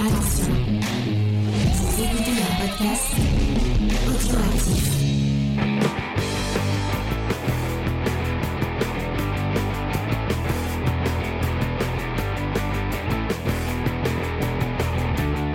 [0.00, 0.54] Attention,
[1.74, 3.14] vous écoutez un podcast
[4.06, 4.84] audioactif.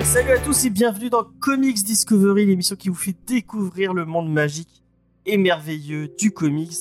[0.02, 4.30] Salut à tous et bienvenue dans Comics Discovery, l'émission qui vous fait découvrir le monde
[4.30, 4.84] magique
[5.26, 6.76] et merveilleux du comics.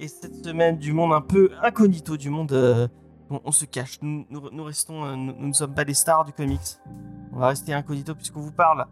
[0.00, 2.88] Et cette semaine, du monde un peu incognito, du monde euh,
[3.30, 3.98] où on se cache.
[4.02, 6.60] Nous, nous- nous restons, euh, nous, nous ne sommes pas des stars du comics.
[7.32, 8.86] On va rester incognito puisqu'on vous parle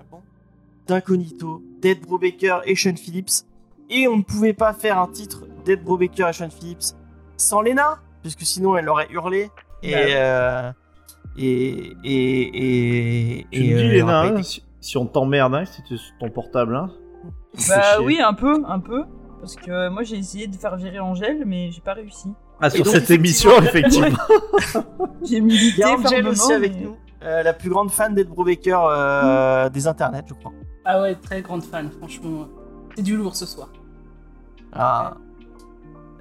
[0.86, 3.45] d'incognito, d'Ed Brubaker et Sean Phillips.
[3.91, 6.95] Et on ne pouvait pas faire un titre d'Ed Brubaker et Sean Phillips
[7.36, 9.50] sans Lena, puisque sinon elle aurait hurlé.
[9.82, 10.72] Et, Bah euh,
[11.36, 15.55] et, et, et, Tu et, me dis, euh, on hein, été- si, si on t'emmerde,
[15.55, 16.91] hein, si tu es sur ton portable, hein.
[17.69, 19.05] Bah oui, un peu, un peu.
[19.41, 22.28] Parce que moi j'ai essayé de faire virer Angèle, mais j'ai pas réussi.
[22.62, 24.16] Ah, sur donc, cette émission, effectivement.
[25.24, 28.14] J'ai Il milité y a Angel aussi avec mais- nous, euh, la plus grande fan
[28.14, 30.52] d'Ed Brubaker euh, des internets, je crois.
[30.84, 32.46] Ah ouais, très grande fan, franchement.
[32.96, 33.69] C'est du lourd ce soir.
[34.72, 35.14] Ah.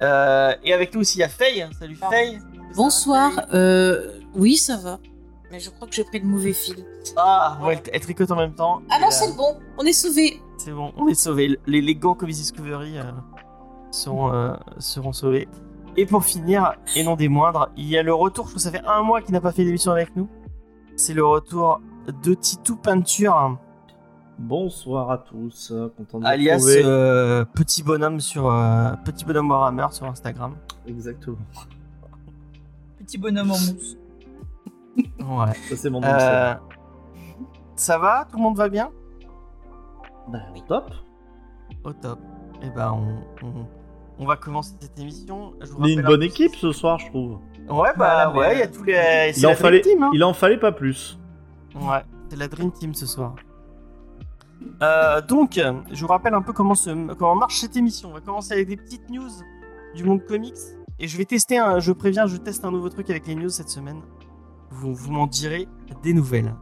[0.02, 1.66] Euh, et avec nous aussi, il y a Faye.
[1.78, 2.16] Salut Pardon.
[2.16, 2.38] Faye.
[2.74, 3.30] Bonsoir.
[3.54, 4.98] Euh, oui, ça va.
[5.50, 6.76] Mais je crois que j'ai pris le mauvais fil.
[7.16, 8.80] Ah, ouais, elle, tricote en même temps.
[8.90, 9.56] Ah non, euh, c'est le bon.
[9.78, 10.40] On est sauvés.
[10.56, 11.58] C'est bon, on est sauvés.
[11.66, 13.02] Les, les gants Comics Discovery euh,
[13.90, 15.46] seront, euh, seront sauvés.
[15.96, 18.62] Et pour finir, et non des moindres, il y a le retour, je crois que
[18.62, 20.28] ça fait un mois qu'il n'a pas fait d'émission avec nous.
[20.96, 21.80] C'est le retour
[22.22, 23.58] de Titou Peinture,
[24.38, 25.72] Bonsoir à tous.
[25.96, 26.82] Content de vous alias retrouver.
[26.84, 30.56] euh, Petit Bonhomme sur euh, Petit Bonhomme Warhammer sur Instagram.
[30.86, 31.36] Exactement.
[32.98, 33.96] Petit bonhomme en mousse.
[34.96, 35.52] Ouais.
[35.68, 36.08] Ça, c'est mon nom.
[36.08, 36.54] Euh,
[37.76, 38.26] ça va?
[38.30, 38.90] Tout le monde va bien?
[40.28, 40.90] Bah, top.
[41.84, 42.18] Au top.
[42.62, 43.66] Et ben, on, on,
[44.18, 45.54] on va commencer cette émission.
[45.60, 47.38] Je vous est une bonne équipe ce soir, je trouve.
[47.68, 49.32] Ouais, bah Bah, ouais, il y a tous les.
[49.36, 50.10] Il en, fallait, Team, hein.
[50.12, 51.18] il en fallait pas plus.
[51.74, 53.34] Ouais, c'est la Dream Team ce soir.
[54.82, 55.60] Euh, donc,
[55.92, 58.10] je vous rappelle un peu comment, se, comment marche cette émission.
[58.10, 59.30] On va commencer avec des petites news
[59.94, 60.54] du monde comics.
[60.98, 63.48] Et je vais tester, un, je préviens, je teste un nouveau truc avec les news
[63.48, 64.02] cette semaine.
[64.70, 65.66] Vous, vous m'en direz
[66.02, 66.54] des nouvelles.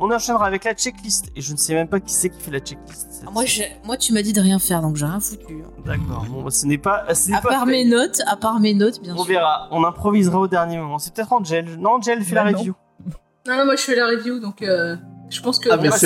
[0.00, 1.26] On enchaînera avec la checklist.
[1.34, 3.22] Et je ne sais même pas qui c'est qui fait la checklist.
[3.26, 3.42] Ah, moi,
[3.84, 5.62] moi, tu m'as dit de rien faire, donc j'ai rien foutu.
[5.64, 5.70] hein.
[5.84, 7.12] D'accord, bon, bah, ce n'est pas.
[7.14, 7.70] ce À pas part fait.
[7.72, 9.26] mes notes, à part mes notes, bien On sûr.
[9.26, 10.98] verra, on improvisera au dernier moment.
[10.98, 11.66] C'est peut-être Angel.
[11.78, 12.58] Non, Angel fait la Bah non.
[12.58, 12.74] review.
[13.48, 14.94] Non, non, moi je fais la review, donc euh,
[15.30, 15.96] je pense que Ah, mais on va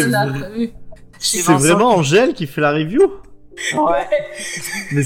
[1.19, 3.01] c'est vraiment Angèle qui fait la review
[3.75, 4.09] Ouais.
[4.93, 5.03] Mais,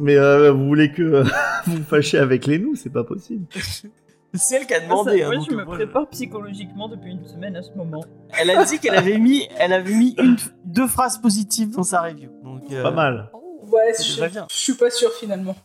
[0.00, 1.24] mais euh, vous voulez que euh,
[1.66, 3.46] vous vous fâchiez avec les nous C'est pas possible.
[4.34, 5.20] C'est elle qui a Ah, demandé.
[5.20, 8.04] ça- hein, moi je me moi, prépare psychologiquement depuis une semaine à ce moment.
[8.38, 12.02] Elle a dit qu'elle avait mis, elle avait mis une, deux phrases positives dans sa
[12.02, 12.30] review.
[12.44, 13.30] Donc, euh, Pas mal.
[13.72, 15.56] Ouais, C'est je, je suis pas sûr finalement.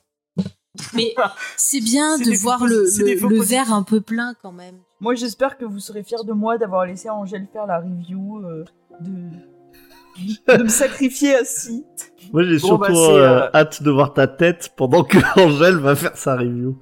[0.95, 1.13] Mais
[1.55, 4.75] c'est bien de voir le, le- verre un peu plein quand même.
[4.99, 8.63] Moi j'espère que vous serez fiers de moi d'avoir laissé Angèle faire la review, euh,
[9.01, 10.57] de...
[10.57, 11.85] de me sacrifier assis.
[12.31, 15.75] Moi, j'ai Bon, surtout bah, euh, euh, hâte de voir ta tête pendant que Angèle
[15.77, 16.79] va faire sa review.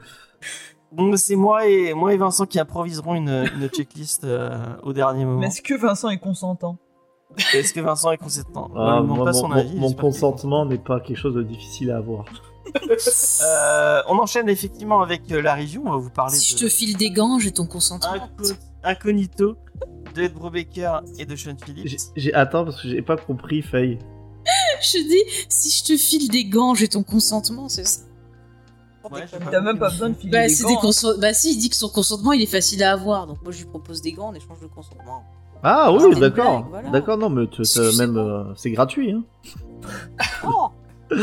[0.92, 5.26] Donc c'est moi et moi et Vincent qui improviserons une, une checklist euh, au dernier
[5.26, 5.40] moment.
[5.40, 6.78] Mais est-ce que Vincent est consentant?
[7.54, 8.70] Est-ce que Vincent est consentant?
[8.74, 9.80] On Ah, moi, pas mon, son avis.
[9.80, 12.26] mon consentement n'est pas quelque chose de difficile à avoir.
[13.44, 15.82] Euh, on enchaîne effectivement avec euh, la review.
[15.86, 18.14] On va vous parler Si je te file des gants, j'ai ton consentement.
[18.14, 18.54] Inco-
[18.84, 19.58] Incognito
[20.16, 21.88] de Ed Brubaker et de Sean Phillips.
[21.88, 23.98] J'ai- J'ai attends parce que j'ai pas compris, Faye.
[24.82, 28.02] Je dis, si je te file des gants, j'ai ton consentement, c'est ça?
[29.12, 31.14] Ouais, T'as même pas besoin de filer Bah, des c'est gants, des hein.
[31.20, 33.26] bah si, il dit que son consentement, il est facile à avoir.
[33.28, 35.24] Donc moi, je lui propose des gants en échange de consentement.
[35.64, 36.68] Ah Ah, oui, d'accord.
[36.70, 36.90] voilà.
[36.90, 37.48] D'accord, non, mais
[37.98, 39.12] même euh, c'est gratuit.
[39.12, 39.24] Hein.
[40.46, 40.70] Oh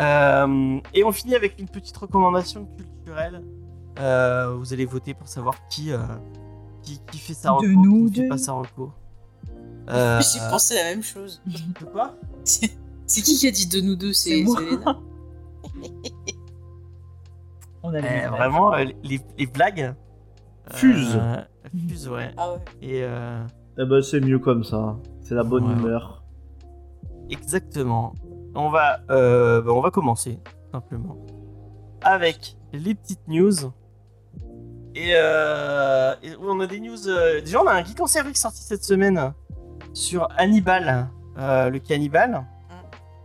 [0.00, 3.42] Euh, et on finit avec une petite recommandation culturelle.
[4.00, 5.98] Euh, vous allez voter pour savoir qui, euh,
[6.82, 8.28] qui, qui fait sa De nous qui fait deux.
[8.30, 8.90] pas sa reco.
[9.90, 11.42] Euh, J'ai pensé la même chose.
[11.46, 14.98] de quoi C'est qui qui a dit de nous deux C'est Léna.
[17.82, 18.26] On a Eh.
[18.28, 19.94] Vraiment, euh, les, les blagues
[20.72, 21.16] Fusent.
[21.20, 21.36] euh,
[21.88, 22.30] fusent, ouais.
[22.36, 22.58] Ah ouais.
[22.80, 23.44] Et euh,
[23.78, 24.96] Eh ben, c'est mieux comme ça.
[25.20, 25.72] C'est la bonne Ouais.
[25.74, 26.22] humeur.
[27.30, 28.12] exactement.
[28.54, 30.38] On va, euh, bah, on va commencer
[30.72, 31.16] simplement
[32.02, 33.52] avec les petites news.
[34.94, 37.08] Et, euh, et on a des news.
[37.08, 39.32] euh, déjà, on a un geek en série qui est sorti cette semaine
[39.94, 41.08] sur Hannibal,
[41.38, 42.44] euh, le cannibale.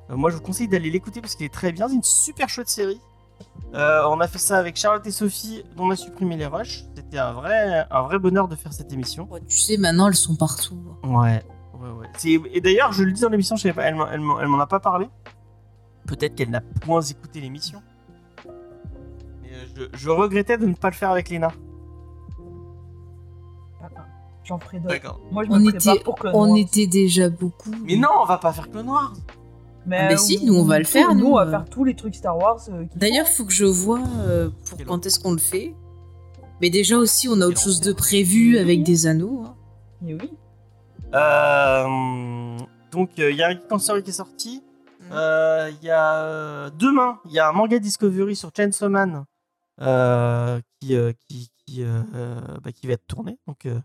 [0.10, 1.88] Euh, moi, je vous conseille d'aller l'écouter parce qu'il est très bien.
[1.88, 3.02] C'est une super chouette série.
[3.74, 6.86] Euh, on a fait ça avec Charlotte et Sophie, dont on a supprimé les rushs.
[6.96, 9.28] C'était un vrai, un vrai bonheur de faire cette émission.
[9.32, 10.80] Ouais, tu sais, maintenant, elles sont partout.
[11.04, 11.44] Ouais,
[11.80, 12.50] ouais, ouais.
[12.54, 14.48] Et d'ailleurs, je le dis dans l'émission, je sais pas, elle m'en- elle m'en elle
[14.48, 15.08] m'en a pas parlé.
[16.08, 17.82] Peut-être qu'elle n'a point écouté l'émission.
[18.48, 21.52] Euh, je, je regrettais de ne pas le faire avec Léna.
[24.46, 24.94] J'en ferai d'autres.
[24.96, 25.20] D'accord.
[25.30, 26.58] Moi, je On me était, pour Clone on Wars.
[26.58, 27.72] était déjà beaucoup.
[27.84, 29.14] Mais non, on va pas faire Clone Wars.
[29.88, 31.44] Mais, Ah, mais euh, si, nous, on va le tout- faire, Nous, nous, on va
[31.48, 31.50] euh.
[31.50, 32.60] faire tous les trucs Star Wars.
[32.70, 35.74] euh, D'ailleurs, faut que je vois euh, pour quand est-ce qu'on le fait.
[36.62, 39.44] Mais déjà aussi, on a autre chose de prévu avec des anneaux.
[39.46, 39.56] hein.
[40.02, 40.32] Mais oui.
[41.14, 42.58] Euh,
[42.92, 44.64] donc, il y a un Story qui est sorti.
[45.00, 45.04] Mm.
[45.14, 49.24] Euh, Il y a euh, demain, il y a un manga Discovery sur Chainsaw Man
[49.82, 51.84] euh, qui, euh, qui, qui,
[52.64, 53.38] bah, qui va être tourné.
[53.48, 53.80] Donc, euh,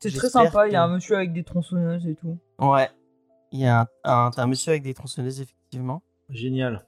[0.00, 0.66] C'est très sympa.
[0.68, 2.36] Il y a un monsieur avec des tronçonneuses et tout.
[2.60, 2.88] ouais,
[3.52, 6.02] il y a un, un, monsieur avec des tronçonneuses, effectivement.
[6.30, 6.84] Génial.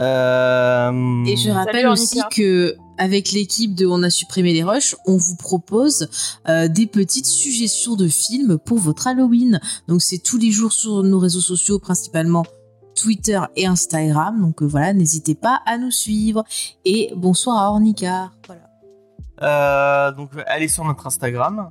[0.00, 4.94] Euh, Et je rappelle Salut, aussi que avec l'équipe de On a supprimé les rushs,
[5.06, 6.08] on vous propose
[6.48, 9.60] euh, des petites suggestions de films pour votre Halloween.
[9.88, 12.44] Donc c'est tous les jours sur nos réseaux sociaux, principalement
[12.94, 14.40] Twitter et Instagram.
[14.40, 16.44] Donc euh, voilà, n'hésitez pas à nous suivre.
[16.84, 18.30] Et bonsoir à Ornica.
[18.46, 18.62] Voilà.
[19.42, 21.70] Euh, donc allez sur notre Instagram.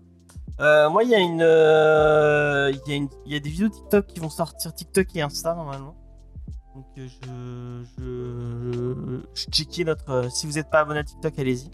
[0.60, 3.50] Euh, moi, il y a une, euh, il y a une, il y a des
[3.50, 5.96] vidéos TikTok qui vont sortir TikTok et Insta normalement.
[6.76, 10.32] Donc euh, je, je, je checkais notre.
[10.32, 11.70] si vous n'êtes pas abonné à TikTok, allez-y.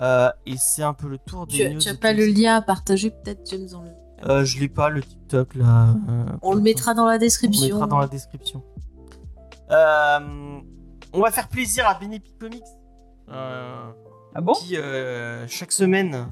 [0.00, 1.78] Euh, et c'est un peu le tour des Tu, news.
[1.80, 4.28] tu as pas le lien à partager peut-être, James le...
[4.30, 5.88] Euh, je l'ai pas le TikTok là.
[6.08, 7.66] euh, On le mettra dans la On le description.
[7.76, 8.62] mettra dans la description.
[9.70, 10.58] Euh,
[11.12, 12.62] on va faire plaisir à Benepi Comics.
[13.30, 13.90] Euh,
[14.34, 14.52] Ah bon?
[14.54, 16.26] Qui euh, chaque semaine,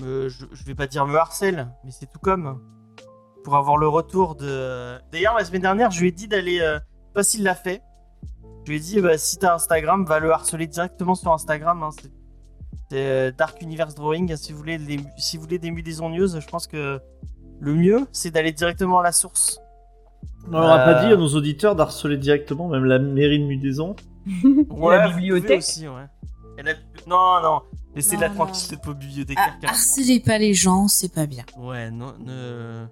[0.00, 2.60] me- je, je vais pas dire me harcèle, mais c'est tout comme
[3.44, 4.98] pour avoir le retour de.
[5.12, 6.60] D'ailleurs, la semaine dernière, je lui ai dit d'aller.
[6.60, 7.82] Euh, je sais pas s'il l'a fait.
[8.64, 11.82] Je lui ai dit, bah, si t'as Instagram, va le harceler directement sur Instagram.
[11.82, 12.10] hein, c'est
[12.90, 14.36] c'est, euh, Dark Universe Drawing.
[14.36, 17.00] Si vous voulez, les- si vous voulez des Mudaison News, je pense que
[17.58, 19.60] le mieux, c'est d'aller directement à la source.
[20.46, 23.96] On n'aura Euh, pas dit à nos auditeurs d'harceler directement même la mairie de Mudaison.
[24.70, 25.58] Ouais, la bibliothèque.
[25.58, 26.06] aussi, ouais.
[26.58, 26.74] Et la-
[27.06, 27.62] Non, non,
[28.00, 28.54] tranquille, non.
[28.54, 29.58] cette pauvre bibliothécaire.
[29.64, 31.44] Ah, harcelez pas les gens, c'est pas bien.
[31.58, 32.86] Ouais, non, ne...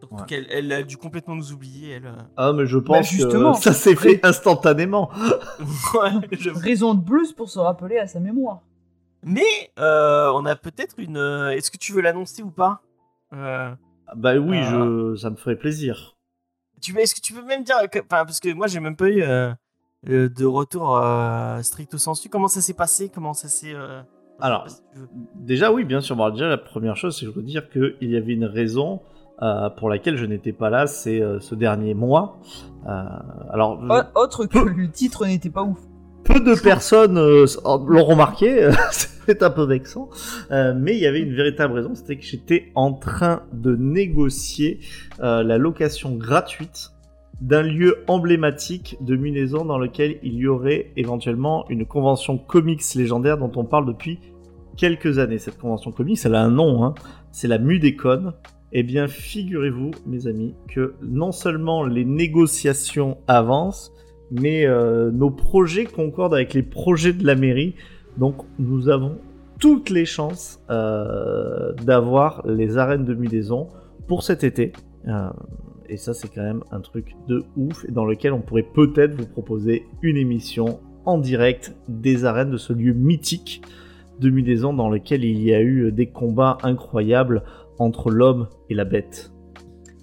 [0.00, 0.22] Surtout Ouais.
[0.26, 2.06] qu'elle elle a dû complètement nous oublier, elle.
[2.06, 2.16] euh.
[2.36, 3.52] Ah, mais je Bah, pense justement.
[3.54, 5.10] que ça s'est fait instantanément.
[5.94, 8.60] ouais, je- Raison de plus pour se rappeler à sa mémoire.
[9.24, 11.16] Mais euh, on a peut-être une...
[11.16, 12.82] euh, Est-ce que tu veux l'annoncer ou pas?
[13.32, 13.72] Euh,
[14.16, 14.70] Bah oui, Ah.
[14.72, 15.14] je...
[15.14, 16.16] ça me ferait plaisir.
[16.80, 16.98] tu...
[16.98, 17.76] Est-ce que tu peux même dire...
[17.88, 19.22] que- Enfin, parce que moi, j'ai même pas eu
[20.04, 22.28] de retour euh, stricto sensu.
[22.28, 23.08] Comment ça s'est passé?
[23.08, 23.72] Comment ça s'est...
[24.42, 24.80] euh, Alors, si.
[25.36, 26.16] Déjà, oui, bien sûr.
[26.16, 29.00] Bon, déjà, la première chose, c'est que je veux dire qu'il y avait une raison
[29.42, 32.38] euh, pour laquelle je n'étais pas là, c'est euh, ce dernier mois.
[32.86, 33.02] Euh,
[33.50, 35.78] alors, je- Autre que le titre n'était pas ouf.
[36.24, 38.70] peu de personnes euh, l'ont remarqué,
[39.26, 40.08] c'est un peu vexant,
[40.52, 44.78] euh, mais il y avait une véritable raison, c'était que j'étais en train de négocier
[45.20, 46.90] euh, la location gratuite
[47.40, 53.36] d'un lieu emblématique de Munaison dans lequel il y aurait éventuellement une convention comics légendaire
[53.36, 54.20] dont on parle depuis
[54.76, 55.38] quelques années.
[55.38, 56.94] Cette convention comics, elle a un nom, hein,
[57.30, 58.32] c'est la Mudécon.
[58.72, 63.92] Eh bien, figurez-vous, mes amis, que non seulement les négociations avancent,
[64.30, 67.74] mais euh, nos projets concordent avec les projets de la mairie.
[68.16, 69.18] Donc nous avons
[69.60, 73.68] toutes les chances euh, d'avoir les arènes de Mudaison
[74.08, 74.72] pour cet été.
[75.06, 75.28] Euh,
[75.88, 79.26] et ça c'est quand même un truc de ouf dans lequel on pourrait peut-être vous
[79.26, 83.62] proposer une émission en direct des arènes de ce lieu mythique
[84.22, 87.42] de Mudaison dans lequel il y a eu des combats incroyables
[87.78, 89.32] entre l'homme et la bête.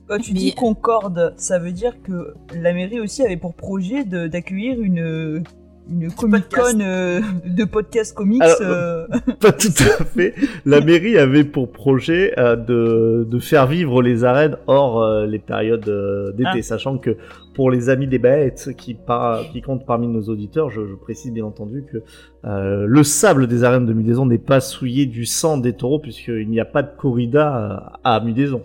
[0.08, 4.28] Quand tu dis concorde, ça veut dire que la mairie aussi avait pour projet de-
[4.28, 5.44] d'accueillir une,
[5.92, 6.50] une Comic.
[6.50, 8.42] Con euh, de podcast comics.
[8.42, 9.08] Alors, euh,
[9.40, 9.68] Pas tout
[10.00, 10.34] à fait.
[10.66, 15.40] La mairie avait pour projet euh, de, de faire vivre les arènes hors euh, les
[15.40, 16.62] périodes euh, d'été, Ah.
[16.62, 17.18] sachant que
[17.56, 21.32] pour les amis des bêtes qui, par- qui comptent parmi nos auditeurs, je, je précise
[21.34, 21.98] bien entendu que
[22.46, 26.50] euh, le sable des arènes de Mudaison n'est pas souillé du sang des taureaux, puisqu'il
[26.50, 28.62] n'y a pas de corrida à, à Mudaison.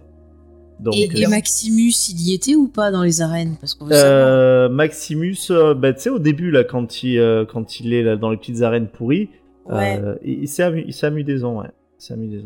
[0.80, 3.88] Donc, Et, et euh, Maximus, il y était ou pas dans les arènes Parce qu'on
[3.90, 8.02] euh, Maximus, euh, bah, tu sais, au début, là, quand il, euh, quand il est
[8.02, 9.30] là, dans les petites arènes pourries,
[9.66, 9.98] Ouais.
[10.02, 11.68] euh, il, il s'est amu- il s'est amusé des ans, ouais.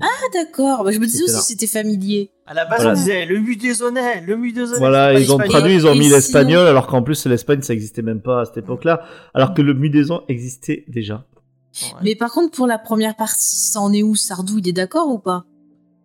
[0.01, 1.41] Ah d'accord, Bah, je me disais aussi là.
[1.41, 2.31] c'était familier.
[2.47, 2.91] À la base, Voilà.
[2.93, 4.79] on disait le Mudaisonnais, le Mudaisonnais.
[4.79, 8.03] Voilà, ils ont traduit, ils ont mis sinon- l'espagnol, alors qu'en plus l'Espagne ça existait
[8.03, 9.03] même pas à cette époque-là,
[9.35, 11.25] alors que le Mudaison existait déjà.
[11.83, 11.89] Ouais.
[12.05, 15.09] Mais par contre, pour la première partie, ça en est où Sardou, il est d'accord
[15.09, 15.45] ou pas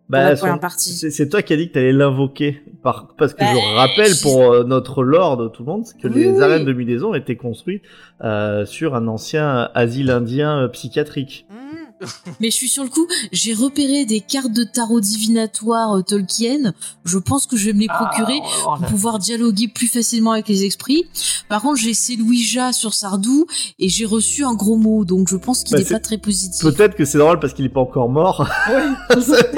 [0.08, 3.08] Bah, c'est toi qui as dit que t'allais l'invoquer, par...
[3.16, 5.98] parce que Bah, je rappelle je- pour euh, notre lord de tout le monde, c'est
[5.98, 6.42] que Oui, les oui.
[6.42, 7.82] arènes de Mudaison étaient construites
[8.22, 11.46] euh, sur un ancien asile indien euh, psychiatrique.
[11.50, 11.54] Mmh.
[12.40, 16.72] Mais je suis sur le coup, j'ai repéré des cartes de tarot divinatoire euh, Tolkien.
[17.04, 19.86] Je pense que je vais me les procurer Ah, on- on- pour pouvoir dialoguer plus
[19.88, 21.04] facilement avec les esprits.
[21.48, 23.46] Par contre, j'ai essayé Louisa sur Sardou
[23.78, 26.18] et j'ai reçu un gros mot, donc je pense qu'il Bah, n'est c'est- pas très
[26.18, 26.62] positif.
[26.62, 28.48] Peut-être que c'est drôle parce qu'il est pas encore mort.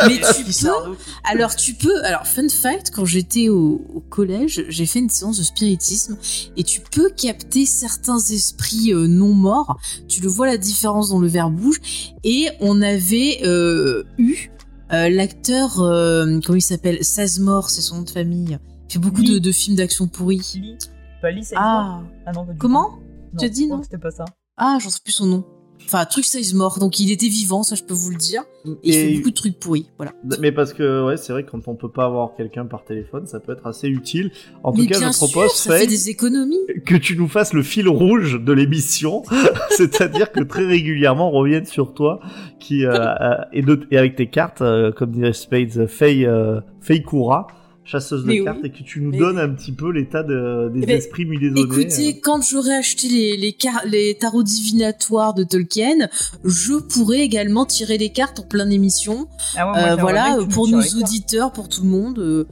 [0.06, 4.86] Mais tu peux, alors tu peux, alors fun fact, quand j'étais au, au collège, j'ai
[4.86, 6.16] fait une séance de spiritisme
[6.56, 9.78] et tu peux capter certains esprits euh, non morts.
[10.08, 11.80] Tu le vois la différence dans le verre bouge
[12.26, 14.50] et on avait euh, eu
[14.92, 18.58] euh, l'acteur, euh, comment il s'appelle, Sazmore, c'est son nom de famille.
[18.88, 20.58] Il fait beaucoup de, films d'action pourris.
[20.60, 20.76] Lee.
[21.22, 22.98] Pas Lee, c'est Ah, Ah non, comment?
[23.38, 24.24] Tu as dit, non que C'était pas ça.
[24.56, 25.44] Ah, j'en sais plus son nom.
[25.84, 28.42] Enfin, truc Sizemore, donc il était vivant, ça je peux vous le dire.
[28.64, 30.12] Et, il fait beaucoup de trucs pourris, voilà.
[30.40, 33.26] Mais parce que ouais, c'est vrai que quand on peut pas avoir quelqu'un par téléphone,
[33.26, 34.32] ça peut être assez utile.
[34.64, 36.58] En Mais tout cas, bien propose sûr, ça fait Faye, des économies.
[36.84, 39.22] que tu nous fasses le fil rouge de l'émission,
[39.70, 42.20] c'est-à-dire que très régulièrement on revienne sur toi,
[42.58, 46.60] qui euh, euh, et, de- et avec tes cartes, euh, comme dirait Spades, Faye, euh,
[46.80, 47.46] Faye Koura,
[47.86, 48.44] chasseuse de Mais oui.
[48.44, 50.96] cartes, et que tu nous Mais donnes un petit peu l'état de- des Eh ben,
[50.98, 51.60] esprits muséonnés.
[51.60, 56.08] Écoutez, quand j'aurai acheté les, les, car- les tarots divinatoires de Tolkien,
[56.44, 59.28] je pourrai également tirer les cartes en pleine émission.
[59.56, 62.18] Ah ouais, moi, Euh, voilà, pour nos auditeurs, pour tout le monde.
[62.18, 62.44] euh,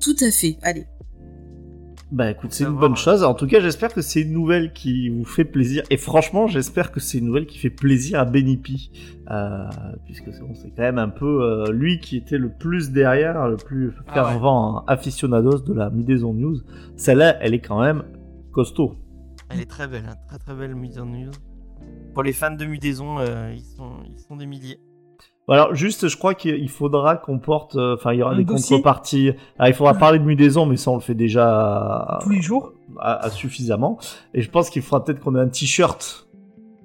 [0.00, 0.58] tout à fait.
[0.62, 0.84] Allez.
[2.12, 3.24] Bah écoute, c'est une bonne chose.
[3.24, 5.82] En tout cas, j'espère que c'est une nouvelle qui vous fait plaisir.
[5.88, 8.90] Et franchement, j'espère que c'est une nouvelle qui fait plaisir à Benipi.
[9.30, 9.64] Euh,
[10.04, 13.56] puisque c'est bon, quand même un peu euh, lui qui était le plus derrière, le
[13.56, 16.58] plus Ah fervent aficionados de la Midaison News.
[16.96, 18.04] Celle-là, elle est quand même
[18.52, 18.98] costaud.
[19.48, 21.32] Elle est très belle, hein, très très belle Mudaison News.
[22.12, 24.78] Pour les fans de Mudaison, euh, ils, sont, ils sont des milliers.
[25.48, 28.44] Alors juste, je crois qu'il faudra qu'on porte, euh, enfin il y aura Un des
[28.44, 29.32] dossier contreparties.
[29.58, 32.72] Ah, il faudra parler de Mudaison, mais ça on le fait déjà Tous les jours.
[33.00, 33.98] à- à suffisamment.
[34.34, 36.28] Et je pense qu'il faudra peut-être qu'on ait un t-shirt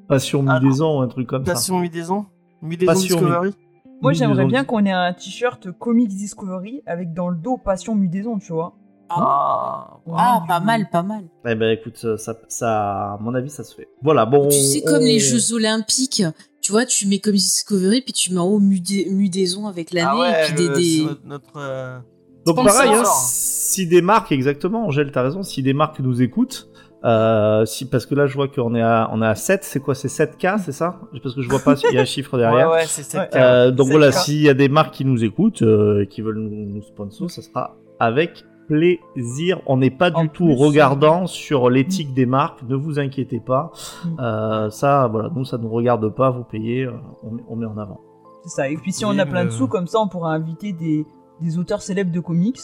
[0.08, 1.54] Passion Alors, Mudaison ou un truc comme ça.
[1.54, 2.26] Passion Mudaison?
[2.62, 3.54] Mudaison Passion Discovery?
[4.02, 8.40] Moi, j'aimerais bien qu'on ait un t-shirt Comics Discovery avec dans le dos Passion Mudaison,
[8.40, 8.74] tu vois.
[9.10, 11.24] Ah, Ah, Ouais, pas mal, pas mal.
[11.48, 13.88] Eh ben écoute, ça, ça, à mon avis, ça se fait.
[14.02, 14.50] Voilà, bon.
[14.50, 16.24] Tu sais, comme on- les Jeux Olympiques,
[16.68, 20.08] tu vois, tu mets comme Discovery, puis tu mets en haut Mudé- Mudaison avec l'année,
[20.12, 21.98] Ah ouais, et puis le- des- notre, euh,
[22.46, 22.74] Donc Sponsor.
[22.84, 26.68] pareil, hein, si des marques, exactement, Angèle, t'as raison, si des marques nous écoutent,
[27.06, 29.80] euh, si, parce que là je vois qu'on est à, on est à 7, c'est
[29.80, 31.00] quoi, c'est 7K, c'est ça?
[31.24, 32.70] Parce que je vois pas s'il y a un chiffre derrière.
[32.70, 33.30] Ouais, ouais, c'est cette Ouais.
[33.32, 33.36] carte.
[33.36, 33.92] Euh, donc 7K.
[33.92, 37.32] voilà, s'il y a des marques qui nous écoutent, euh, qui veulent nous, nous sponsor,
[37.32, 39.62] ça sera avec plaisir.
[39.66, 43.72] On n'est pas du tout regardant sur l'éthique des marques, ne vous inquiétez pas.
[44.06, 44.10] Mm.
[44.20, 46.92] Euh, ça, voilà, nous ça nous regarde pas, vous payez, euh,
[47.24, 48.02] on, met- on met en avant.
[48.44, 48.70] C'est ça.
[48.70, 51.06] Et puis si on a plein de sous, comme ça, on pourra inviter des,
[51.42, 52.60] des auteurs célèbres de comics.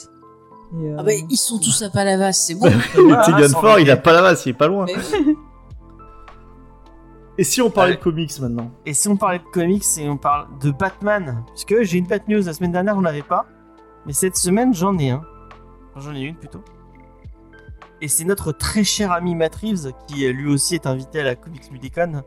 [0.79, 2.69] Et, euh, Ah bah, ils sont tous à Palavas, c'est bon.
[2.93, 4.85] Tegan sans Ford, il a masse, il est pas loin.
[4.85, 4.95] Mais.
[7.37, 8.69] Et si on parlait de comics maintenant?
[8.85, 12.19] Et si on parlait de comics et on parle de Batman, puisque j'ai une Bat
[12.27, 13.47] News la semaine dernière, j'en avais pas,
[14.05, 15.23] mais cette semaine j'en ai un.
[15.95, 16.63] J'en ai une plutôt.
[18.01, 21.23] Et c'est notre très cher ami Matt Reeves, qui euh, lui aussi est invité à
[21.23, 22.23] la Comics Mudicon.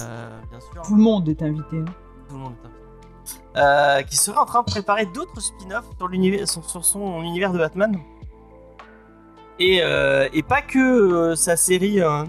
[0.00, 1.78] Euh, bien sûr, Tout le monde est invité.
[1.78, 1.84] hein.
[2.28, 2.82] tout le monde est invité.
[3.56, 7.52] Euh, qui serait en train de préparer d'autres spin-offs sur, l'univers- sur, sur son univers
[7.52, 7.98] de Batman.
[9.58, 12.24] Et, euh, et pas que euh, sa série euh,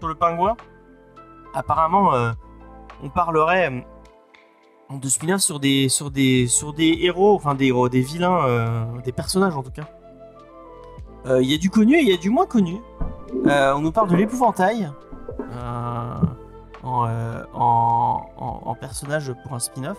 [0.00, 0.56] sur le pingouin.
[1.54, 2.32] Apparemment, euh,
[3.02, 3.86] on parlerait
[4.90, 9.00] de spin-off sur des, sur, des, sur des héros, enfin des héros, des vilains, euh,
[9.04, 9.88] des personnages en tout cas.
[11.26, 12.80] Euh, Il y a du connu et il y a du moins connu.
[13.46, 14.90] Euh, on nous parle de l'épouvantail.
[15.40, 16.14] Euh,
[16.82, 19.96] en, euh, en, en- en personnage pour un spin-off.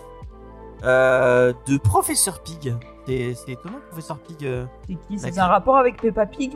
[0.83, 2.75] Euh, de Professeur Pig.
[3.07, 4.45] C'est c'est étonnant, Professeur Pig.
[4.45, 4.65] euh.
[4.87, 6.53] C'est qui C'est un rapport avec Peppa Pig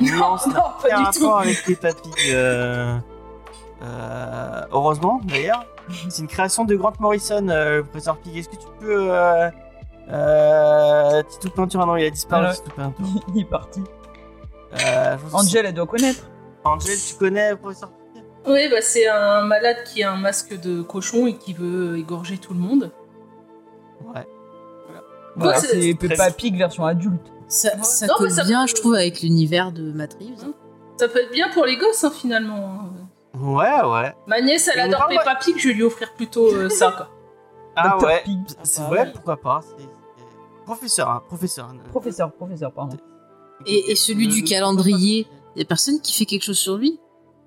[0.00, 0.08] Non,
[0.46, 1.30] non, pas aucun du rapport tout.
[1.36, 2.12] avec Peppa Pig.
[2.30, 2.98] euh,
[3.82, 5.64] euh, heureusement, d'ailleurs.
[6.08, 8.36] C'est une création de Grant Morrison, euh, Professeur Pig.
[8.36, 9.08] Est-ce que tu peux.
[9.10, 9.50] Euh,
[10.10, 13.04] euh, Titou Peinture, ah non, il a disparu, Titou Peinture.
[13.34, 13.82] Il est parti.
[14.74, 16.28] Euh, Angel, elle doit connaître.
[16.64, 20.82] Angel, tu connais Professeur Pig Oui, bah, c'est un malade qui a un masque de
[20.82, 22.90] cochon et qui veut égorger tout le monde.
[24.14, 24.26] Ouais.
[25.36, 27.32] Voilà, c'est c'est Peppa Pig version adulte.
[27.48, 27.82] Ça, Ouais.
[27.82, 30.44] ça Non, colle ça bien, peut- je trouve, avec l'univers de Matt Reeves.
[30.44, 30.52] hein.
[30.98, 32.84] Ça peut être bien pour les gosses, hein, finalement.
[33.38, 34.14] Ouais, ouais.
[34.26, 37.08] Ma nièce, elle Et adore Peppa Pig, je vais lui offrir plutôt euh, ça, quoi.
[37.76, 38.06] Ah Dr.
[38.06, 38.22] ouais.
[38.24, 38.38] Pig.
[38.62, 39.60] C'est vrai, pourquoi pas.
[39.62, 39.88] c'est-
[40.64, 41.74] Professeur, hein, professeur.
[41.90, 42.96] Professeur, professeur, pardon.
[43.66, 46.98] Et, et celui du calendrier, il y a personne qui fait quelque chose sur lui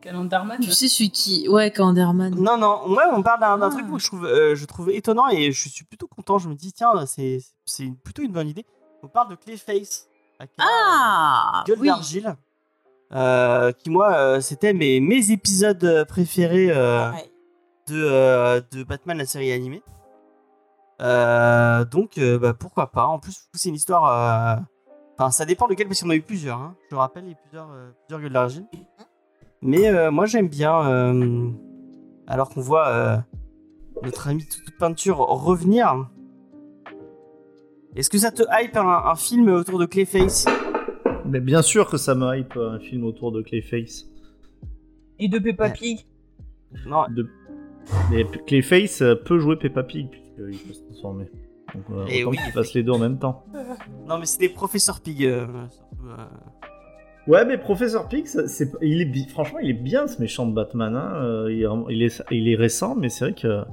[0.01, 0.60] Calendarman.
[0.62, 1.50] Tu sais, celui qui.
[1.50, 2.36] Ouais, Calendarman.
[2.36, 3.69] Non, non, ouais, on parle d'un Ah.
[3.72, 6.38] truc que je trouve, euh, je trouve étonnant et je suis plutôt content.
[6.38, 7.41] Je me dis, tiens, c'est
[8.03, 8.65] plutôt une bonne idée.
[9.01, 10.07] On parle de Clayface.
[10.39, 11.88] avec, euh, Ah Gueule oui.
[11.88, 12.36] d'argile.
[13.13, 17.31] euh, qui, moi, euh, c'était mes, mes épisodes préférés euh, Ouais.
[17.88, 19.81] de, euh, de Batman, la série animée.
[21.01, 23.05] Euh, donc, euh, bah, pourquoi pas.
[23.05, 24.60] En plus, c'est une histoire.
[25.17, 26.60] Enfin, ça dépend de quel, parce qu'il y en a eu plusieurs.
[26.60, 26.75] hein.
[26.91, 28.65] Je rappelle, il y a plusieurs, euh, plusieurs gueules d'argile.
[29.62, 30.86] Mais euh, moi, j'aime bien.
[30.89, 31.50] euh,
[32.27, 33.17] alors qu'on voit euh,
[34.03, 36.10] notre ami toute peinture revenir.
[37.95, 40.45] Est-ce que ça te hype un, un film autour de Clayface?
[41.24, 44.05] Mais bien sûr que ça me hype un film autour de Clayface.
[45.17, 45.69] Et de Peppa.
[45.69, 46.05] Pig?
[46.86, 47.29] Non, De...
[48.12, 51.25] Mais Clayface euh, peut jouer Peppa Pig puisqu'il peut se transformer.
[51.75, 53.44] Donc euh, Eh autant oui, qu'il fasse les deux en même temps.
[54.08, 55.24] non mais c'est des professeurs Pig.
[55.25, 55.46] euh,
[56.05, 56.15] euh.
[57.27, 60.46] Ouais, mais Professeur Pig, ça- c'est, il est, bi- franchement, il est bien ce méchant
[60.46, 60.96] de Batman.
[60.96, 61.12] Hein.
[61.15, 63.63] euh, Il, est, vraiment- il, est, il est récent, mais c'est vrai que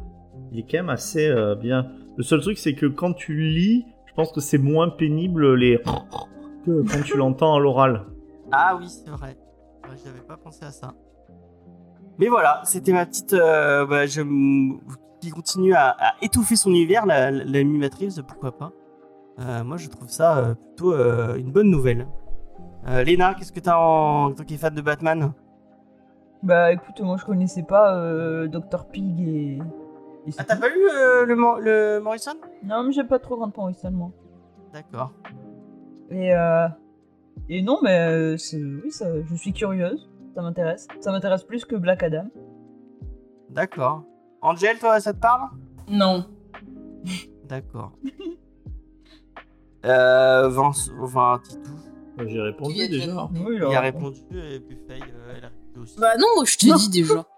[0.53, 1.89] il est quand même assez euh, bien.
[2.17, 5.79] Le seul truc, c'est que quand tu lis, je pense que c'est moins pénible les
[6.65, 8.07] que quand tu l'entends à l'oral.
[8.53, 9.37] Ah oui, c'est vrai.
[9.85, 10.95] Ouais, J'avais pas pensé à ça.
[12.19, 13.35] Mais voilà, c'était ma petite.
[13.35, 14.23] euh, bah, je,
[15.23, 17.63] qui continue à, à étouffer son univers, la, la,
[18.27, 18.73] pourquoi pas.
[19.39, 22.07] Euh, moi, je trouve ça euh, plutôt euh, une bonne nouvelle.
[22.89, 25.33] Euh, Léna, qu'est-ce que t'as en tant que fan de Batman?
[26.43, 29.59] Bah écoute, moi je connaissais pas euh, Dr Pig et.
[30.27, 32.33] et Ah, t'as pas lu euh, le, le Morrison?
[32.65, 34.11] Non, mais j'ai pas trop grande Morrison moi.
[34.73, 35.13] D'accord.
[36.11, 36.33] Et.
[37.49, 40.11] Et non, mais oui, ça, je suis curieuse.
[40.35, 40.89] Ça m'intéresse.
[41.01, 42.27] Ça m'intéresse plus que Black Adam.
[43.51, 44.03] D'accord.
[44.43, 45.43] Angel, toi, ça te parle?
[45.89, 46.27] Non.
[47.45, 47.93] D'accord.
[49.85, 51.71] euh, Vince, enfin, Titou,
[52.27, 53.29] J'ai répondu déjà déjà.
[53.33, 55.97] Oui, il a répondu et Buffet, euh, elle a répondu aussi.
[55.99, 56.77] Bah non, moi je te Non.
[56.77, 57.25] dis déjà.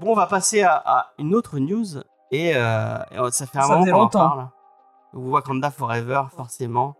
[0.00, 1.84] Bon, on va passer à, à une autre news.
[2.32, 4.18] Et, euh, et ça fait un Ça moment faisait qu'on en longtemps.
[4.18, 4.48] parle.
[5.12, 6.96] Wakanda Forever, forcément.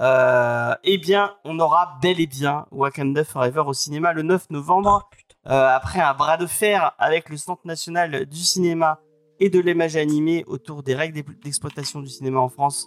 [0.00, 5.08] Euh, eh bien, on aura bel et bien Wakanda Forever au cinéma le 9 novembre.
[5.48, 9.00] Euh, après un bras de fer avec le Centre national du cinéma
[9.40, 12.86] et de l'image animée autour des règles d'ex- d'exploitation du cinéma en France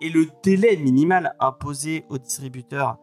[0.00, 2.96] et le délai minimal imposé aux distributeurs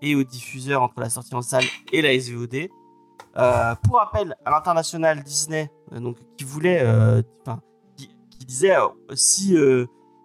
[0.00, 2.68] et aux diffuseurs entre la sortie en salle et la SVOD.
[3.36, 6.86] Euh, pour rappel, à l'international, Disney, euh, donc, qui voulait,
[7.96, 8.76] qui, disait,
[9.14, 9.56] si,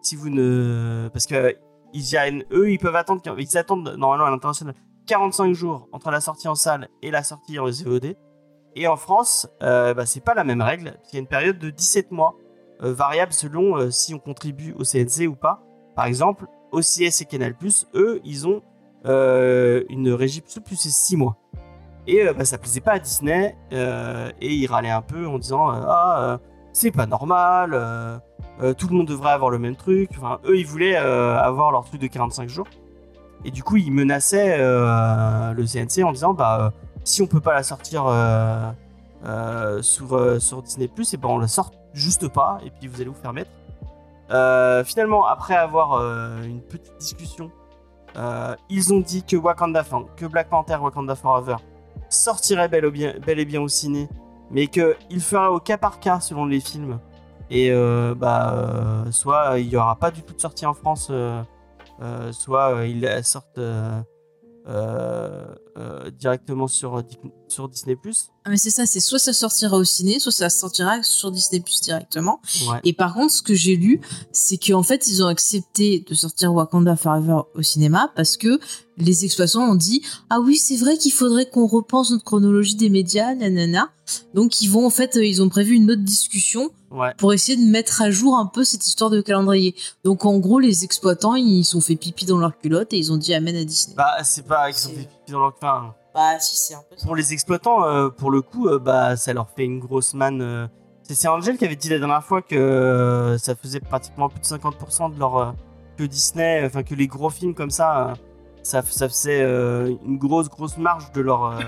[0.04, 1.56] si vous ne, parce que
[1.94, 2.16] ils,
[2.52, 4.76] eux, ils peuvent attendre, ils attendent normalement à l'international
[5.12, 8.16] 45 jours entre la sortie en salle et la sortie en SVOD.
[8.78, 11.60] Et en France, euh, bah, c'est pas la même règle, qu'il y a une période
[11.60, 12.38] de 17 mois,
[12.82, 15.62] euh, variable selon euh, si on contribue au CNC ou pas.
[15.98, 17.56] Par exemple, OCS et Canal+,
[17.94, 18.62] eux, ils ont
[19.06, 21.36] euh, une régie plus plus c'est 6 mois.
[22.08, 26.40] Et bah, ça plaisait pas à Disney, et ils râlaient un peu en disant Ah,
[26.72, 27.72] c'est pas normal,
[28.78, 30.10] tout le monde devrait avoir le même truc.
[30.18, 32.68] Enfin, eux, ils voulaient avoir leur truc de 45 jours.
[33.44, 36.70] Et du coup, ils menaçaient euh, le CNC en disant Bah, euh,
[37.04, 41.72] si on peut pas la sortir euh, sur, sur Disney, et ben on la sort
[41.94, 43.52] juste pas, et puis vous allez vous faire mettre.
[44.86, 46.02] Finalement, après avoir
[46.44, 47.52] une petite discussion,
[48.70, 49.84] ils ont dit que Wakanda,
[50.16, 51.58] que Black Panther Wakanda Forever
[52.10, 54.08] sortirait bel, et bien au ciné,
[54.50, 57.00] mais qu'il ferait au cas par cas selon les films.
[57.50, 57.74] Et
[58.16, 61.12] bah, soit il y aura pas du tout de sortie en France,
[62.32, 64.02] soit euh, ils sortent euh,
[64.68, 65.71] euh, euh,
[66.20, 67.98] directement sur, Di- sur Disney+.
[68.44, 71.62] Ah, mais c'est ça, c'est soit ça sortira au ciné, soit ça sortira sur Disney
[71.62, 72.40] Plus directement.
[72.68, 72.80] Ouais.
[72.84, 76.54] Et par contre, ce que j'ai lu, c'est qu'en fait, ils ont accepté de sortir
[76.54, 78.60] Wakanda Forever au cinéma parce que
[78.98, 82.90] les exploitants ont dit ah oui, c'est vrai qu'il faudrait qu'on repense notre chronologie des
[82.90, 83.90] médias, nanana.
[84.34, 87.14] Donc ils vont en fait, euh, ils ont prévu une autre discussion Ouais.
[87.18, 89.76] pour essayer de mettre à jour un peu cette histoire de calendrier.
[90.04, 93.14] Donc en gros, les exploitants, ils se sont fait pipi dans leur culotte et ils
[93.14, 93.96] ont dit amen à Disney.
[93.96, 95.54] Bah, c'est pas qu'ils ont C'est- fait pipi dans leur...
[95.56, 97.06] Enfin, Bah si, c'est un peu ça.
[97.06, 100.42] pour les exploitants, euh, pour le coup, euh, bah, ça leur fait une grosse manne.
[100.42, 100.68] euh.
[101.04, 104.40] C'est c'est Angel qui avait dit la dernière fois que euh, ça faisait pratiquement plus
[104.40, 105.38] de 50% de leur.
[105.38, 105.52] euh,
[105.98, 108.14] que Disney, enfin que les gros films comme ça, euh,
[108.64, 111.60] ça, ça faisait euh, une grosse, grosse marge de leur, euh,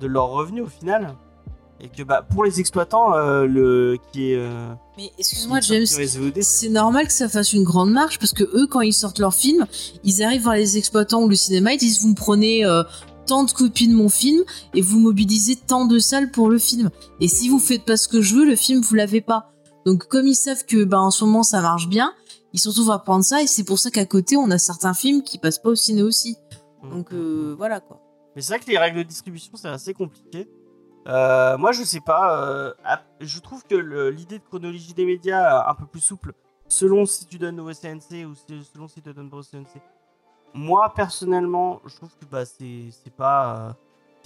[0.00, 1.14] de leur revenu au final.
[1.82, 4.36] Et que bah, pour les exploitants, euh, le, qui est.
[4.36, 8.66] euh, Mais excuse-moi, James, c'est normal que ça fasse une grande marche parce que eux,
[8.66, 9.66] quand ils sortent leur film,
[10.04, 12.82] ils arrivent voir les exploitants ou le cinéma, ils disent vous me prenez euh,
[13.26, 14.42] tant de copies de mon film
[14.74, 16.90] et vous mobilisez tant de salles pour le film.
[17.20, 19.52] Et si vous faites pas ce que je veux, le film vous l'avez pas.
[19.86, 22.12] Donc comme ils savent que bah en ce moment ça marche bien,
[22.52, 24.92] ils se retrouvent à prendre ça et c'est pour ça qu'à côté on a certains
[24.92, 26.36] films qui passent pas au ciné aussi.
[26.90, 28.02] Donc euh, voilà quoi.
[28.36, 30.48] Mais c'est vrai que les règles de distribution, c'est assez compliqué.
[31.06, 32.46] Euh, moi, je sais pas.
[32.46, 32.72] euh,
[33.20, 33.74] je trouve que
[34.10, 36.32] l'idée de chronologie des médias euh, un peu plus souple,
[36.68, 38.34] selon si tu donnes au CNC ou
[38.72, 39.80] selon si tu donnes au CNC.
[40.52, 43.76] Moi, personnellement, je trouve que bah, c'est pas,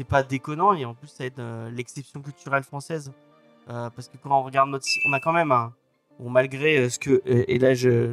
[0.08, 1.40] pas déconnant et en plus, ça aide
[1.72, 3.12] l'exception culturelle française.
[3.66, 5.54] Parce que quand on regarde notre, on a quand même
[6.18, 8.12] bon malgré ce que et là je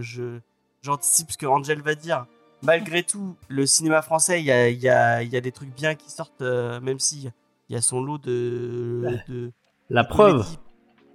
[0.81, 2.25] j'anticipe ce que Angel va dire.
[2.61, 6.09] Malgré tout, le cinéma français, il y a, y, y a des trucs bien qui
[6.09, 7.29] sortent, même si
[7.71, 9.51] il y a son lot de, de
[9.89, 10.45] La preuve,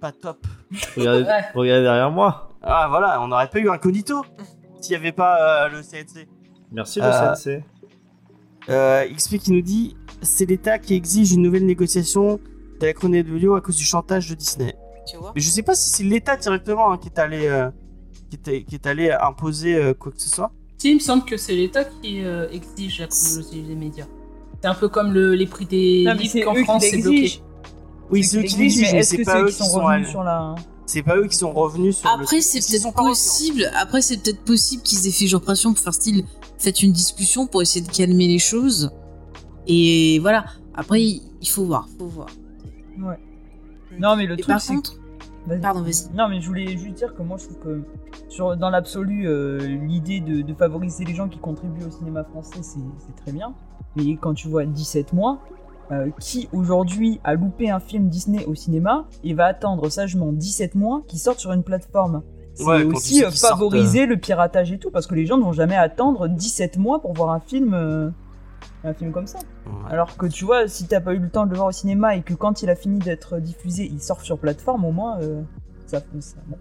[0.01, 0.47] pas top.
[0.95, 1.41] regardez, Ouais.
[1.53, 2.49] regardez derrière moi.
[2.63, 4.25] Ah voilà, on n'aurait pas eu Incognito
[4.81, 6.27] s'il n'y avait pas euh, le CNC.
[6.71, 7.63] Merci le Euh, CNC.
[8.69, 12.39] Euh, XP qui nous dit c'est l'État qui exige une nouvelle négociation
[12.81, 14.75] de la chronique de Lio à cause du chantage de Disney.
[15.05, 17.69] Tu vois Mais je sais pas si c'est l'État directement hein, qui est allé euh,
[18.31, 20.51] qui, est, qui est allé imposer euh, quoi que ce soit.
[20.79, 24.05] Si, il me semble que c'est l'État qui euh, exige la chronologie des médias.
[24.61, 27.41] C'est un peu comme le- les prix des Non, eux qui France c'est bloqué.
[28.09, 30.55] Oui, C'est eux qui l'exigent, mais c'est pas eux qui sont revenus sur la.
[30.85, 32.41] C'est pas eux qui sont revenus sur le Après, truc.
[32.43, 33.69] c'est peut-être possible.
[33.75, 36.23] Après, c'est peut-être possible qu'ils aient fait genre pression pour faire style,
[36.57, 38.89] faites une discussion pour essayer de calmer les choses.
[39.67, 40.45] Et voilà.
[40.73, 42.29] Après, il faut voir, faut voir.
[42.99, 43.19] Ouais.
[43.99, 44.93] Non, mais le Et truc, par c'est contre,
[45.61, 46.13] Pardon, vas-y.
[46.15, 47.81] Non, mais je voulais juste dire que moi, je trouve que
[48.27, 52.59] sur, dans l'absolu, euh, l'idée de, de favoriser les gens qui contribuent au cinéma français,
[52.61, 53.53] c'est très bien.
[53.95, 55.39] Mais quand tu vois 17 mois,
[55.91, 60.75] euh, qui aujourd'hui a loupé un film Disney au cinéma et va attendre sagement 17
[60.75, 62.23] mois qui sortent sur une plateforme?
[62.55, 65.43] C'est Ouais, aussi euh, sortent, favoriser le piratage et tout, parce que les gens ne
[65.43, 68.09] vont jamais attendre 17 mois pour voir un film, euh,
[68.87, 69.39] un film comme ça.
[69.65, 69.73] Ouais.
[69.89, 72.15] Alors que tu vois, si t'as pas eu le temps de le voir au cinéma
[72.15, 75.41] et que quand il a fini d'être diffusé, il sort sur plateforme, au moins, euh,
[75.85, 76.57] ça, ça bon.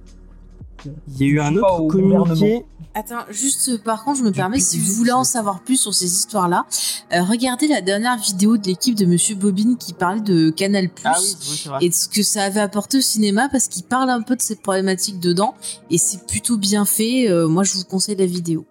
[1.09, 2.65] Il y a eu un autre au communiqué.
[2.95, 5.93] Attends, juste par contre, je me Du permets, si vous voulez en savoir plus sur
[5.95, 6.65] ces histoires-là,
[7.13, 10.89] euh, regardez la dernière vidéo de l'équipe de Monsieur Bobine qui parlait de Canal+.
[11.05, 11.79] Ah oui, oui, c'est vrai.
[11.83, 14.43] et de ce que ça avait apporté au cinéma parce qu'il parle un peu de
[14.43, 15.55] cette problématique dedans
[15.91, 17.29] et c'est plutôt bien fait.
[17.31, 18.65] Euh, moi, je vous conseille la vidéo.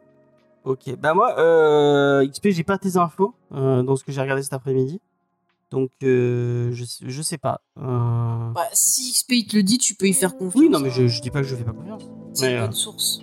[0.66, 4.42] Ok, bah moi, euh, XP, j'ai pas tes infos euh, dans ce que j'ai regardé
[4.42, 5.00] cet après-midi.
[5.70, 7.62] Donc, euh, je, je sais pas.
[7.78, 10.56] Euh, Bah, si XP il te le dit, tu peux y faire confiance.
[10.56, 12.04] Oui, non, mais je, je dis pas que je fais pas confiance.
[12.34, 13.20] C'est une bonne source.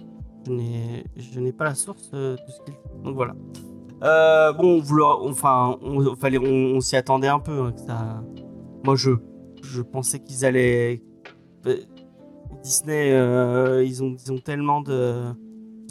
[0.46, 2.74] Je n'ai, pas la source de ce qu'il.
[3.04, 3.34] Donc voilà.
[4.52, 7.60] Bon, l'aurez- enfin, on, fallait, on, on s'y attendait un peu.
[7.60, 8.22] hein, que ça...
[8.84, 9.10] Moi, je,
[9.62, 11.02] je pensais qu'ils allaient.
[12.62, 13.10] Disney,
[13.84, 15.32] ils ont, ils ont tellement de,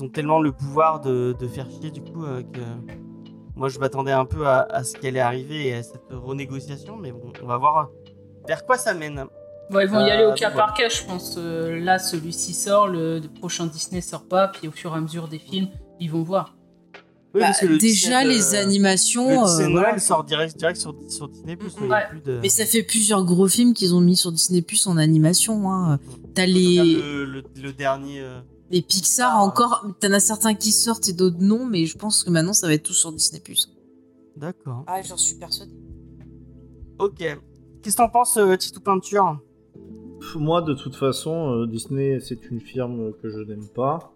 [0.01, 2.59] ils ont tellement le pouvoir de, de faire chier du coup euh, que
[3.55, 6.95] moi, je m'attendais un peu à, à ce qu'elle est arrivée et à cette renégociation,
[6.97, 7.89] mais bon, on va voir
[8.47, 9.25] vers quoi ça mène.
[9.69, 10.67] Bon, ils vont y Euh, aller au cas voilà.
[10.67, 11.35] par cas, je pense.
[11.37, 15.01] Euh, là, celui-ci sort, le, le prochain Disney sort pas, puis au fur et à
[15.01, 15.67] mesure des films,
[15.99, 16.55] ils vont voir.
[17.33, 19.29] Oui, Bah, le déjà, Disney, les euh, animations.
[19.45, 19.67] Le euh.
[19.69, 21.55] Noël sort direct, direct sur, sur Disney+.
[21.55, 22.03] Plus, Ouais.
[22.25, 22.39] de...
[22.41, 25.71] Mais ça fait plusieurs gros films qu'ils ont mis sur Disney Plus en animation.
[25.71, 25.99] Hein.
[26.33, 28.19] T'as les, Le, le, le dernier.
[28.21, 28.39] euh,
[28.71, 29.85] les Pixar encore.
[29.99, 32.73] T'en as certains qui sortent et d'autres non, mais je pense que maintenant ça va
[32.73, 33.69] être tout sur Disney Plus.
[34.37, 34.83] D'accord.
[34.87, 35.71] Ah, j'en suis persuadée.
[36.99, 37.17] Ok.
[37.81, 39.39] Qu'est-ce que t'en penses, euh, Titou Peinture?
[40.35, 44.13] Moi, de toute façon, euh, Disney, c'est une firme que je n'aime pas.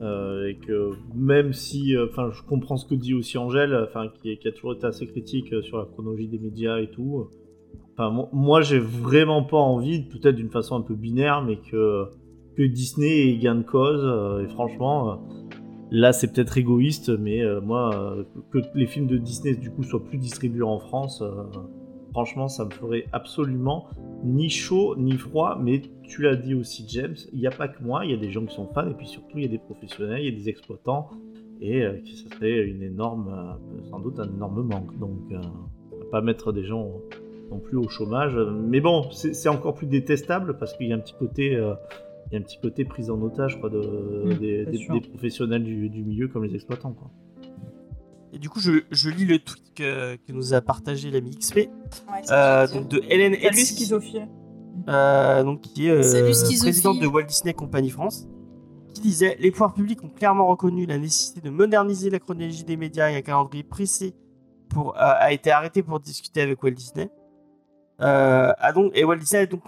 [0.00, 4.06] euh, et que même si, euh, enfin, je comprends ce que dit aussi Angèle, enfin,
[4.22, 7.26] qui, est- qui a toujours été assez critique sur la chronologie des médias et tout.
[7.94, 12.04] Enfin, mo- moi, j'ai vraiment pas envie, peut-être d'une façon un peu binaire, mais que
[12.64, 14.02] Disney ait gain de cause.
[14.02, 15.14] euh, et franchement, euh,
[15.90, 18.16] là, c'est peut-être égoïste, mais euh, moi,
[18.50, 21.22] que les films de Disney du coup soient plus distribués en France.
[22.12, 23.86] Franchement, ça me ferait absolument
[24.24, 27.82] ni chaud ni froid, mais tu l'as dit aussi, James, il n'y a pas que
[27.82, 29.50] moi, il y a des gens qui sont fans, et puis surtout, il y a
[29.50, 31.10] des professionnels, il y a des exploitants,
[31.60, 33.58] et ça serait une énorme,
[33.90, 34.98] sans doute un énorme manque.
[34.98, 35.32] Donc,
[36.10, 36.90] pas mettre des gens
[37.50, 38.34] non plus au chômage.
[38.34, 41.56] Mais bon, c'est encore plus détestable parce qu'il y a un petit côté.
[42.32, 45.64] Y a un petit côté prise en otage quoi, de, Mmh, des, des- des professionnels
[45.64, 46.92] du, du milieu comme les exploitants.
[46.92, 47.10] Quoi.
[48.32, 51.68] Et du coup, je, je lis le tweet que, que nous a partagé l'ami XP.
[52.30, 53.92] Euh, donc de Hélène Salut Elsie,
[54.88, 58.28] euh, donc qui est euh, présidente de Walt Disney Company France,
[58.94, 62.76] qui disait Les pouvoirs publics ont clairement reconnu la nécessité de moderniser la chronologie des
[62.76, 64.14] médias et un calendrier précis
[64.68, 67.08] pour, euh, a été arrêté pour discuter avec Walt Disney.
[68.00, 69.62] Euh, a donc, et Walt Disney a donc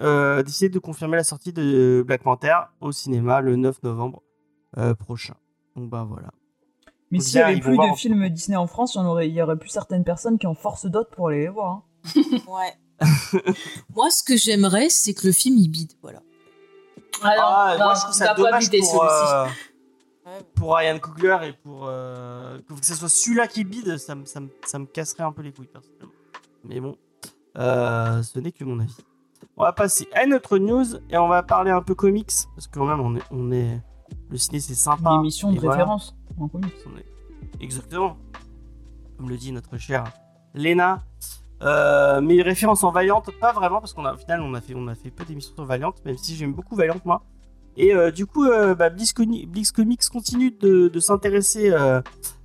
[0.00, 4.22] euh, décidé de confirmer la sortie de Black Panther au cinéma le 9 novembre
[4.76, 5.34] euh, prochain.
[5.76, 6.28] Donc bah voilà.
[7.10, 9.42] Mais s'il y bien, avait plus de films Disney en France, il y, aurait, y
[9.42, 11.70] aurait plus certaines personnes qui en force d'autres pour aller les voir.
[11.70, 11.82] hein.
[12.48, 12.74] Ouais.
[13.96, 15.92] Moi, ce que j'aimerais, c'est que le film il bide.
[16.02, 16.20] Voilà.
[17.22, 18.96] Ah, non, Ah, non, moi je trouve ça dommage pour, celui-ci.
[19.02, 19.46] euh,
[20.26, 20.44] Ouais.
[20.54, 24.38] pour Ryan Coogler et pour euh, que ce soit celui-là qui bide, ça me, ça,
[24.40, 26.12] me, ça me casserait un peu les couilles personnellement.
[26.64, 26.96] Mais bon,
[27.58, 28.96] euh, ce n'est que mon avis.
[29.56, 32.78] On va passer à notre news et on va parler un peu comics parce que
[32.78, 33.80] quand même on est, on est
[34.30, 35.10] le ciné c'est sympa.
[35.10, 35.72] Une émission de voilà.
[35.76, 36.72] référence en comics.
[36.86, 37.06] On est-
[37.62, 38.16] Exactement.
[39.16, 40.04] Comme le dit notre chère
[40.54, 41.02] Lena.
[41.62, 44.74] Euh, mais référence en Valiant, pas vraiment, parce qu'on a, au final, on a fait,
[44.74, 47.22] on a fait peu d'émissions sur Valiant, même si j'aime beaucoup Valiant, moi.
[47.76, 52.00] Et euh, du coup, euh, bah, Blizz Comics continue de, de s'intéresser euh,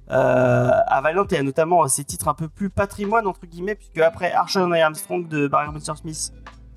[0.08, 3.98] à Valiant et à notamment à ses titres un peu plus patrimoine, entre guillemets, puisque
[4.00, 6.32] après Archer et Armstrong de Barry Monster Smith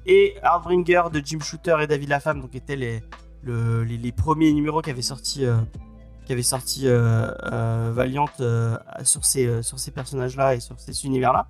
[0.07, 3.03] et Heartbringer de Jim Shooter et David Lafame, donc étaient les,
[3.43, 5.57] le- les, premiers numéros qui avaient sorti, euh,
[6.25, 11.05] qui sorti euh, euh, Valiant euh, sur ces, euh, sur ces personnages-là et sur ces
[11.05, 11.47] univers-là.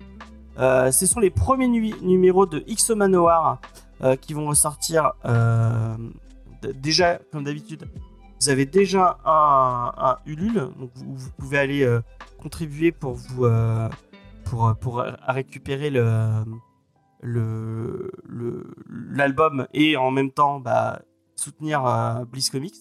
[0.57, 3.61] Euh, ce sont les premiers nu- numéros de X Noir
[4.03, 5.95] euh, qui vont ressortir euh,
[6.75, 7.85] déjà, comme d'habitude.
[8.41, 12.01] Vous avez déjà un, Ulule, donc vous, pouvez aller euh,
[12.41, 13.89] contribuer pour vous euh,
[14.45, 16.45] pour, pour récupérer le
[19.09, 21.01] l'album et en même temps bah,
[21.35, 22.75] soutenir euh, Bliss Comics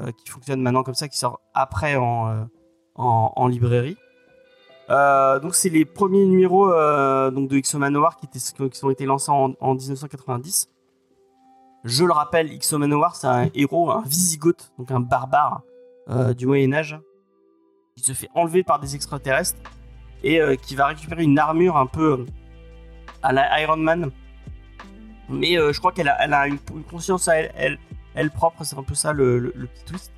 [0.00, 2.44] euh, qui fonctionne maintenant comme ça qui sort après en euh,
[2.96, 3.96] en, librairie.
[4.90, 9.06] Euh, donc c'est les premiers numéros euh, donc de X-Men Noir qui, qui ont été
[9.06, 10.68] lancés en 1990
[11.84, 15.62] je le rappelle X-Men Noir c'est un héros un Visigoth donc un barbare
[16.10, 16.98] euh, du Moyen Âge
[17.96, 19.58] qui se fait enlever par des extraterrestres
[20.22, 22.26] et euh, qui va récupérer une armure un peu euh,
[23.22, 24.10] à la Iron Man.
[25.28, 27.78] Mais je crois qu'elle a, elle a une, une conscience à elle, elle,
[28.14, 30.12] elle propre, c'est un peu ça le, le- le petit twist.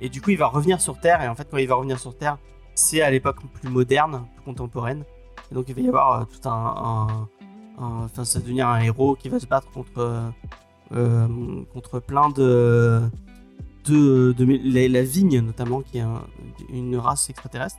[0.00, 1.98] Et du coup, il va revenir sur Terre, et en fait, quand il va revenir
[2.00, 2.36] sur Terre,
[2.74, 5.04] c'est à l'époque plus moderne, plus contemporaine.
[5.50, 7.28] Et donc, il va y avoir euh, tout un.
[7.78, 10.28] Enfin, ça devenir un héros qui va se battre contre, euh,
[10.92, 11.26] euh,
[11.72, 13.02] contre plein de.
[13.86, 14.34] de,
[14.88, 16.24] la, vigne, notamment, qui est un-
[16.70, 17.78] une race extraterrestre.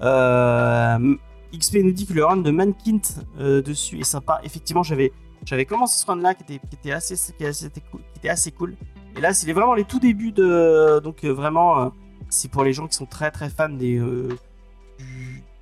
[0.00, 1.16] Euh,
[1.52, 3.00] XP nous dit que le run de Mankint
[3.38, 4.40] dessus est sympa.
[4.44, 5.12] Effectivement, j'avais
[5.44, 8.76] j'avais commencé ce run là qui était, qui était assez qui était cool.
[9.16, 11.92] Et là, c'est vraiment les tout débuts de donc vraiment
[12.28, 14.00] c'est pour les gens qui sont très très fans des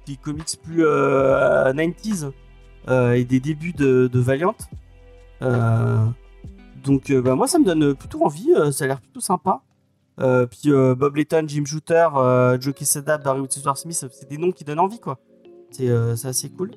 [0.06, 2.30] des comics plus euh, 90s euh,
[2.88, 4.56] et des débuts de, de Valiant.
[5.42, 6.06] Euh,
[6.84, 9.62] donc euh, bah, moi ça me donne plutôt envie, euh, ça a l'air plutôt sympa.
[10.20, 14.38] Euh, puis euh, Bob Layton, Jim Shooter, euh, Joe Quesada, Barry Windsor Smith, c'est des
[14.38, 15.18] noms qui donnent envie quoi.
[15.70, 16.72] C'est euh, assez cool.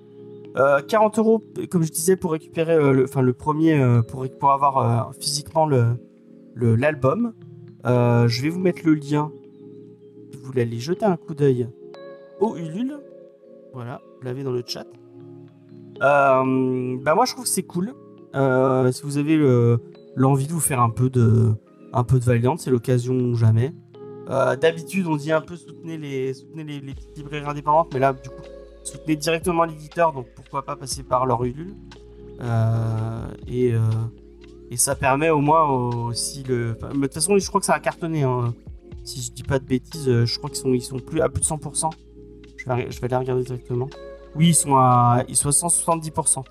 [0.58, 4.52] Euh, 40 euros, comme je disais, pour récupérer euh, le, le premier, euh, pour, pour
[4.52, 5.70] avoir euh, physiquement
[6.56, 7.34] l'album.
[7.86, 9.32] Euh, je vais vous mettre le lien.
[10.42, 11.70] Vous aller jeter un coup d'œil
[12.40, 12.98] au Ulule.
[13.74, 14.88] Voilà, vous l'avez dans le chat.
[16.02, 17.94] Euh, bah moi je trouve que c'est cool.
[18.36, 19.80] Euh, si vous avez le-
[20.16, 21.54] l'envie de vous faire un peu de,
[21.94, 23.74] un peu de Valiant, c'est l'occasion ou jamais.
[24.30, 26.82] Euh, D'habitude, on dit un peu soutenez les, soutenez les,
[27.16, 28.36] librairies indépendantes, mais là, du coup,
[28.84, 31.74] soutenez directement l'éditeur, donc pourquoi pas passer par leur Ulule.
[32.42, 33.80] Euh, et, euh,
[34.70, 36.74] et ça permet au moins aussi le.
[36.74, 38.24] de toute façon, je crois que ça a cartonné.
[38.24, 38.54] hein.
[39.04, 41.30] Si je dis pas de bêtises, euh, je crois qu'ils sont, ils sont plus à
[41.30, 41.90] plus de 100%.
[42.58, 43.88] Je vais, je vais regarder directement.
[44.38, 46.44] Oui, ils sont à, ils sont à 170%.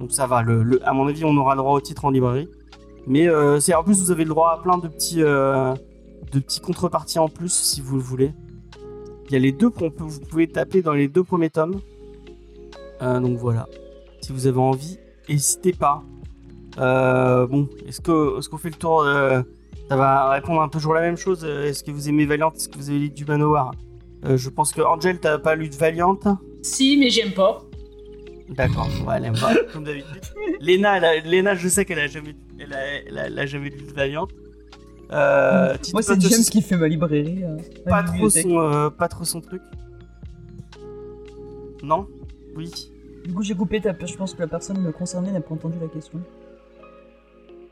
[0.00, 0.42] Donc ça va.
[0.42, 2.48] Le, à mon avis, on aura le droit au titre en librairie.
[3.06, 5.74] Mais euh, c'est en plus, vous avez le droit à plein de petits, euh,
[6.32, 8.32] de petits contreparties en plus si vous le voulez.
[9.26, 11.80] Il y a les deux qu'on vous pouvez taper dans les deux premiers tomes.
[13.02, 13.66] Euh, donc voilà.
[14.20, 16.02] Si vous avez envie, n'hésitez pas.
[16.78, 19.42] Euh, bon, est-ce que est-ce qu'on fait le tour euh,
[19.88, 21.44] Ça va répondre un peu toujours la même chose.
[21.44, 23.72] Est-ce que vous aimez Valiant Est-ce que vous avez lu du Manowar?
[24.24, 26.18] Euh, Je pense que Angel, t'as pas lu de Valiant?
[26.68, 27.62] Si, mais j'aime pas.
[28.50, 30.20] D'accord, ouais, elle aime pas, comme d'habitude.
[30.60, 33.46] Léna, elle a- Léna, je sais qu'elle a jamais, elle a, elle a- elle a
[33.46, 34.26] jamais lu de Valiant.
[35.12, 37.42] Euh, Tito Moi, c'est James qui fait ma librairie.
[37.44, 38.42] euh, ma pas trop bibliothèque.
[38.44, 39.62] son, euh, pas trop son truc.
[41.82, 42.06] Non?
[42.56, 42.70] Oui.
[43.24, 45.88] Du coup, j'ai coupé ta Je pense que la personne concernée n'a pas entendu la
[45.88, 46.20] question.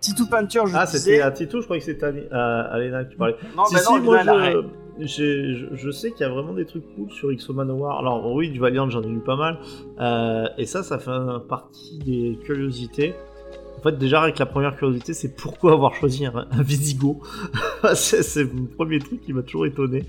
[0.00, 0.98] Titou Peinture, je Ah, disais.
[0.98, 3.34] c'était à Tito, je croyais que c'était à, à, à Léna que tu parlais.
[3.56, 4.58] Non, si, bah si, non, moi, Léna, elle a- je,
[5.00, 7.98] je, je sais qu'il y a vraiment des trucs cool sur X Manowar.
[7.98, 9.58] Alors, oui, du Valiant, j'en ai lu pas mal.
[10.00, 13.14] Euh, et ça, ça fait un- partie des curiosités.
[13.78, 17.20] En fait, déjà, avec la première curiosité, c'est pourquoi avoir choisi un, un Visigo.
[17.94, 20.04] c'est, le premier truc qui m'a toujours étonné.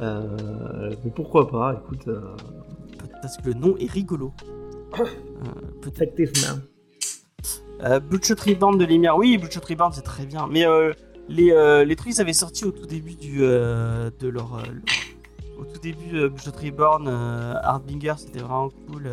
[0.00, 2.08] Euh, mais pourquoi pas, écoute.
[2.08, 2.20] Euh,
[3.22, 4.32] Parce que le nom est rigolo.
[5.80, 6.12] Peut-être.
[6.18, 6.58] effectivement.
[7.84, 10.46] Euh, Bloodshot Rebound de Lemire, oui, Bloodshot Rebound c'est très bien.
[10.50, 10.92] Mais euh,
[11.28, 14.56] les, euh, les trucs ils avaient sorti au tout début du, euh, de leur.
[14.56, 14.62] euh,
[15.58, 19.08] au tout début, euh, Reborn, Hardbinger c'était vraiment cool.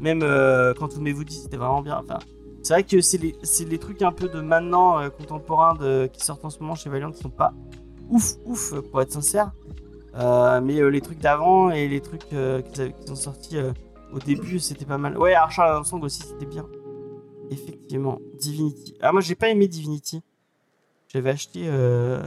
[0.00, 1.98] même euh, Quantum Woody c'était vraiment bien.
[2.02, 2.18] Enfin,
[2.62, 3.36] c'est vrai que c'est les,
[3.68, 5.76] les trucs un peu de maintenant, contemporains
[6.08, 7.52] qui sortent en ce moment chez Valiant qui sont pas
[8.08, 9.52] ouf, ouf, pour être sincère.
[10.14, 13.58] Mais les trucs d'avant et les trucs qu'ils qu'ils ont sortis
[14.12, 15.18] au début c'était pas mal.
[15.18, 16.66] Ouais, Archer Armstrong aussi c'était bien.
[17.50, 18.94] Effectivement, Divinity.
[19.00, 20.22] Ah, moi j'ai pas aimé Divinity.
[21.16, 21.62] J'avais acheté.
[21.66, 22.20] euh,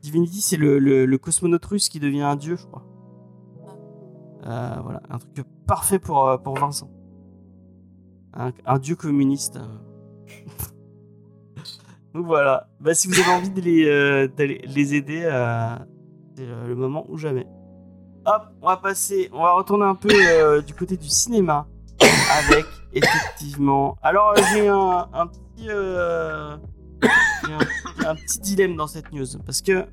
[0.00, 2.84] Divinity, c'est le, le, le cosmonaute russe qui devient un dieu, je crois.
[4.46, 6.88] Euh, voilà, un truc parfait pour, euh, pour Vincent.
[8.34, 9.58] Un, un dieu communiste.
[12.14, 12.68] Donc voilà.
[12.78, 15.22] Bah, si vous avez envie de les, euh, d'aller les aider,
[16.36, 17.48] c'est le moment ou jamais.
[18.26, 21.66] Hop, on va passer, on va retourner un peu du côté du cinéma
[22.48, 23.96] avec effectivement.
[24.02, 25.68] Alors j'ai un, un petit,
[28.04, 29.86] un, un petit dilemme dans cette news parce que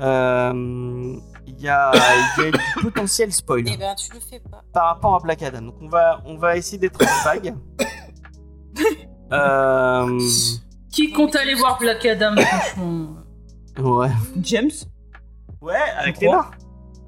[0.00, 1.16] euh,
[1.46, 1.90] il y a,
[2.38, 4.62] il y a du potentiel spoil Eh ben, tu le fais pas.
[4.72, 5.62] par rapport à Black Adam.
[5.62, 7.54] Donc on va, on va essayer d'être vague.
[9.30, 10.18] Euh,
[10.90, 13.08] Qui compte aller voir Black Adam, franchement?
[13.78, 14.08] Ouais.
[14.40, 14.70] James?
[15.60, 16.18] Ouais, avec.
[16.18, 16.50] Léna.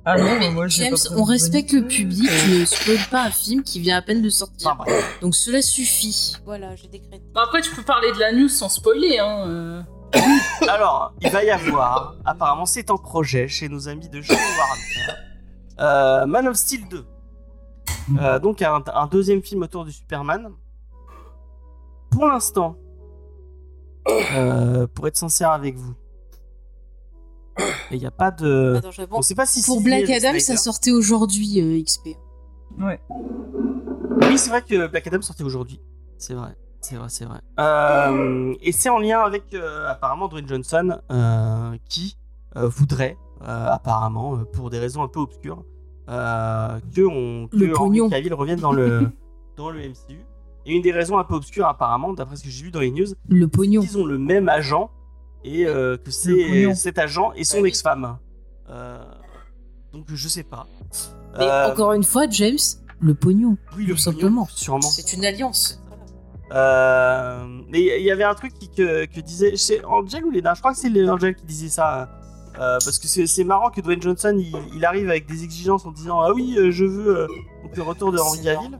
[0.04, 3.62] Ah non, mais moi je James, on respecte le public, ne spoil pas un film
[3.62, 4.70] qui vient à peine de sortir.
[4.70, 5.18] Enfin, bref.
[5.20, 6.36] Donc cela suffit.
[6.46, 7.22] Voilà, j'ai décrété.
[7.34, 9.44] Bah, Après, tu peux parler de la news sans spoiler, hein.
[9.46, 9.82] euh.
[10.68, 15.20] Alors, il va y avoir, apparemment c'est en projet chez nos amis de chez Warner,
[15.80, 17.04] euh, Man of Steel 2.
[18.20, 20.50] Euh, donc un, un deuxième film autour du Superman.
[22.10, 22.76] Pour l'instant,
[24.08, 25.94] euh, pour être sincère avec vous,
[27.90, 28.74] il n'y a pas de...
[28.78, 29.16] Attends, je réponds.
[29.18, 32.10] On sait pas si Pour Black Adam, ça sortait aujourd'hui, euh, XP.
[32.80, 33.00] Ouais.
[34.22, 35.80] Oui, c'est vrai que Black Adam sortait aujourd'hui.
[36.18, 37.40] C'est vrai, c'est vrai, c'est vrai.
[37.58, 42.16] Euh, et c'est en lien avec euh, apparemment Dwayne Johnson euh, qui
[42.56, 45.64] euh, voudrait euh, apparemment, euh, pour des raisons un peu obscures,
[46.08, 48.00] euh, que, on, que Le Henry.
[48.10, 49.10] Cavill revienne dans le,
[49.56, 50.20] dans le MCU.
[50.66, 52.90] Et une des raisons un peu obscures apparemment, d'après ce que j'ai vu dans les
[52.90, 53.80] news, Le pognon.
[53.82, 54.90] ils ont le même agent
[55.44, 57.68] et euh, que Le c'est cet agent et son oui.
[57.68, 58.18] ex-femme.
[58.68, 59.02] Euh,
[59.92, 60.66] donc je sais pas.
[61.38, 62.58] Mais Euh, encore une fois, James,
[63.00, 63.56] le pognon.
[63.76, 64.44] oui, tout le simplement.
[64.44, 64.80] pognon, Sûrement.
[64.82, 65.82] C'est une alliance.
[66.52, 69.52] Euh, mais il y avait un truc qui, que, que disait.
[69.56, 70.54] C'est Angel ou Lena?
[70.54, 72.08] Je crois que c'est le- Angel qui disait ça.
[72.58, 75.92] euh, parce que c'est marrant que Dwayne Johnson il, il arrive avec des exigences en
[75.92, 77.26] disant Ah oui, euh, je veux euh,
[77.62, 78.78] donc le retour de Henry C'est Cavill.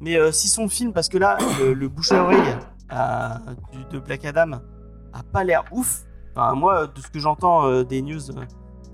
[0.00, 2.40] Mais euh, si son film, parce que là, le, le bouche à oreille
[2.92, 3.28] euh,
[3.72, 4.52] du- de Black Adam
[5.12, 6.04] a pas l'air ouf.
[6.36, 8.20] Moi, de ce que j'entends euh, des news,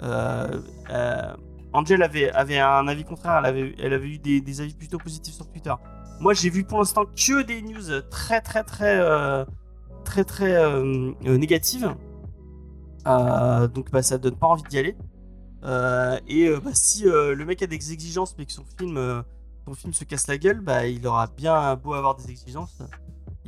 [0.02, 1.36] euh, euh,
[1.72, 3.38] Angel avait, avait un avis contraire.
[3.38, 5.74] Elle avait, elle avait eu des, avis plutôt positifs sur Twitter.
[6.20, 9.44] Moi, j'ai vu pour l'instant que des news très, très, très, euh,
[10.04, 10.82] très, très
[11.22, 11.94] négatives.
[13.04, 14.96] Donc, bah, ça donne pas envie d'y aller.
[16.26, 19.24] Et bah, si le mec a des exigences, mais que son film,
[19.66, 22.78] son film se casse la gueule, bah, il aura bien beau avoir des exigences,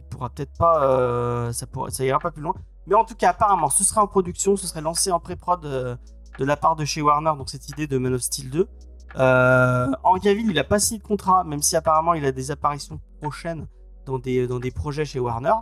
[0.09, 2.55] pourra peut-être pas, euh, ça, pourra, ça ira pas plus loin.
[2.87, 5.97] Mais en tout cas, apparemment, ce sera en production, ce serait lancé en pré-prod euh,
[6.39, 8.69] de la part de chez Warner, donc cette idée de Man of Steel 2.
[9.17, 12.51] Euh, Henry Cavill, il a pas signé de contrat, même si apparemment il a des
[12.51, 13.67] apparitions prochaines
[14.07, 15.53] dans des, dans des projets chez Warner.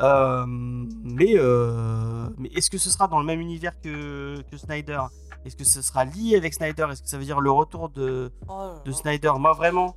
[0.00, 1.34] Euh, mais
[2.38, 5.00] mais est-ce que ce sera dans le même univers que, que Snyder?
[5.44, 6.86] Est-ce que ce sera lié avec Snyder?
[6.90, 8.30] Est-ce que ça veut dire le retour de,
[8.84, 9.32] de Snyder?
[9.38, 9.96] Moi vraiment,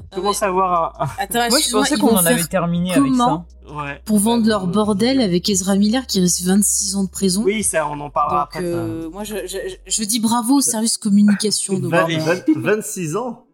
[0.00, 1.06] euh, je commence à avoir un...
[1.18, 3.74] Attends, Moi je pensais qu'on en avait terminé avec comment ça.
[3.74, 4.00] Ouais.
[4.04, 7.42] pour vendre leur Euh, bordel avec Ezra Miller qui risque 26 ans de prison.
[7.44, 8.64] Oui, ça, on en parlera Donc, après.
[8.64, 12.18] euh, moi, je, je, je dis bravo au service communication de Vingt- Warner.
[12.18, 13.44] vingt- 26 ans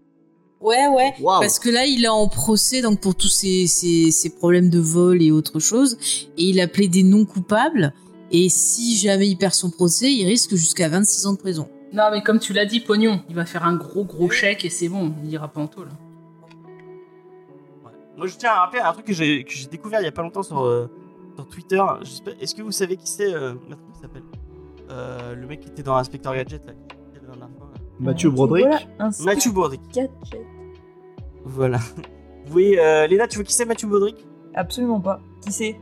[0.60, 1.12] Ouais, ouais.
[1.20, 4.70] Waouh Parce que là, il est en procès donc pour tous ces, ces, ces problèmes
[4.70, 5.98] de vol et autre chose.
[6.38, 7.92] Et il a plaidé non coupable.
[8.32, 11.68] Et si jamais il perd son procès, il risque jusqu'à 26 ans de prison.
[11.92, 14.70] Non, mais comme tu l'as dit, pognon, il va faire un gros gros chèque et
[14.70, 15.88] c'est bon, il ira pas en taule.
[18.16, 20.12] Moi, je tiens à rappeler un truc que j'ai que j'ai découvert il y a
[20.12, 20.88] pas longtemps sur, euh,
[21.36, 21.82] sur Twitter.
[22.02, 24.22] Je sais pas- Est-ce que vous savez qui c'est euh, merde, comment il s'appelle?
[24.90, 26.72] Euh, Le mec qui était dans Inspector Gadget là.
[26.72, 27.80] qui était la dernière fois, là.
[28.00, 29.80] Mathieu Broderick Voilà, Matthew Broderick.
[29.92, 30.10] gadget.
[31.44, 31.78] Voilà.
[32.52, 34.24] Oui, euh, Léna, tu vois qui c'est Matthew Broderick?
[34.54, 35.20] Absolument pas.
[35.44, 35.76] Qui c'est?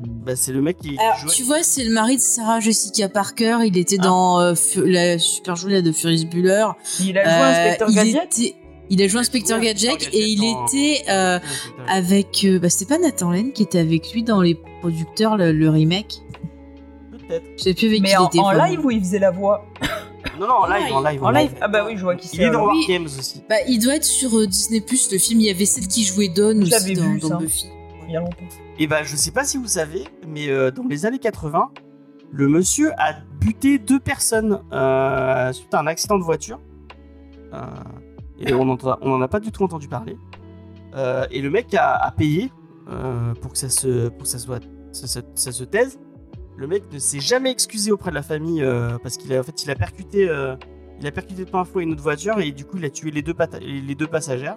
[0.00, 1.30] Bah, c'est le mec qui Alors, jouait.
[1.32, 3.58] tu vois, c'est le mari de Sarah Jessica Parker.
[3.64, 4.04] Il était Ah.
[4.04, 6.66] dans euh, Fu- la super jolie de Furious Bueller.
[7.00, 8.38] Il a joué Euh, Inspecteur Gadget?
[8.38, 8.54] était-
[8.90, 11.96] Il a joué Inspecteur Gadget et il était euh, Inspector Gadget.
[11.96, 12.44] avec.
[12.44, 15.68] euh, bah, c'était pas Nathan Lane qui était avec lui dans les producteurs, le, le
[15.70, 16.22] remake.
[17.10, 17.44] Peut-être.
[17.58, 18.38] Je sais plus avec Mais qui il en, était.
[18.38, 18.64] en vraiment.
[18.64, 19.66] live où il faisait la voix
[20.40, 21.24] Non, non, en live, en live.
[21.24, 22.42] En live Ah bah oui, je vois qui Il c'est.
[22.44, 22.64] est dans.
[22.64, 22.84] War Oui.
[22.88, 23.42] Games aussi.
[23.48, 25.40] Bah, il doit être sur euh, Disney Plus le film.
[25.40, 27.36] Il y avait celle qui jouait Dawn Je aussi dans, vu, dans ça.
[27.36, 27.66] Buffy.
[28.06, 28.36] Il y a longtemps.
[28.78, 31.70] Et bah, je sais pas si vous savez, mais euh, dans les années 80,
[32.32, 36.58] le monsieur a buté deux personnes euh, suite à un accident de voiture.
[37.52, 37.58] Euh,
[38.40, 40.16] et on n'en a pas du tout entendu parler.
[40.94, 42.50] Euh, et le mec a, a payé
[42.88, 44.62] euh, pour que ça se, pour que ça soit,
[44.92, 45.98] ça, ça- ça se taise.
[46.56, 49.42] Le mec ne s'est jamais excusé auprès de la famille euh, parce qu'il a, en
[49.42, 50.28] fait, il a percuté,
[51.00, 53.10] il a percuté de plein fouet une autre voiture et du coup, il a tué
[53.10, 54.56] les deux, les deux passagères.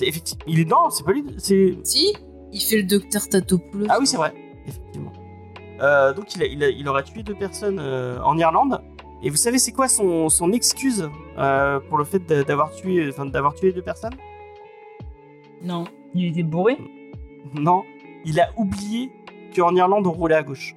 [0.00, 2.12] Effectivement, il est non, c'est pas lui, c'est Si,
[2.52, 3.86] il fait le docteur Tatopoulos.
[3.88, 4.34] ah oui, c'est vrai,
[4.66, 5.12] effectivement.
[5.80, 8.80] Donc il, a- il, a- il aurait tué deux personnes en Irlande
[9.22, 13.26] Et vous savez, c'est quoi son, son excuse euh, pour le fait d'avoir tué, enfin,
[13.26, 14.14] d'avoir tué deux personnes
[15.62, 15.84] Non.
[16.14, 16.76] Il était bourré
[17.54, 17.82] Non,
[18.24, 19.10] il a oublié
[19.56, 20.74] qu'en Irlande on roulait à gauche.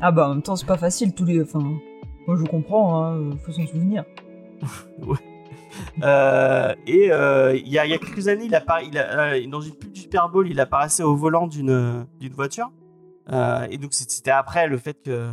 [0.00, 1.40] Ah bah en même temps c'est pas facile tous les...
[1.42, 1.60] Enfin,
[2.26, 4.04] moi je comprends, hein, faut s'en souvenir.
[6.02, 9.34] Euh, et euh, il y, a, il y a quelques années, il appara- il a-
[9.34, 12.70] euh, dans une pub du Super Bowl, il apparaissait au volant d'une d'une voiture.
[13.30, 15.28] Euh, et donc c'était après le fait que,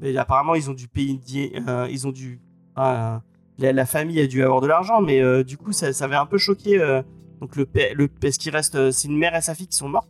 [0.00, 2.40] mais apparemment ils ont dû payer, euh, ils ont dû,
[2.78, 3.16] euh,
[3.58, 6.38] la, famille a dû avoir de l'argent, mais euh, du coup ça, avait un peu
[6.38, 6.78] choqué.
[6.80, 7.02] euh,
[7.40, 9.88] donc le le, parce qu'il reste, euh, c'est une mère et sa fille qui sont
[9.88, 10.08] mortes.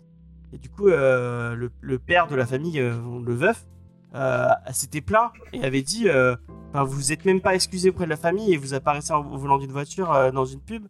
[0.53, 3.67] Et du coup le, père de la famille, le veuf,
[4.73, 6.09] s'était plaint et avait dit.
[6.71, 9.59] Enfin, vous êtes même pas excusé auprès de la famille et vous apparaissez en- volant
[9.59, 10.85] d'une voiture dans une pub.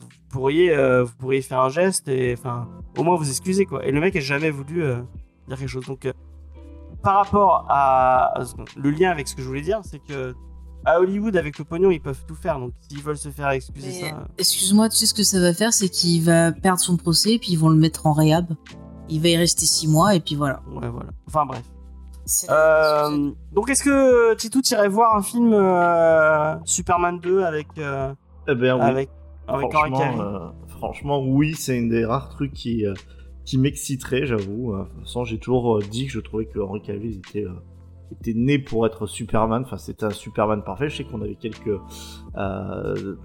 [0.00, 0.76] Vous pourriez,
[1.20, 3.84] vous faire un geste et enfin, au moins vous excuser quoi.
[3.86, 4.84] Et le mec a jamais voulu
[5.48, 5.86] dire quelque chose.
[5.86, 6.06] Donc,
[7.02, 10.34] par rapport à ce- le lien avec ce que je voulais dire, c'est que
[10.84, 12.58] à Hollywood avec le pognon ils peuvent tout faire.
[12.58, 15.40] Donc, s'ils veulent se faire excuser Mais, ça, euh, Excuse-moi, tu sais ce que ça
[15.40, 18.46] va faire, c'est qu'il va perdre son procès, puis ils vont le mettre en réhab.
[19.08, 20.60] Il va y rester six mois, et puis voilà.
[20.72, 21.10] ouais voilà.
[21.26, 21.62] Enfin bref.
[22.50, 28.12] Euh, donc, est-ce que Titou irais voir un film euh, Superman 2 avec euh,
[28.46, 28.82] Eh ben oui.
[28.82, 29.10] avec
[29.48, 32.92] avec Henry franchement, Cavill euh, franchement, oui, c'est une des rares trucs qui, euh,
[33.46, 34.74] qui m'exciterait, j'avoue.
[34.76, 37.46] De toute façon, j'ai toujours euh, dit que je trouvais que Henry Cavill était,
[38.12, 39.62] était né pour être Superman.
[39.64, 40.88] Enfin, c'était un Superman parfait.
[40.88, 41.80] Je sais qu'on avait quelques.
[42.36, 43.16] euh,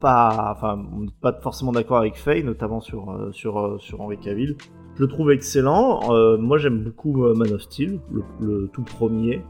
[0.00, 0.82] pas, enfin,
[1.20, 4.56] pas forcément d'accord avec Faye, notamment sur, euh, sur, euh, sur Cavill.
[4.96, 6.00] Je le trouve excellent.
[6.38, 8.00] Moi, j'aime beaucoup Man of Steel,
[8.40, 9.42] le, tout premier.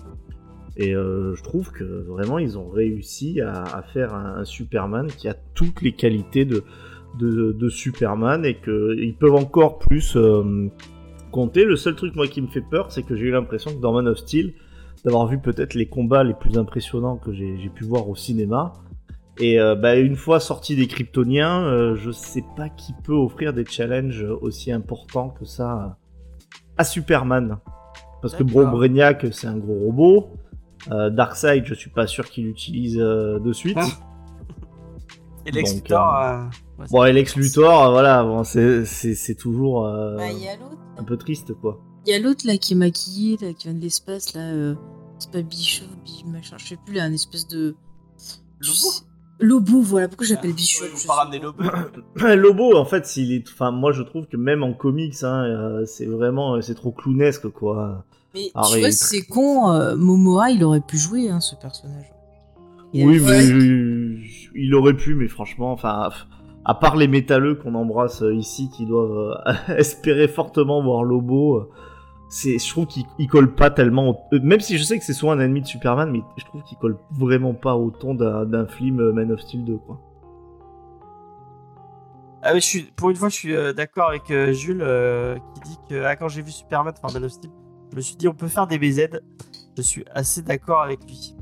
[0.76, 5.82] Et je trouve que vraiment ils ont réussi à, faire un, Superman qui a toutes
[5.82, 6.62] les qualités de,
[7.18, 10.16] de, de Superman et qu'ils peuvent encore plus
[11.30, 11.64] compter.
[11.64, 13.92] Le seul truc moi qui me fait peur, c'est que j'ai eu l'impression que dans
[13.92, 14.52] Man of Steel,
[15.04, 18.72] d'avoir vu peut-être les combats les plus impressionnants que j'ai pu voir au cinéma.
[19.38, 23.54] Et euh, bah, une fois sorti des Kryptoniens, euh, je sais pas qui peut offrir
[23.54, 25.96] des challenges aussi importants que ça
[26.76, 27.58] à Superman.
[28.20, 30.30] Parce que bon, Brainiac, c'est un gros robot.
[30.90, 33.78] Euh, Darkseid, je suis pas sûr qu'il l'utilise euh, de suite.
[35.44, 35.48] Ah.
[35.48, 36.14] Et Lex Donc, Luthor.
[36.16, 36.44] euh, euh,
[36.78, 40.46] ouais, Bon, et Lex Luthor, euh, voilà, bon, c'est toujours euh, Bah, il
[40.98, 41.78] un peu triste, quoi.
[42.06, 44.40] Il y a l'autre là qui est maquillé, là, qui vient de l'espace, là.
[44.40, 44.74] euh,
[45.18, 47.74] c'est pas Bishop, Bi- machin, je sais plus, là, un espèce de.
[48.60, 48.90] Lobo?
[49.42, 51.38] Lobo, voilà, pourquoi j'appelle Ah, Bishop ouais, je pas ramener.
[51.38, 51.62] Lobo.
[52.36, 55.84] Lobo, en fait, s'il est, enfin, moi, je trouve que même en comics, hein, euh,
[55.86, 58.04] c'est vraiment, c'est trop clownesque, quoi.
[58.34, 61.40] Mais Ah, tu il vois, est c'est con, euh, Momoa, il aurait pu jouer hein,
[61.40, 62.12] ce personnage.
[62.92, 63.46] Il oui, mais
[64.54, 66.10] il aurait pu, mais franchement, enfin,
[66.64, 71.56] à part les métalleux qu'on embrasse euh, ici, qui doivent euh, espérer fortement voir Lobo,
[71.56, 71.70] euh,
[72.28, 74.08] c'est, je trouve qu'il il colle pas tellement.
[74.10, 76.62] au- Même si je sais que c'est souvent un ennemi de Superman, mais je trouve
[76.62, 80.00] qu'il colle vraiment pas au ton d'un, film Man of Steel 2, quoi.
[82.42, 84.84] Ah oui, je suis, pour une fois, je suis euh, d'accord avec euh, Jules
[85.54, 87.50] qui dit que ah, quand j'ai vu Superman, enfin Man of Steel,
[87.90, 89.20] je me suis dit on peut faire des BZ.
[89.76, 91.34] Je suis assez d'accord avec lui.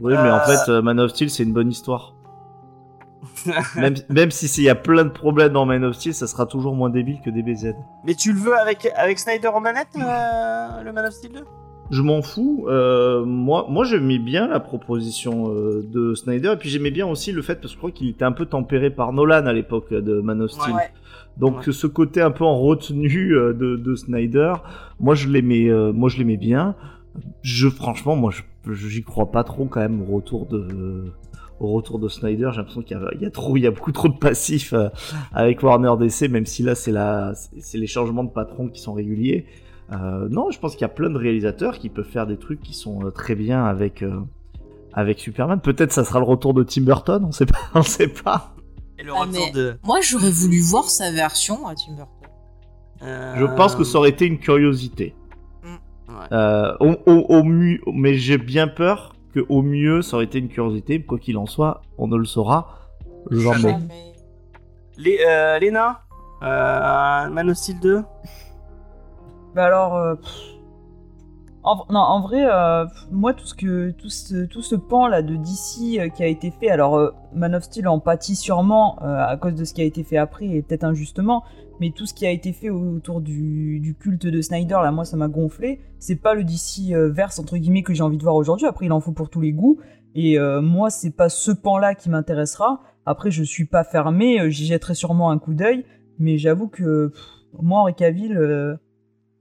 [0.00, 2.15] Oui, mais en fait, Man of Steel, c'est une bonne histoire.
[3.76, 6.26] même, même si c'est- il y a plein de problèmes dans Man of Steel, ça
[6.26, 7.74] sera toujours moins débile que des BZ.
[8.04, 11.40] Mais tu le veux avec, avec Snyder en manette, euh, le Man of Steel 2
[11.90, 12.66] Je m'en fous.
[12.68, 17.32] euh, moi, moi j'aimais bien la proposition euh, de Snyder, et puis j'aimais bien aussi
[17.32, 19.92] le fait, parce que je crois qu'il était un peu tempéré par Nolan à l'époque
[19.92, 20.74] de Man of Steel.
[20.74, 20.90] Ouais.
[21.36, 21.72] Donc Ouais.
[21.72, 24.54] ce côté un peu en retenue euh, de, de Snyder,
[25.00, 26.74] moi je l'aimais, moi je l'aimais bien.
[27.42, 28.42] Je franchement, moi je
[28.88, 31.12] j'y crois pas trop quand même au retour de
[31.60, 32.48] au retour de Snyder.
[32.52, 34.18] J'ai l'impression qu'il y a, il y a trop, il y a beaucoup trop de
[34.18, 34.88] passifs euh,
[35.32, 38.92] avec Warner DC, même si là c'est la, c'est les changements de patron qui sont
[38.92, 39.46] réguliers.
[39.92, 42.60] Euh, non, je pense qu'il y a plein de réalisateurs qui peuvent faire des trucs
[42.60, 44.20] qui sont euh, très bien avec euh,
[44.92, 45.60] avec Superman.
[45.60, 48.54] Peut-être ça sera le retour de Tim Burton, on sait pas, on sait pas.
[48.98, 49.76] Et le Ah, retour mais- de.
[49.84, 52.28] Moi, j'aurais voulu voir sa version à Tim Burton.
[53.02, 55.14] euh, Je pense que ça aurait été une curiosité.
[56.08, 56.14] Ouais.
[56.32, 60.38] Euh, au, au- au mieux, mais j'ai bien peur que au mieux ça aurait été
[60.38, 61.02] une curiosité.
[61.02, 62.88] Quoi qu'il en soit, on ne le saura
[63.30, 63.72] jamais.
[63.72, 63.78] Jamais.
[64.96, 66.00] Les, euh, Léna
[66.42, 68.02] euh, Man of Steel 2
[69.54, 70.14] Bah alors, euh,
[71.64, 75.20] en, non, en vrai, euh, moi tout ce que tout ce, tout ce pan là
[75.20, 78.98] de DC euh, qui a été fait, alors euh, Man of Steel en pâtit sûrement
[79.02, 81.44] euh, à cause de ce qui a été fait après et peut-être injustement,
[81.80, 85.16] mais tout ce qui a été fait autour du, culte de Snyder là, moi ça
[85.16, 85.80] m'a gonflé.
[85.98, 88.66] C'est pas le DC euh, verse entre guillemets que j'ai envie de voir aujourd'hui.
[88.66, 89.78] Après il en faut pour tous les goûts
[90.14, 92.80] et euh, moi c'est pas ce pan là qui m'intéressera.
[93.04, 95.84] Après je suis pas fermé, euh, j'y jetterai sûrement un coup d'œil,
[96.18, 97.12] mais j'avoue que
[97.60, 98.78] moi Henri Cavill.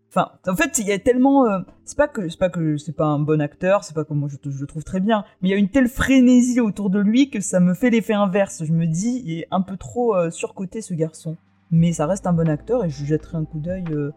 [0.09, 1.43] Enfin, en fait, il y a tellement.
[1.83, 4.29] c'est pas que c'est pas que c'est pas un bon acteur, c'est pas que moi
[4.31, 6.99] je, je le trouve très bien, mais il y a une telle frénésie autour de
[6.99, 8.63] lui que ça me fait l'effet inverse.
[8.63, 11.35] Je me dis, il est un peu trop surcoté ce garçon.
[11.71, 14.11] Mais ça reste un bon acteur et je lui jetterai un coup d'œil euh,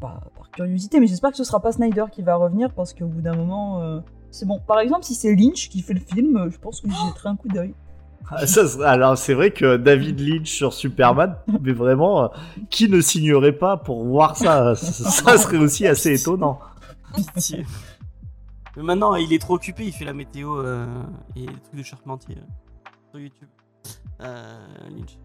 [0.00, 1.00] par curiosité.
[1.00, 3.80] Mais j'espère que ce sera pas Snyder qui va revenir parce qu'au bout d'un moment,
[3.82, 4.60] euh, c'est bon.
[4.66, 7.28] Par exemple, si c'est Lynch qui fait le film, euh, je pense que j'y jetterai
[7.30, 7.74] un coup d'œil.
[8.30, 12.28] Ah, ça serait- alors c'est vrai que David Lynch sur Superman, mais vraiment, euh,
[12.70, 14.74] qui ne signerait pas pour voir ça?
[14.76, 16.58] Ça, ça serait aussi assez étonnant.
[17.14, 17.66] Pitié.
[18.76, 20.86] Mais maintenant, il est trop occupé, il fait la météo euh,
[21.36, 23.48] et les trucs de Charpentier euh, sur YouTube.
[24.22, 24.58] Euh,
[24.90, 25.18] Lynch.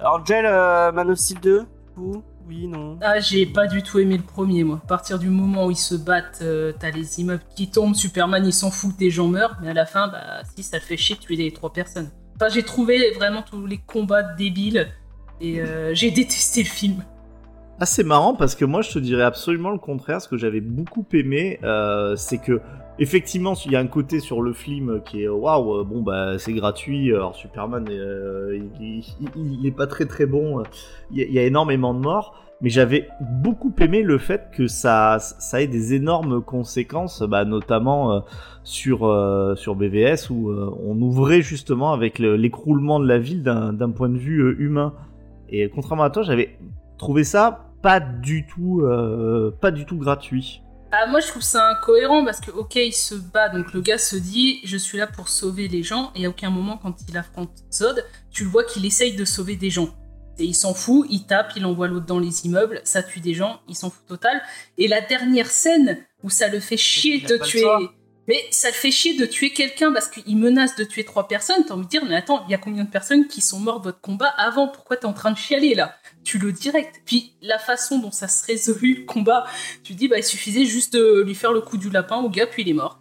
[0.00, 2.98] Alors, Gel, euh, Man of Steel 2, du coup, oui, non.
[3.00, 4.80] Ah, j'ai pas du tout aimé le premier, moi.
[4.84, 8.44] À partir du moment où ils se battent, euh, t'as les immeubles qui tombent, Superman
[8.44, 11.16] il s'en fout des gens meurent, mais à la fin, bah si, ça fait chier
[11.16, 12.10] de tuer les trois personnes.
[12.36, 14.88] Enfin, j'ai trouvé vraiment tous les combats débiles
[15.40, 17.04] et euh, j'ai détesté le film.
[17.82, 20.20] C'est marrant parce que moi je te dirais absolument le contraire.
[20.22, 22.60] Ce que j'avais beaucoup aimé, euh, c'est que
[22.98, 26.38] effectivement il y a un côté sur le film qui est waouh, euh, bon bah
[26.38, 27.12] c'est gratuit.
[27.12, 29.02] Alors Superman, euh, il,
[29.36, 30.62] il- il est pas très très bon.
[31.10, 32.40] Il y, a, énormément de morts.
[32.60, 38.24] Mais j'avais beaucoup aimé le fait que ça, ça ait des énormes conséquences, bah, notamment
[38.62, 39.00] sur,
[39.56, 44.16] sur BVS où on ouvrait justement avec le- l'écroulement de la ville d'un point de
[44.16, 44.94] vue humain.
[45.50, 46.56] Et contrairement à toi, j'avais
[46.98, 50.62] trouvé ça pas du tout, euh, pas du tout gratuit.
[50.90, 53.98] Ah, moi je trouve ça incohérent parce que, ok, il se bat, donc le gars
[53.98, 57.14] se dit je suis là pour sauver les gens, et à aucun moment quand il
[57.18, 59.90] affronte Zod, tu le vois qu'il essaye de sauver des gens.
[60.38, 63.34] Et il s'en fout, il tape, il envoie l'autre dans les immeubles, ça tue des
[63.34, 64.40] gens, il s'en fout total.
[64.78, 67.66] Et la dernière scène où ça le fait chier de tuer.
[68.26, 71.64] Mais ça le fait chier de tuer quelqu'un parce qu'il menace de tuer trois personnes.
[71.66, 73.80] T'as envie de dire, mais attends, il y a combien de personnes qui sont mortes
[73.80, 74.68] de votre combat avant?
[74.68, 75.94] Pourquoi t'es en train de chialer là?
[76.24, 77.02] Tu le direct.
[77.04, 79.44] Puis la façon dont ça se résolut le combat,
[79.82, 82.46] tu dis, bah il suffisait juste de lui faire le coup du lapin au gars,
[82.46, 82.98] puis il est mort.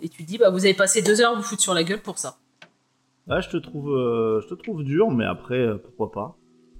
[0.00, 2.02] Et tu dis, bah vous avez passé deux heures à vous foutre sur la gueule
[2.02, 2.38] pour ça.
[3.26, 6.36] Là, je te trouve, euh, je te trouve dur, mais après, euh, pourquoi pas.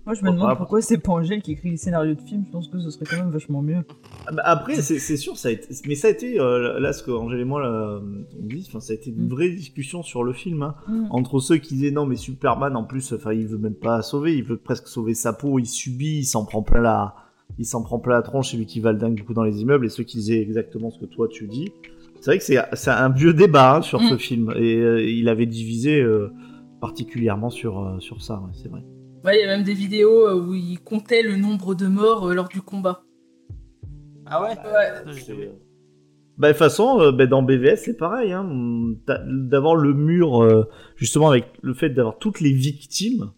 [0.06, 2.44] Moi, je me demande pourquoi c'est pas Angèle qui écrit les scénarios de films.
[2.46, 3.82] Je pense que ce serait quand même vachement mieux.
[4.26, 7.02] Ah bah, Après, c'est sûr, ça a été, mais ça a été, euh, là, ce
[7.02, 9.28] qu'Angèle et moi, là, on dit, ça a été une Mm.
[9.28, 10.74] vraie discussion sur le film, hein.
[10.88, 11.06] Mm.
[11.10, 14.36] entre ceux qui disaient non, mais Superman, en plus, enfin, il veut même pas sauver,
[14.36, 17.14] il veut presque sauver sa peau, il subit, il s'en prend plein la,
[17.58, 19.44] il s'en prend plein la tronche, c'est lui qui va le dingue du coup dans
[19.44, 21.72] les immeubles, et ceux qui disaient exactement ce que toi tu dis.
[22.20, 22.44] C'est vrai que
[22.76, 24.08] c'est un vieux débat hein, sur Mm.
[24.10, 26.30] ce film, et euh, il avait divisé euh,
[26.82, 28.82] particulièrement sur, sur ça, ouais, c'est vrai.
[29.24, 32.28] Ouais, il y a même des vidéos euh, où il comptait le nombre de morts
[32.28, 33.02] euh, lors du combat.
[34.26, 34.48] Ah ouais?
[34.48, 35.44] Ouais.
[36.36, 38.32] Bah, de toute façon, euh, bah, dans BVS, c'est pareil.
[38.32, 38.46] Hein.
[39.06, 40.64] D'avoir le mur, euh,
[40.96, 43.30] justement, avec le fait d'avoir toutes les victimes,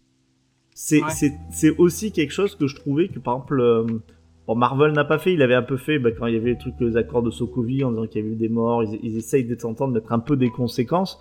[0.75, 1.75] c'est Ouais.
[1.79, 3.85] aussi quelque chose que je trouvais que, par exemple, euh,
[4.47, 5.35] bon, Marvel n'a pas fait.
[5.35, 7.31] Il avait un peu fait bah, quand il y avait les trucs, les accords de
[7.31, 8.83] Sokovie, en disant qu'il y avait eu des morts.
[8.83, 11.21] Ils, ils essayent de s'entendre, de mettre un peu des conséquences.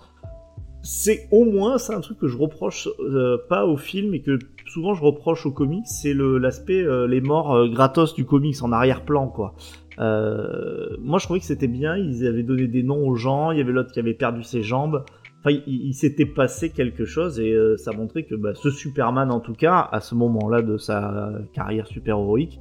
[0.87, 4.37] C'est au moins, c'est un truc que je reproche euh, pas au film et que
[4.67, 8.61] souvent je reproche au comics, c'est le- l'aspect euh, les morts euh, gratos du comics
[8.61, 9.55] en arrière-plan, quoi.
[9.97, 11.95] Euh, moi, je trouvais que c'était bien.
[11.97, 13.51] Ils avaient donné des noms aux gens.
[13.51, 15.03] Il y avait l'autre qui avait perdu ses jambes.
[15.39, 19.31] Enfin, il, il s'était passé quelque chose et euh, ça montrait que bah, ce Superman,
[19.31, 22.59] en tout cas, à ce moment-là de sa carrière super-héroïque,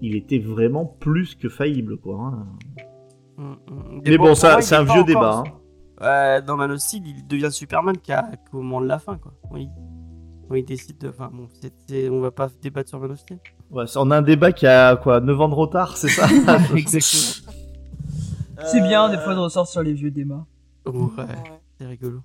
[0.00, 2.18] il était vraiment plus que faillible, quoi.
[2.20, 2.46] hein.
[3.38, 4.00] Mm, mm.
[4.06, 5.42] Mais bon, ça, c'est est un vieux encore- débat.
[5.46, 5.61] hein.
[6.02, 9.32] Ouais, dans Man of Steel, il devient Superman qu'à- qu'au moment de la fin, quoi.
[9.50, 9.68] Oui.
[10.48, 11.08] Quand il décide de.
[11.08, 13.38] Enfin, bon, c'est- c'est- on va pas débattre sur Man of Steel.
[13.70, 16.26] Ouais, on a un débat qui a quoi, 9 ans de retard, c'est ça
[16.76, 17.54] Exactement.
[18.66, 20.44] C'est bien des Euh, fois de ressortir les vieux débats.
[20.86, 21.24] Ouais,
[21.78, 22.20] c'est rigolo.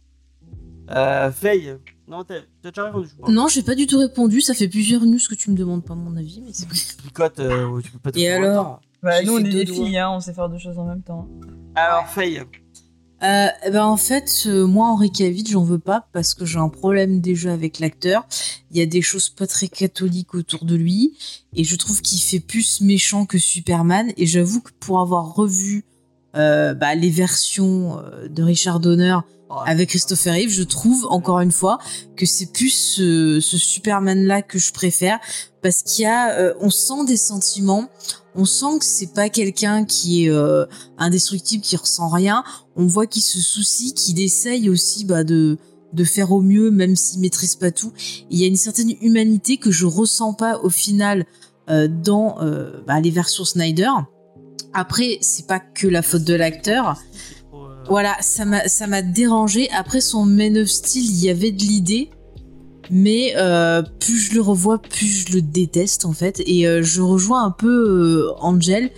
[0.90, 1.76] Euh, Faye.
[2.08, 3.32] Non, t'as déjà répondu, je crois.
[3.34, 4.40] Non, j'ai pas du tout répondu.
[4.42, 7.82] Ça fait plusieurs news que tu me demandes pas mon avis, mais c'est Picote, euh,
[7.82, 8.80] tu peux pas tout Et alors.
[9.04, 9.76] Bah, nous, on est des doigts.
[9.76, 11.28] filles, hein, on sait faire deux choses en même temps.
[11.76, 12.42] Alors, Faye.
[13.24, 16.60] Euh, eh ben en fait, euh, moi Henri Cavill, j'en veux pas parce que j'ai
[16.60, 18.28] un problème déjà avec l'acteur.
[18.70, 21.18] Il y a des choses pas très catholiques autour de lui
[21.56, 24.12] et je trouve qu'il fait plus méchant que Superman.
[24.18, 25.84] Et j'avoue que pour avoir revu
[26.36, 29.18] euh, bah, les versions euh, de Richard Donner
[29.66, 31.80] avec Christopher Reeve, je trouve encore une fois
[32.18, 35.20] que c'est plus ce, ce Superman là que je préfère
[35.62, 37.90] parce qu'il y a, euh, on sent des sentiments,
[38.38, 40.66] on sent que c'est pas quelqu'un qui est euh,
[40.98, 42.44] indestructible, qui ressent rien.
[42.76, 45.58] On voit qu'il se soucie, qu'il essaye aussi bah, de
[45.94, 47.94] de faire au mieux, même s'il maîtrise pas tout.
[48.30, 51.26] Il y a une certaine humanité que je ressens pas au final
[51.70, 53.90] euh, dans euh, bah, les versions Snyder.
[54.74, 57.02] Après, c'est pas que la faute de l'acteur.
[57.88, 59.70] Voilà, ça m'a ça m'a dérangé.
[59.72, 62.10] Après son Man of Steel, il y avait de l'idée,
[62.90, 66.42] mais euh, plus je le revois, plus je le déteste en fait.
[66.46, 68.90] Et euh, je rejoins un peu euh, Angel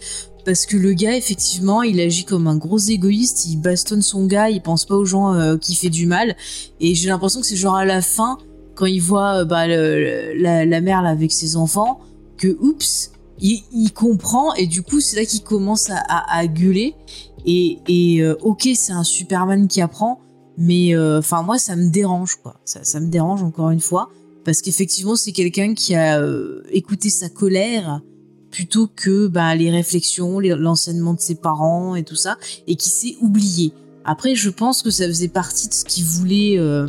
[0.46, 4.50] parce que le gars, effectivement, il agit comme un gros égoïste, il bastonne son gars,
[4.50, 6.36] il pense pas aux gens euh, qui fait du mal.
[6.80, 8.38] Et j'ai l'impression que c'est genre à la fin,
[8.76, 12.00] quand il voit euh, bah, la, la mère là, avec ses enfants,
[12.38, 13.12] que oups,
[13.42, 16.96] il, il comprend et du coup c'est là qu'il commence à, à- à gueuler.
[17.46, 20.20] Et, et euh, ok, c'est un Superman qui apprend,
[20.60, 22.60] mais euh, enfin moi ça me dérange quoi.
[22.66, 24.10] Ça, ça me dérange encore une fois
[24.46, 28.02] parce qu'effectivement c'est quelqu'un qui a euh, écouté sa colère
[28.52, 32.38] plutôt que bah, les réflexions, l'enseignement de ses parents et tout ça,
[32.68, 33.74] et qui s'est oublié.
[34.06, 36.88] Après, je pense que ça faisait partie de ce qu'il voulait, euh,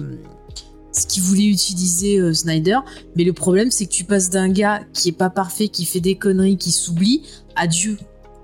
[0.92, 2.78] ce qu'il voulait utiliser Snyder.
[3.14, 6.00] Mais le problème, c'est que tu passes d'un gars qui est pas parfait, qui fait
[6.00, 7.24] des conneries, qui s'oublie,
[7.56, 7.98] à Dieu.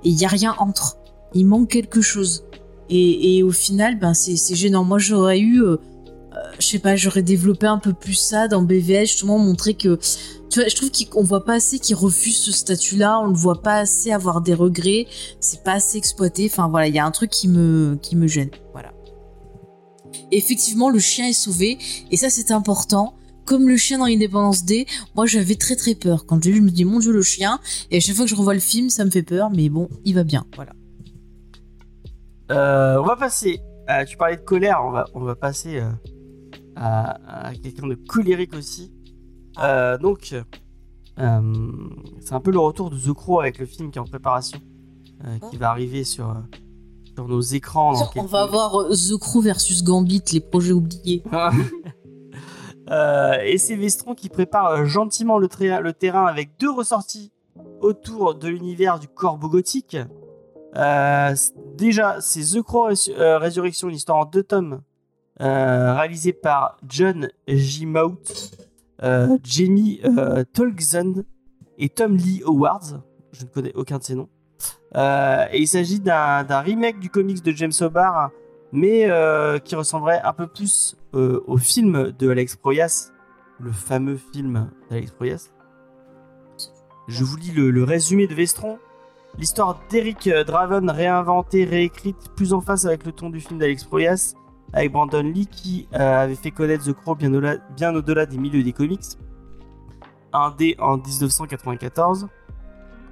[0.04, 0.98] Et il y a rien entre.
[1.32, 2.44] Il manque quelque chose.
[2.88, 4.84] Et, au final, ben c'est gênant.
[4.84, 5.76] Moi, j'aurais eu, euh,
[6.34, 9.98] euh, je sais pas, j'aurais développé un peu plus ça dans BVS, justement montrer que
[10.48, 13.62] tu vois, je trouve qu'on voit pas assez qu'il refuse ce statut-là, on le voit
[13.62, 15.06] pas assez avoir des regrets,
[15.40, 16.48] c'est pas assez exploité.
[16.50, 18.50] Enfin voilà, il y a un truc qui me qui me gêne.
[18.72, 18.92] Voilà.
[20.30, 21.78] Effectivement, le chien est sauvé
[22.10, 23.14] et ça c'est important.
[23.44, 26.26] Comme le chien dans Independence D, moi j'avais très très peur.
[26.26, 27.60] Quand j'ai lu, je me dis mon dieu le chien.
[27.90, 29.88] Et à chaque fois que je revois le film, ça me fait peur, mais bon,
[30.04, 30.44] il va bien.
[30.54, 30.72] Voilà.
[32.50, 33.60] Euh, on va passer.
[34.08, 35.90] tu parlais de colère, on va, on va passer euh,
[36.76, 38.92] à, à quelqu'un de colérique aussi.
[39.58, 40.34] Euh, donc,
[41.18, 41.40] euh,
[42.20, 44.58] c'est un peu le retour de The Crow avec le film qui est en préparation,
[45.50, 46.36] qui va arriver sur,
[47.14, 47.92] sur nos écrans.
[47.94, 51.22] dans On va avoir euh, The Crew versus Gambit, les projets oubliés.
[52.88, 55.48] Et c'est Vestron qui prépare gentiment le,
[55.80, 57.32] le terrain avec deux ressorties
[57.80, 59.96] autour de l'univers du corbeau gothique.
[60.76, 61.34] Euh,
[61.76, 64.82] déjà, c'est The Crow euh, Résurrection, une histoire en deux tomes,
[65.40, 67.86] euh, réalisée par John J.
[67.86, 68.18] Mout,
[69.02, 70.00] euh, Jamie
[70.52, 71.24] Tolksen
[71.78, 73.02] et Tom Lee Howard.
[73.32, 74.28] Je ne connais aucun de ces noms.
[74.94, 78.30] Et il s'agit d'un remake du comics de James O'Barr
[78.72, 79.08] mais
[79.64, 83.12] qui ressemblerait un peu plus au film de Alex Proyas,
[83.60, 85.50] le fameux film d'Alex Proyas.
[87.08, 88.78] Je vous lis le, le résumé de Vestron.
[89.38, 93.84] L'histoire d'Eric euh, Draven réinventée, réécrite, plus en face avec le ton du film d'Alex
[93.84, 94.34] Proyas,
[94.72, 98.72] avec Brandon Lee qui euh, avait fait connaître The Crow bien au-delà des milieux des
[98.72, 99.04] comics.
[100.32, 102.28] Un dé en 1994,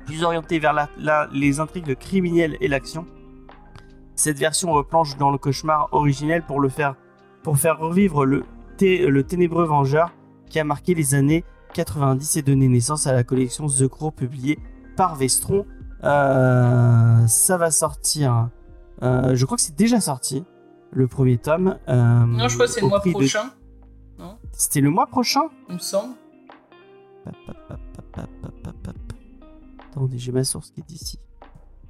[0.07, 0.89] plus orienté vers
[1.33, 3.07] les intrigues criminelles et l'action.
[4.17, 6.97] Cette version replonge dans le cauchemar originel pour le faire,
[7.45, 10.13] revivre le ténébreux vengeur
[10.49, 11.45] qui a marqué les années
[11.75, 14.59] 90 et donné naissance à la collection The Crow publiée
[14.97, 15.67] par Vestron.
[16.05, 18.51] Euh, ça va sortir.
[19.03, 20.45] euh, je crois que c'est déjà sorti
[20.93, 21.79] le premier tome.
[21.89, 23.51] euh, Non, je crois que c'est le mois de- prochain,
[24.53, 25.43] C'était le mois prochain.
[25.69, 26.15] il me semble.
[29.91, 31.19] Attendez, j'ai ma source qui est ici.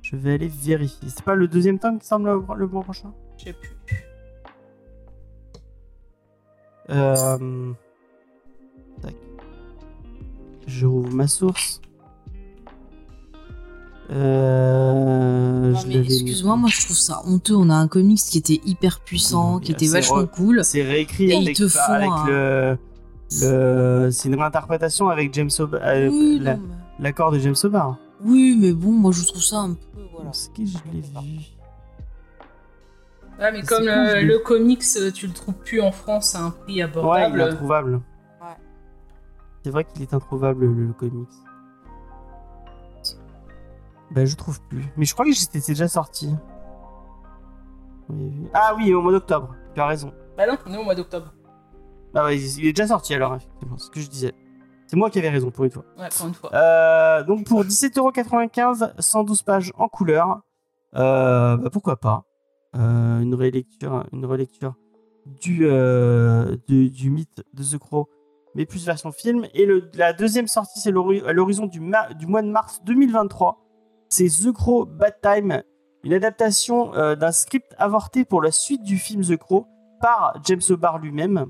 [0.03, 1.09] Je vais aller vérifier.
[1.09, 3.71] C'est pas le deuxième tome qui semble le, le mois prochain Je sais plus.
[9.01, 9.15] Tac.
[10.67, 11.81] Je rouvre ma source.
[14.11, 15.75] Euh...
[15.75, 17.57] Excuse-moi, moi je trouve ça honteux.
[17.57, 20.63] On a un comics qui était hyper puissant, Non, qui était vachement cool.
[20.65, 22.79] C'est réécrit Et ils avec, te font avec un- le.
[23.41, 24.11] le...
[24.11, 25.81] C'est une réinterprétation avec James O'Barr.
[25.85, 26.59] euh, la-
[27.01, 27.97] L'accord de James O'Barr.
[28.25, 30.01] oui, mais bon, moi je trouve ça un peu.
[30.15, 30.31] Voilà.
[30.33, 31.09] C'est qui je l'ai vu
[33.41, 36.43] Ouais, mais comme cool, euh, le comics, euh, tu le trouves plus en France à
[36.45, 37.41] un prix Ouais, il abordable.
[37.41, 37.93] est introuvable.
[38.41, 38.47] Ouais.
[39.65, 41.29] C'est vrai qu'il est introuvable le, le comics.
[44.11, 44.85] Bah je trouve plus.
[44.97, 46.35] Mais je crois que c'était déjà sorti.
[48.53, 49.55] Ah oui, au mois d'octobre.
[49.75, 50.13] Tu as raison.
[50.37, 51.33] bah non, on est au mois d'octobre.
[52.13, 53.77] Bah ouais, il est déjà sorti alors, effectivement.
[53.79, 54.33] C'est ce que je disais.
[54.87, 55.85] C'est moi qui avais raison pour une fois.
[55.99, 56.55] Ouais, pour une fois.
[56.55, 60.41] Euh, donc pour 17,95€, 112 pages en couleur.
[60.95, 62.25] Euh, bah pourquoi pas?
[62.77, 64.75] Euh, une relecture, une relecture
[65.27, 65.67] du,
[66.69, 68.09] du, du mythe de The Crow,
[68.55, 69.47] mais plus version film.
[69.55, 73.64] Et le, la deuxième sortie, c'est à l'horizon du mois de mars 2023.
[74.17, 75.63] C'est The Crow Bad Time,
[76.05, 79.67] une adaptation euh, d'un script avorté pour la suite du film The Crow
[80.01, 81.47] par James O'Barr lui-même.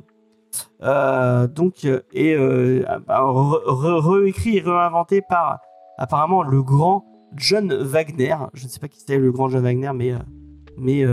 [0.83, 5.61] Euh, donc, euh, et euh, bah, réécrit et réinventé par
[5.99, 7.05] apparemment le grand
[7.37, 8.35] John Wagner.
[8.55, 10.15] Je ne sais pas qui c'était le grand John Wagner, mais,
[10.79, 11.05] mais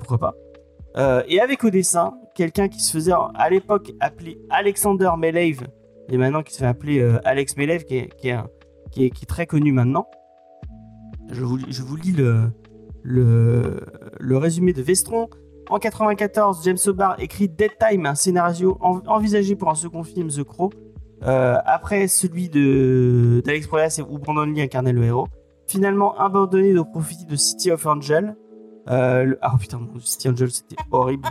[0.00, 1.22] pourquoi pas.
[1.28, 5.66] Et avec au dessin, quelqu'un qui se faisait à l'époque appeler Alexander Melave,
[6.10, 7.78] et maintenant qui se fait appeler Alex un-
[8.92, 10.06] qui est- qui est très connu maintenant.
[11.32, 12.12] Je vous, lis
[13.02, 13.80] le,
[14.38, 15.28] résumé de Vestron.
[15.68, 20.28] En 94, James O'Barr écrit Dead Time, un scénario en- envisagé pour un second film
[20.28, 20.70] The Crow.
[21.22, 25.28] Euh, après celui de d'Alex Proyas où Brandon Lee incarnait le héros.
[25.66, 28.34] finalement abandonné au profit de City of Angel.
[28.88, 31.28] Euh, Ah putain, mon City Angel, c'était horrible.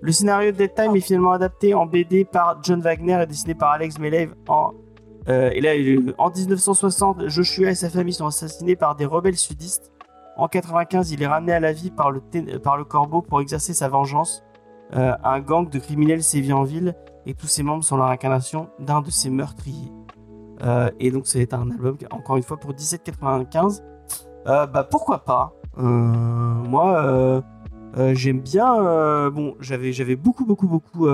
[0.00, 3.54] Le scénario de Dead Time est finalement adapté en BD par John Wagner et dessiné
[3.54, 4.72] par Alex Meleev en.
[5.28, 9.36] Euh, et là, euh, en 1960, Joshua et sa famille sont assassinés par des rebelles
[9.36, 9.92] sudistes.
[10.36, 12.20] En 95, il est ramené à la vie par le,
[12.62, 14.42] par le corbeau pour exercer sa vengeance.
[14.94, 16.94] Euh, un gang de criminels sévit en ville
[17.26, 19.92] et tous ses membres sont la réincarnation d'un de ses meurtriers.
[21.00, 23.82] Et donc c'est un album, encore une fois, pour 17,95.
[24.46, 25.54] Euh, bah pourquoi pas?
[25.76, 27.42] Moi,
[28.12, 29.30] j'aime bien...
[29.30, 31.08] bon, j'avais beaucoup, beaucoup, beaucoup...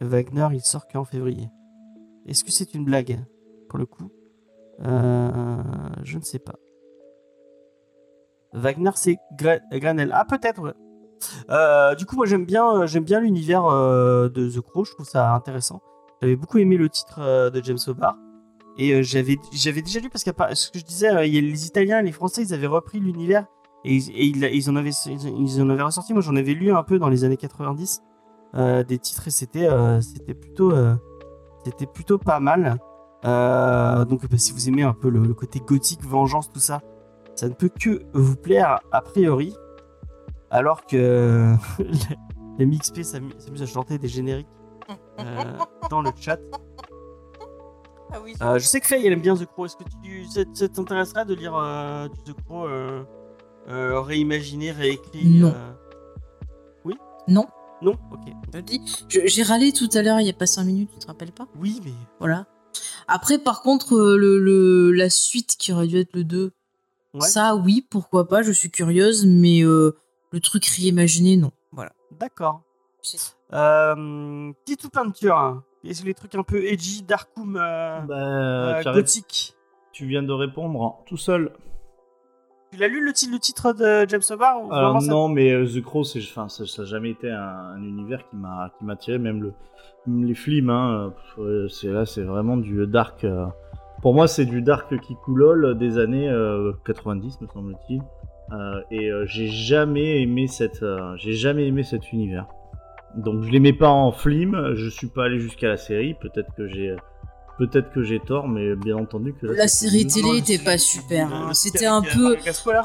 [0.00, 1.48] Wagner, il sort qu'en février.
[2.26, 3.24] Est-ce que c'est une blague
[3.68, 4.10] Pour le coup?
[4.84, 5.62] Euh,
[6.02, 6.56] Je ne sais pas.
[8.52, 10.10] Wagner, c'est Gra- Granel.
[10.12, 10.74] Ah, peut-être.
[11.50, 14.84] Euh, du coup, moi, j'aime bien, euh, j'aime bien l'univers de The Crow.
[14.84, 15.80] Je trouve ça intéressant.
[16.20, 18.16] J'avais beaucoup aimé le titre de James Hobart.
[18.78, 22.52] Et j'avais, déjà lu parce que ce que je disais, les Italiens les Français, ils
[22.52, 23.46] avaient repris l'univers
[23.84, 26.12] et, ils, et ils, ils en avaient, ils en avaient ressorti.
[26.12, 28.15] Moi, j'en avais lu un peu dans les années 90 euh,
[28.54, 30.94] des titres et c'était, euh, c'était plutôt, euh,
[31.64, 32.78] c'était plutôt pas mal.
[33.24, 36.80] Euh, donc, bah, si vous aimez un peu le, le côté gothique, vengeance, tout ça,
[37.34, 39.54] ça ne peut que vous plaire a priori.
[40.50, 41.54] Alors que
[42.58, 44.46] les MXP s'amu- s'amusent à chanter des génériques
[45.18, 45.24] euh,
[45.90, 46.38] dans le chat.
[48.12, 48.34] Ah oui.
[48.40, 49.66] Euh, je sais que Faye, elle aime bien The Crow.
[49.66, 53.02] Est-ce que tu, ça, ça t'intéresserait de lire euh, du The Crow euh,
[53.68, 55.52] euh, réimaginé, réécrit Non.
[55.54, 56.92] euh,
[57.28, 57.46] Non.
[57.82, 58.32] Non Ok.
[58.54, 58.80] Je dis.
[59.08, 61.46] J'ai râlé tout à l'heure, il y a pas 5 minutes, tu te rappelles pas?
[61.58, 61.92] Oui, mais.
[62.18, 62.46] Voilà.
[63.08, 66.52] Après, par contre, euh, le, le- la suite qui aurait dû être le 2,
[67.14, 67.20] Ouais.
[67.26, 69.96] ça, oui, pourquoi pas, je suis curieuse, mais euh,
[70.32, 71.50] le truc réimaginé, non.
[71.72, 71.92] Voilà.
[72.18, 72.62] D'accord.
[73.02, 75.36] C'est- Euh, Titou Peinture.
[75.38, 75.62] hein.
[75.84, 79.54] Que les trucs un peu edgy, darkoom, euh, Bah, euh, gothique
[79.92, 81.52] tu viens de répondre hein, tout seul.
[82.76, 85.64] Tu l'as lu le, titre- le titre de James Hobart Alors ça- non, mais euh,
[85.66, 87.38] The Crow, enfin, ça, ça a jamais été un,
[87.74, 89.52] un univers qui m'a, qui attiré, même le,
[90.06, 90.68] même les films.
[90.68, 93.24] Hein, euh, c'est là, c'est vraiment du dark.
[93.24, 93.46] euh,
[94.02, 98.02] pour moi, c'est du dark qui coulole des années euh, 90, me semble-t-il.
[98.52, 102.46] Euh, et euh, j'ai jamais aimé cette, euh, j'ai jamais aimé cet univers.
[103.16, 104.74] Donc je l'aimais pas en film.
[104.74, 106.12] Je suis pas allé jusqu'à la série.
[106.12, 106.94] Peut-être que j'ai,
[107.58, 111.32] peut-être que j'ai tort, mais bien entendu que La série télé était pas super.
[111.32, 111.54] hein.
[111.54, 112.36] C'était un peu.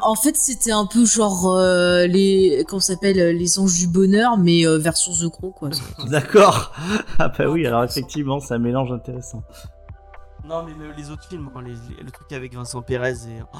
[0.02, 2.64] En fait, c'était un peu genre euh, les.
[2.68, 5.70] Comment ça s'appelle euh, Les anges du bonheur, mais euh, version The Crow, quoi.
[6.10, 6.72] D'accord.
[7.18, 9.42] Ah bah oui, alors effectivement, c'est un mélange intéressant.
[10.48, 13.42] Non, mais le- les autres films, hein, les- les- le truc avec Vincent Perez et.
[13.54, 13.58] Oh,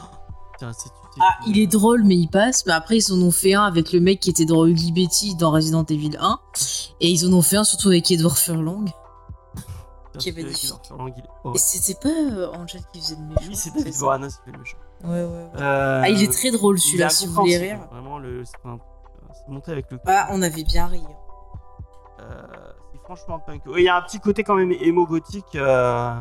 [0.54, 2.64] putain, c'est- c'est- Ah, il est drôle, mais il passe.
[2.66, 5.34] Mais après, ils en ont fait un avec le mec qui était dans Ugly Betty
[5.36, 6.38] dans Resident Evil 1.
[7.00, 8.86] Et ils en ont fait un surtout avec Edward Furlong.
[10.18, 10.72] Qui est magnifique.
[11.54, 14.58] Et c'était pas euh, Angel qui faisait le méchant Oui, c'est David qui fait le
[14.58, 14.76] méchant.
[15.04, 15.60] Ouais, ouais, ouais.
[15.60, 17.80] Euh, Ah, il est très drôle il est celui-là, si vous voulez rire.
[17.90, 19.98] Vraiment, le, c'est monté avec le.
[20.06, 21.02] Ah, on avait bien ri.
[22.20, 22.42] Euh,
[22.92, 23.62] c'est franchement punk.
[23.76, 25.54] Il y a un petit côté quand même émo gothique.
[25.56, 26.14] euh,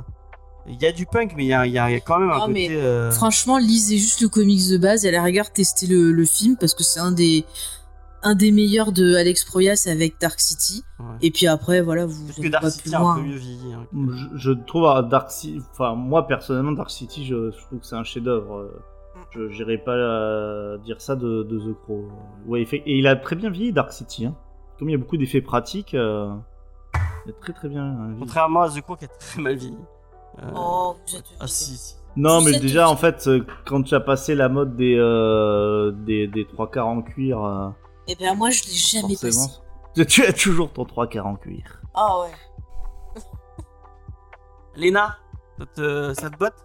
[0.68, 2.00] Il y a du punk, mais il y a, il y a- il y a
[2.00, 2.70] quand même un Non, côté.
[2.70, 6.12] mais euh, Franchement, lisez juste le comics de base et à la rigueur, testez le,
[6.12, 7.46] le film parce que c'est un des,
[8.24, 10.84] un des meilleurs de Alex Proyas avec Dark City.
[11.00, 11.06] ouais.
[11.22, 13.36] Et puis après, voilà, vous Parce que Dark pas City plus a un peu mieux
[13.36, 13.74] vieilli.
[13.74, 13.86] hein.
[13.94, 17.86] Je, je trouve à Dark City, enfin moi personnellement Dark City, je, je trouve que
[17.86, 18.58] c'est un chef-d'œuvre.
[18.58, 18.82] euh,
[19.32, 22.10] Je n'irai pas euh, dire ça de, de The Crow.
[22.48, 24.26] Ouais, il fait- et il a très bien vieilli Dark City.
[24.26, 24.36] Hein.
[24.78, 26.30] Comme il y a beaucoup d'effets pratiques, euh,
[27.26, 27.86] il a très très bien.
[27.86, 28.20] euh, vieilli.
[28.20, 29.78] Contrairement à The Crow qui a très mal vieilli.
[30.40, 31.96] Euh, Oh, vous êtes Ah si, si.
[32.16, 33.30] Non, mais déjà en fait,
[33.66, 37.70] quand tu as passé la mode des euh, des, des trois quarts en cuir, euh,
[38.12, 39.47] Eh ben moi, je l'ai jamais forcément,
[39.95, 40.05] passé.
[40.05, 41.82] tu as toujours ton trois quarts en cuir.
[41.93, 43.22] Ah ouais.
[44.76, 45.18] Léna,
[45.57, 46.55] ça te, ça te botte?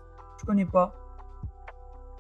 [0.41, 0.93] Je connais pas.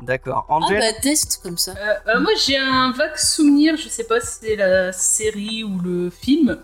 [0.01, 0.47] D'accord.
[0.49, 1.73] Ah Angel bah test comme ça.
[1.73, 5.81] Euh, euh, moi, j'ai un vague souvenir, je sais pas si c'est la série ou
[5.81, 6.63] le film,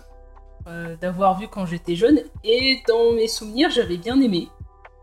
[0.67, 2.21] euh, d'avoir vu quand j'étais jeune.
[2.45, 4.47] Et dans mes souvenirs, j'avais bien aimé.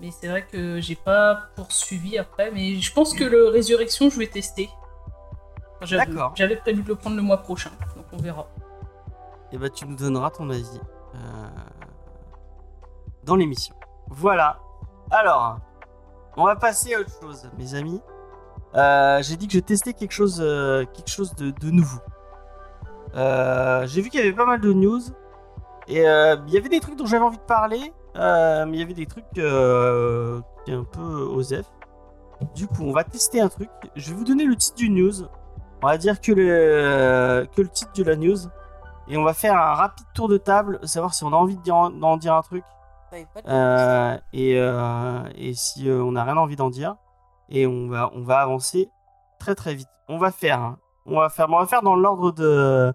[0.00, 2.50] Mais c'est vrai que j'ai pas poursuivi après.
[2.52, 4.70] Mais je pense que le Résurrection, je vais tester.
[5.88, 6.32] D'accord.
[6.34, 8.46] J'avais prévu de le prendre le mois prochain, donc on verra.
[9.52, 10.80] Et bah tu nous donneras ton avis
[11.14, 11.48] euh,
[13.24, 13.74] dans l'émission.
[14.08, 14.60] Voilà.
[15.10, 15.58] Alors,
[16.36, 18.00] on va passer à autre chose, mes amis.
[18.76, 22.00] Euh, J'ai dit que je testais quelque chose, euh, quelque chose de, de nouveau.
[23.14, 25.00] J'ai vu qu'il y avait pas mal de news
[25.88, 28.94] et il y avait des trucs dont j'avais envie de parler, mais il y avait
[28.94, 31.00] des trucs qui est un peu
[31.34, 31.66] osef.
[32.54, 33.68] Du coup, on va tester un truc.
[33.96, 35.26] Je vais vous donner le titre du news.
[35.82, 38.36] On va dire que le, que le titre de la news.
[39.08, 41.90] Et on va faire un rapide tour de table, savoir si on a envie dire-
[41.90, 42.62] d'en dire un truc
[43.48, 46.94] Euh, et, euh, et si euh, on n'a rien envie d'en dire,
[47.48, 48.88] et on va, on va avancer
[49.40, 49.88] très très vite.
[50.08, 50.78] On va faire, hein.
[51.06, 52.92] on va faire, on va faire dans l'ordre de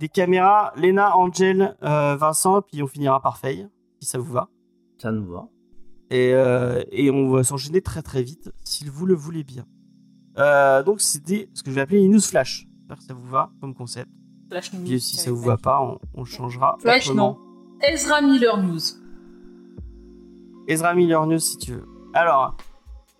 [0.00, 3.66] des caméras, Lena, Angel, euh, Vincent, puis on finira par Faye,
[4.02, 4.48] si ça vous va.
[4.98, 5.46] Ça nous va.
[6.10, 9.64] Et, euh, et on va s'enchaîner très très vite, si vous le voulez bien.
[10.38, 12.66] Euh, donc c'était ce que je vais appeler une news flash.
[12.80, 14.10] J'espère que ça vous va comme concept.
[14.50, 14.84] Flash News.
[14.84, 16.76] Puis si ça vous va pas, on, on changera.
[16.80, 17.38] Flash, autrement.
[17.82, 18.80] Ezra Miller News.
[20.68, 21.84] Ezra Miller News si tu veux.
[22.14, 22.56] Alors,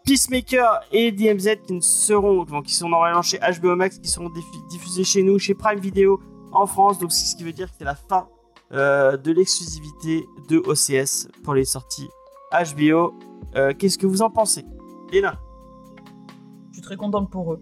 [0.05, 4.29] Peacemaker et DMZ qui ne seront, donc, qui sont normalement chez HBO Max, qui seront
[4.29, 6.21] diffu- diffusés chez nous, chez Prime Video
[6.53, 6.99] en France.
[6.99, 8.29] Donc, c'est ce qui veut dire que c'est la fin
[8.73, 12.09] euh, de l'exclusivité de OCS pour les sorties
[12.53, 13.15] HBO.
[13.57, 14.65] Euh, Qu'est-ce que vous en pensez
[15.11, 15.39] Léna,
[16.85, 17.61] très contente pour eux.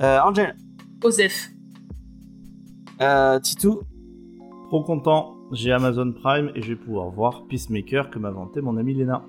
[0.00, 0.56] euh, Angel,
[1.04, 1.50] Osef.
[3.00, 3.80] euh, Titou,
[4.68, 8.76] Trop content, j'ai Amazon Prime et je vais pouvoir voir Peacemaker que m'a vanté mon
[8.78, 9.22] ami Léna.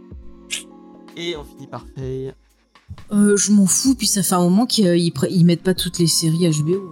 [1.18, 2.34] et on finit par Faye.
[3.12, 6.08] Euh, je m'en fous, puis ça fait un moment qu'ils euh, mettent pas toutes les
[6.08, 6.91] séries HBO.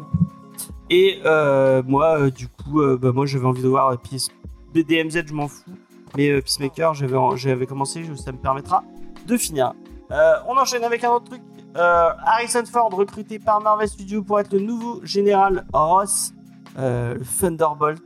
[0.89, 4.27] Et euh, moi, euh, du coup, euh, bah, moi j'avais envie de voir euh, Peace...
[4.73, 5.71] DMZ, je m'en fous.
[6.17, 8.83] Mais euh, Peacemaker, j'avais, j'avais commencé, ça me permettra
[9.27, 9.73] de finir.
[10.11, 11.41] Euh, on enchaîne avec un autre truc.
[11.75, 16.33] Euh, Harrison Ford, recruté par Marvel Studios pour être le nouveau général Ross,
[16.77, 18.01] euh, le Thunderbolt,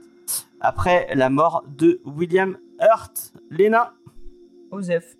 [0.61, 3.33] après la mort de William Hurt.
[3.49, 3.93] Lena,
[4.71, 5.15] Osef.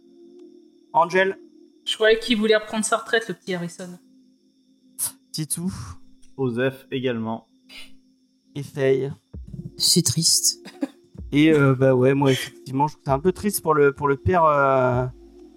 [0.94, 1.38] Angel,
[1.86, 3.98] Je croyais qu'il voulait reprendre sa retraite, le petit Harrison.
[5.32, 5.72] Titou
[6.38, 7.48] Osef également.
[8.56, 9.12] et Faye.
[9.78, 10.66] C'est triste.
[11.32, 14.08] Et euh, bah ouais, moi effectivement, je trouve c'est un peu triste pour le pour
[14.08, 15.06] le père euh,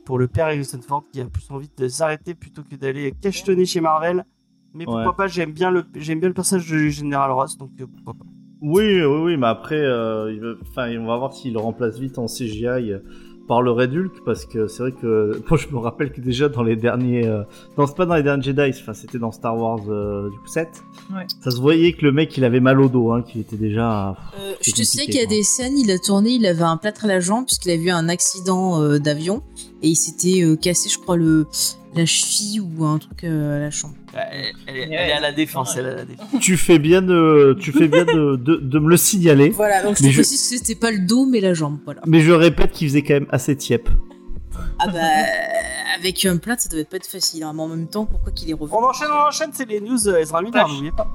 [0.09, 3.67] pour le père Harrison Ford qui a plus envie de s'arrêter plutôt que d'aller cachetonner
[3.67, 4.25] chez Marvel.
[4.73, 5.15] Mais pourquoi Ouais.
[5.15, 8.25] pas J'aime bien le j'aime bien le personnage de Général Ross, donc euh, pourquoi pas.
[8.63, 11.99] Oui, oui, oui, mais après, euh, il veut- enfin, on va voir s'il le remplace
[11.99, 12.99] vite en CGI euh,
[13.47, 16.51] par le Red Hulk, parce que c'est vrai que moi je me rappelle que déjà
[16.51, 17.45] dans les derniers, euh,
[17.79, 20.47] non c'est pas dans les derniers Jedi, enfin c'était dans Star Wars euh, du coup
[20.49, 20.69] 7,
[21.15, 21.25] Ouais.
[21.43, 24.11] ça se voyait que le mec il avait mal au dos, hein, qu'il était déjà.
[24.39, 26.77] Euh, je te sais qu'il y a des scènes, il a tourné, il avait un
[26.77, 29.43] plâtre à la jambe puisqu'il a vu un accident euh, d'avion
[29.83, 31.47] et il s'était euh, cassé, je crois, le
[31.95, 33.95] la cheville ou un truc euh, à la chambre.
[34.15, 36.27] Elle, elle- elle est à la défense, elle est à la défense.
[36.41, 39.97] tu fais bien de, tu fais bien de, de, de me le signaler, Voilà, donc
[39.97, 42.03] je Mais te je- précise que c'était pas le dos mais la jambe, voilà.
[42.07, 43.89] mais je répète qu'il faisait quand même assez tiep.
[44.79, 45.01] Ah bah
[45.99, 48.49] avec un plâtre, ça devait pas être facile, hein, mais en même temps, pourquoi qu'il
[48.51, 48.77] est revenu?
[48.79, 51.09] On enchaîne, on enchaîne, c'est les news euh, Ezra Miller, n'oubliez pas.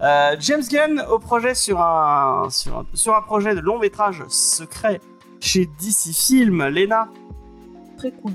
[0.00, 4.22] Euh, James Gunn au projet sur un, sur un sur un projet de long métrage
[4.28, 5.00] secret
[5.40, 6.66] chez DC Film.
[6.68, 7.08] Lena,
[8.02, 8.32] Très cool.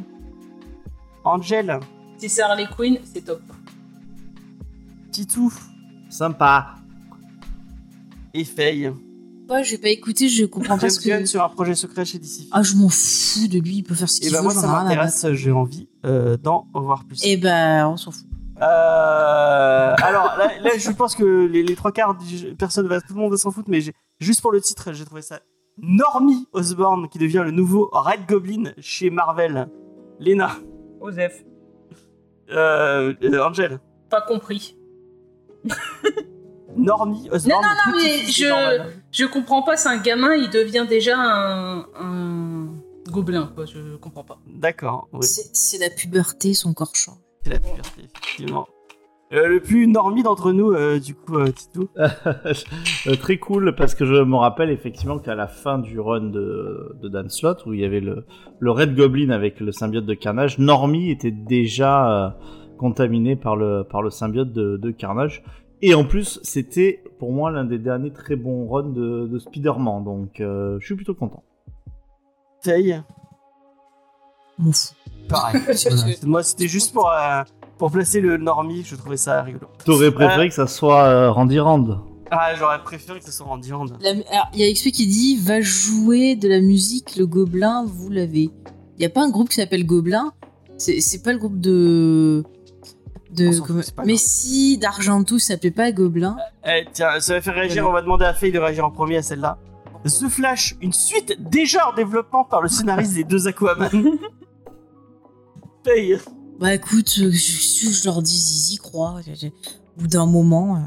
[1.26, 1.78] Angel,
[2.18, 3.42] Si c'est Harley Quinn, c'est top.
[5.12, 5.52] Titou
[6.10, 6.76] Sympa.
[8.34, 8.94] et Faye.
[9.50, 11.26] Ouais, j'ai pas écouté, je comprends pas ce que.
[11.26, 12.48] Sur un projet secret chez DC.
[12.54, 14.54] Ah, je m'en fous de lui, il peut faire ce Et qu'il bah veut, moi
[14.54, 14.96] j'en ça ai rien à battre.
[15.02, 17.22] m'intéresse, j'ai envie euh, d'en voir plus.
[17.26, 18.26] Et bah, on s'en fout.
[18.62, 23.14] Euh, alors là, là, je pense que les, les trois quarts des personnes, va, tout
[23.14, 23.82] le monde va s'en foutre, mais
[24.22, 25.42] juste pour le titre, j'ai trouvé ça.
[25.80, 29.70] Normie Osborn qui devient le nouveau Red Goblin chez Marvel.
[30.20, 30.52] Lena,
[31.00, 31.44] Osef.
[32.50, 34.76] euh, euh, Angel, Pas compris.
[36.76, 37.62] Normie Osborn.
[37.62, 38.84] Non, non, non, mais je-.
[39.12, 42.68] Je comprends pas, c'est un gamin, il devient déjà un, un
[43.10, 43.66] gobelin, quoi.
[43.66, 44.40] Je comprends pas.
[44.48, 47.18] D'accord, oui, C'est c'est la puberté, son corps change.
[47.44, 48.68] c'est la puberté, effectivement.
[49.34, 51.90] Euh, le plus normie d'entre nous, euh, du coup, euh, Titou.
[53.08, 56.98] Euh, très cool parce que je me rappelle effectivement qu'à la fin du run de,
[57.02, 58.26] de Dan Slott où il y avait le,
[58.60, 62.30] le Red Goblin avec le symbiote de Carnage, Normie était déjà euh,
[62.78, 65.44] contaminé par le, par le symbiote de, de Carnage.
[65.82, 70.04] Et en plus, c'était pour moi l'un des derniers très bons runs de, de Spider-Man,
[70.04, 71.44] donc euh, je suis plutôt content.
[74.60, 74.96] Fous.
[75.30, 75.62] pareil.
[76.26, 77.44] Moi, c'était juste pour, euh,
[77.78, 79.68] pour placer le normie, je trouvais ça rigolo.
[79.86, 83.72] T'aurais préféré que ça soit euh, Randy Rand Ah, j'aurais préféré que ce soit Randy
[83.72, 83.86] Rand.
[84.02, 87.86] La- alors, Il y a XP qui dit va jouer de la musique, le Gobelin,
[87.88, 88.50] vous l'avez.
[88.98, 90.32] Il y a pas un groupe qui s'appelle Gobelin?
[90.78, 92.44] C'est pas le groupe de.
[93.32, 96.38] de fout, pas Mais si d'Argentou ça s'appelait pas Gobelin?
[96.66, 99.18] Eh, tiens, ça va faire réagir, on va demander à Faye de réagir en premier
[99.18, 99.58] à celle-là.
[100.06, 103.90] The Flash, une suite déjà en développement par le scénariste des deux Aquaman.
[105.86, 106.18] Faye,
[106.60, 108.36] Bah écoute, euh, je, je, je leur dis,
[108.70, 109.20] ils y croient.
[109.20, 110.80] Au bout d'un moment, euh,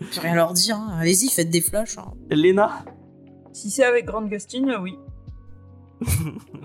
[0.00, 0.76] je peux rien leur dire.
[0.76, 0.96] hein.
[1.00, 1.98] Allez-y, faites des flashs.
[1.98, 2.12] hein.
[2.30, 2.84] Lena.
[3.52, 4.96] Si c'est avec Grande Gustin, euh, oui.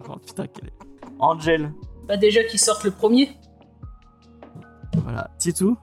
[0.07, 0.73] oh putain, quelle est.
[1.19, 1.71] Angel.
[2.07, 3.29] Bah, déjà qu'ils sortent le premier.
[5.03, 5.31] Voilà.
[5.39, 5.75] Titou.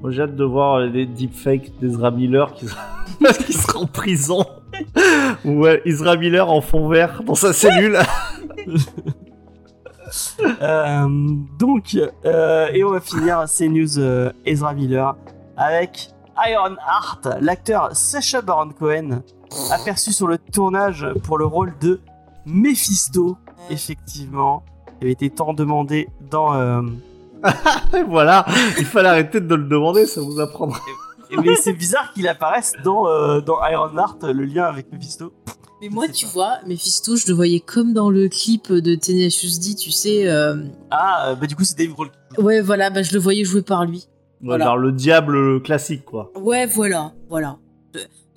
[0.00, 2.66] Moi j'ai hâte de voir les deepfakes d'Ezra Miller qui,
[3.44, 4.44] qui sera en prison.
[5.44, 7.98] Ou euh, Ezra Miller en fond vert dans sa cellule.
[10.62, 11.06] Euh,
[11.58, 15.16] donc, euh, et on va finir ces news euh, Ezra Miller
[15.56, 16.10] avec
[16.48, 19.22] Iron Heart, l'acteur Sacha Baron Cohen,
[19.70, 22.00] aperçu sur le tournage pour le rôle de
[22.46, 23.36] Mephisto,
[23.70, 24.62] effectivement.
[25.00, 26.82] Il avait été tant demandé dans.
[28.08, 28.44] voilà,
[28.78, 30.80] il fallait arrêter de le demander, ça vous apprendra.
[31.36, 35.32] Mais c'est bizarre qu'il apparaisse dans, euh, dans Iron Heart, le lien avec Mephisto.
[35.80, 36.32] Mais moi, tu pas.
[36.32, 40.26] vois, Mephisto, je le voyais comme dans le clip de Tenacious D, tu sais.
[40.28, 40.56] euh,
[40.90, 42.10] Ah, euh, bah du coup, c'est Dave Grohl.
[42.38, 43.98] Ouais, voilà, bah, je le voyais joué par lui.
[44.40, 44.64] Ouais, Voilà.
[44.66, 46.32] Genre le diable classique, quoi.
[46.36, 47.58] Ouais, voilà, voilà.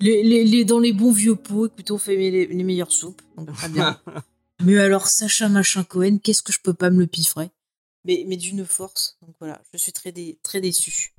[0.00, 3.22] Les, les, les- dans les bons vieux pots, écoute, on fait les, les meilleures soupes.
[3.36, 3.98] Donc, très bien.
[4.62, 7.50] mais alors, Sacha Machin Cohen, qu'est-ce que je peux pas me le piffrer?
[8.04, 9.16] Mais, mais d'une force.
[9.24, 11.11] Donc voilà, je suis très, dé- très déçu.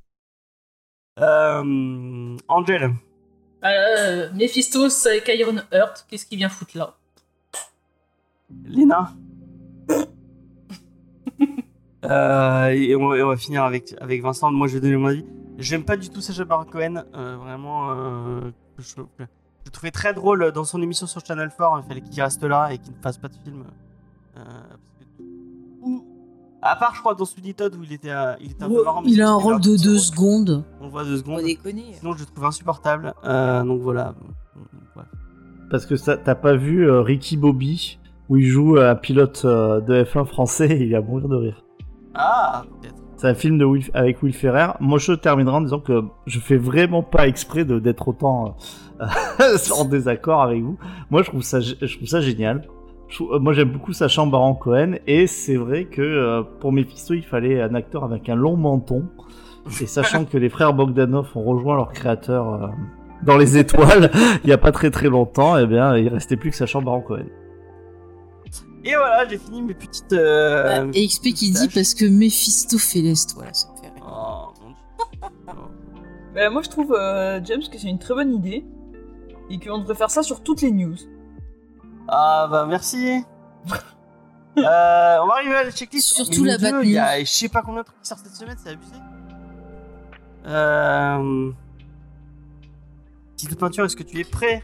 [1.20, 2.92] Euh, Angel.
[3.64, 6.06] Euh, Mephisto, c'est avec Iron Heart.
[6.10, 6.96] Qu'est-ce qu'il vient foutre là
[8.66, 9.14] Léna.
[12.06, 14.52] Euh, et, on, et on va finir avec, avec Vincent.
[14.52, 15.26] Moi, je vais donner mon avis.
[15.58, 17.06] J'aime pas du tout Sacha Baron Cohen.
[17.16, 18.96] euh, vraiment, euh, je,
[19.66, 21.82] je trouvais très drôle dans son émission sur Channel 4.
[21.82, 23.64] Il fallait qu'il reste là et qu'il ne fasse pas de film.
[26.64, 28.84] À part, je crois, dans Sweeney Todd où il était, euh, il était un peu
[28.84, 29.02] marrant.
[29.02, 30.64] mais Il a un c'était rôle de deux secondes.
[30.82, 31.42] On le voit deux On secondes.
[31.44, 31.86] déconner.
[32.00, 33.14] Sinon, je le trouve insupportable.
[33.26, 34.14] Euh, donc voilà.
[34.96, 35.04] Ouais.
[35.70, 38.00] Parce que ça- t'as pas vu euh, Ricky Bobby,
[38.30, 41.64] où il joue un pilote euh, de F1 français et il va mourir de rire.
[42.16, 42.96] Ah, peut-être.
[43.18, 44.68] C'est un film de Will- avec Will Ferrer.
[44.82, 48.58] Moi, je terminerai en disant que je fais vraiment pas exprès de- d'être autant
[49.02, 49.06] euh,
[49.80, 50.78] en désaccord avec vous.
[51.10, 52.68] Moi, je trouve ça, gé- je trouve ça génial.
[53.22, 57.24] Euh, moi, j'aime beaucoup Sacha Baron Cohen et c'est vrai que euh, pour Mephisto, il
[57.24, 59.06] fallait un acteur avec un long menton.
[59.82, 62.68] Et sachant que les frères Bogdanov ont rejoint leur créateur euh,
[63.24, 64.12] dans les étoiles
[64.44, 67.02] il y a pas très très longtemps, eh bien, il restait plus que Sacha Baron
[67.02, 67.26] Cohen.
[68.86, 70.12] Et voilà, j'ai fini mes petites.
[70.12, 73.34] euh, Bah, et XP qui dit parce que Mephisto fait l'Est.
[73.36, 74.04] Voilà, ça me fait rire.
[74.06, 74.50] Oh.
[76.36, 78.66] Bah, moi, je trouve, euh, James, que c'est une très bonne idée.
[79.52, 80.96] Et qu'on devrait faire ça sur toutes les news.
[82.16, 83.24] Ah bah merci.
[84.56, 86.14] Euh, on va arriver à la checklist.
[86.14, 88.22] Surtout la Dieu, Bat Il y a je sais pas combien de trucs qui sortent
[88.24, 88.94] cette semaine, c'est abusé.
[90.46, 91.52] Euh...
[93.36, 94.64] Petite peinture, est-ce que tu es prêt?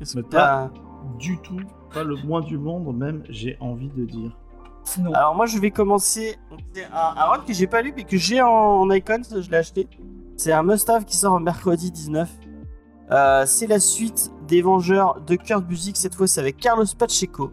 [0.00, 0.70] Est-ce que Mais t'as-
[1.18, 1.60] Du tout,
[1.94, 4.36] pas le moins du monde, même, j'ai envie de dire.
[4.98, 5.12] Non.
[5.14, 6.36] Alors moi je vais commencer.
[6.74, 9.48] C'est un, un run que j'ai pas lu mais que j'ai en, en icons, je
[9.50, 9.88] l'ai acheté.
[10.36, 12.28] C'est un must-have qui sort mercredi 19.
[13.12, 15.96] Euh, c'est la suite des Vengeurs de Kurt Busiek.
[15.96, 17.50] Cette fois c'est avec Carlos Pacheco.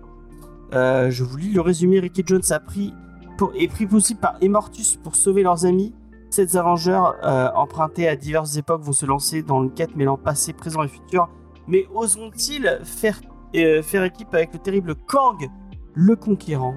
[0.74, 2.00] Euh, je vous lis le résumé.
[2.00, 2.94] Ricky Jones a pris
[3.38, 5.94] pour, est pris possible par Immortus pour sauver leurs amis.
[6.30, 10.54] Ces Avengers, euh, empruntés à diverses époques, vont se lancer dans une quête mêlant passé,
[10.54, 11.28] présent et futur.
[11.68, 13.20] Mais oseront-ils faire,
[13.56, 15.50] euh, faire équipe avec le terrible Kang,
[15.96, 16.76] le conquérant?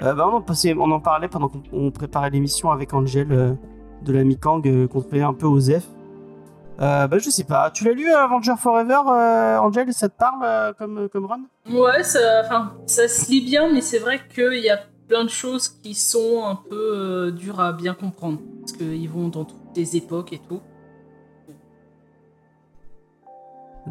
[0.00, 3.58] Bah, on, en parlait pendant qu'on on préparait l'émission avec Angel
[4.02, 5.86] de la Mikang euh, qu'on un peu osef.
[6.80, 10.16] Euh, bah je sais pas, tu l'as lu euh, Avenger Forever, euh, Angel, ça te
[10.16, 14.20] parle euh, comme, comme run Ouais, ça, enfin, ça se lit bien, mais c'est vrai
[14.32, 18.38] qu'il y a plein de choses qui sont un peu dures à bien comprendre.
[18.60, 20.60] Parce qu'ils vont dans toutes les époques et tout.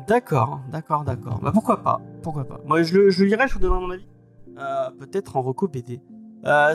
[0.07, 1.39] D'accord, d'accord, d'accord.
[1.41, 2.61] Bah pourquoi pas, pourquoi pas.
[2.65, 4.07] Moi je le, je le lirai, je vous donnerai mon avis.
[4.99, 5.99] Peut-être en reco BD.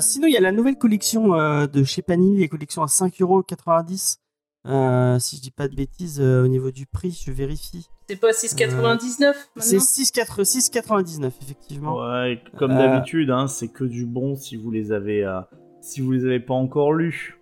[0.01, 1.29] Sinon il y a la nouvelle collection
[1.67, 4.19] de chez Panini, les collections à 5,90€.
[4.67, 7.89] Euh, si je dis pas de bêtises, euh, au niveau du prix, je vérifie.
[8.09, 11.97] C'est pas 6,99 C'est maintenant 6,4 6,99 effectivement.
[11.99, 15.41] Ouais, comme Euh, d'habitude, hein, c'est que du bon si vous les avez, euh,
[15.81, 17.39] si vous les avez pas encore lus.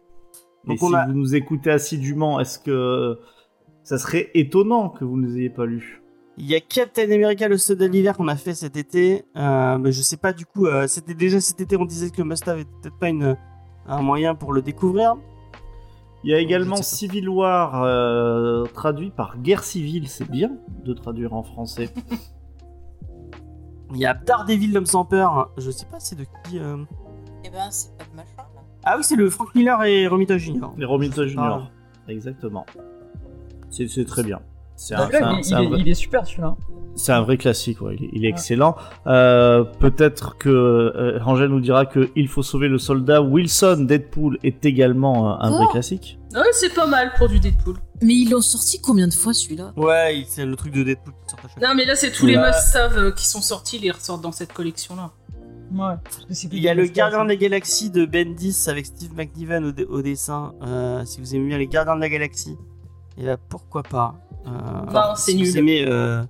[0.67, 3.19] On si a- vous nous écoutez assidûment, est-ce que
[3.83, 6.03] ça serait étonnant que vous ne les ayez pas lus?
[6.39, 9.77] Il y a Captain America le soldat de l'hiver qu'on a fait cet été, euh,
[9.79, 10.67] mais je sais pas du coup.
[10.67, 13.37] euh, c'était déjà cet été, on disait que le must-have était peut-être pas une,
[13.87, 15.17] un moyen pour le découvrir.
[16.25, 16.77] Il y a également.
[16.77, 20.09] Civil War euh, traduit par guerre civile.
[20.09, 20.53] C'est bien
[20.85, 21.89] de traduire en français.
[23.93, 25.51] Il y a Daredevil l'homme sans peur.
[25.57, 26.59] Je sais pas c'est de qui.
[26.59, 26.77] euh.
[27.45, 28.37] Eh ben, c'est pas de machin.
[28.37, 28.45] là.
[28.85, 30.69] Ah oui c'est le Frank Miller et Romita Jr.
[30.77, 31.71] Les Robinson Junior.
[31.71, 32.11] Ah.
[32.11, 32.65] Exactement.
[33.71, 34.41] C'est très bien.
[34.83, 36.57] C'est un, Donc là, c'est un- il, un il est, vrai- il est super celui-là.
[36.95, 37.97] c'est un vrai classique, ouais.
[37.99, 38.77] il, est, il est excellent.
[39.07, 44.39] Euh, Peut-être que euh, Angel nous dira que Il faut sauver le soldat Wilson Deadpool
[44.43, 45.73] est également un, un vrai Oh.
[45.73, 46.19] classique.
[46.35, 47.77] Ouais, c'est pas mal pour du Deadpool.
[48.01, 49.73] Mais ils l'ont sorti combien de fois celui-là?
[49.77, 51.69] Ouais c'est le truc de Deadpool qui sort à chaque fois.
[51.69, 54.33] Non, mais là, c'est tous les must-have euh, qui sont sortis, ils les ressortent dans
[54.33, 55.11] cette collection-là.
[55.73, 55.95] Ouais.
[56.03, 59.13] parce que c'est Il y a le Gardien de la Galaxie de Bendis avec Steve
[59.15, 60.55] McNiven au, dessin.
[60.63, 62.57] Euh, si vous aimez bien les Gardiens de la Galaxie,
[63.19, 64.15] et bah pourquoi pas?
[64.47, 64.51] Euh,
[64.93, 65.47] Non, c'est si nul.
[65.47, 66.23] Vous aimez, euh,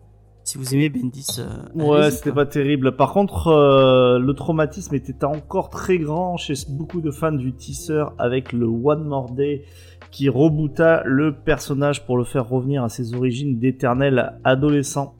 [0.44, 1.26] si vous aimez Bendis.
[1.38, 2.96] euh, Ouais, c'était pas terrible.
[2.96, 8.04] Par contre, euh, le traumatisme était encore très grand chez beaucoup de fans du teaser
[8.18, 9.64] avec le One More Day
[10.10, 15.14] qui reboota le personnage pour le faire revenir à ses origines d'éternel adolescent.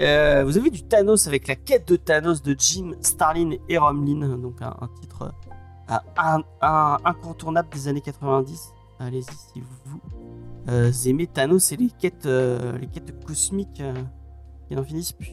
[0.00, 4.36] Euh, vous avez du Thanos avec la quête de Thanos de Jim Starlin et Romlin,
[4.38, 5.32] donc un, un titre
[5.90, 8.72] euh, un, un- incontournable des années 90.
[9.00, 9.98] Allez-y si vous
[10.68, 13.94] euh, aimez Thanos et les quêtes, euh, les quêtes cosmiques euh,
[14.68, 15.32] qui n'en finissent plus.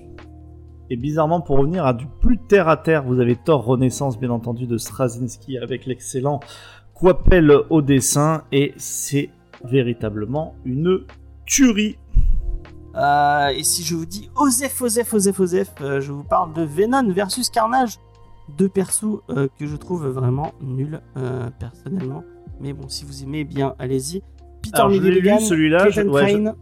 [0.89, 4.29] Et bizarrement, pour revenir à du plus terre à terre, vous avez Thor Renaissance, bien
[4.29, 6.39] entendu, de Straczynski avec l'excellent
[6.93, 9.29] Quapel au dessin, et c'est
[9.63, 11.05] véritablement une
[11.45, 11.97] tuerie.
[12.95, 16.61] Euh, et si je vous dis Osef, Osef, Osef, Osef, euh, je vous parle de
[16.61, 17.99] Venom versus Carnage.
[18.57, 21.01] Deux persos euh, que je trouve vraiment nuls,
[21.59, 22.23] personnellement.
[22.61, 24.21] Mais bon, si vous aimez, bien, allez-y.
[24.65, 26.55] Peter Alors, je l'ai lu, Milligan, celui-là, je- Clayton ouais, je- Crane.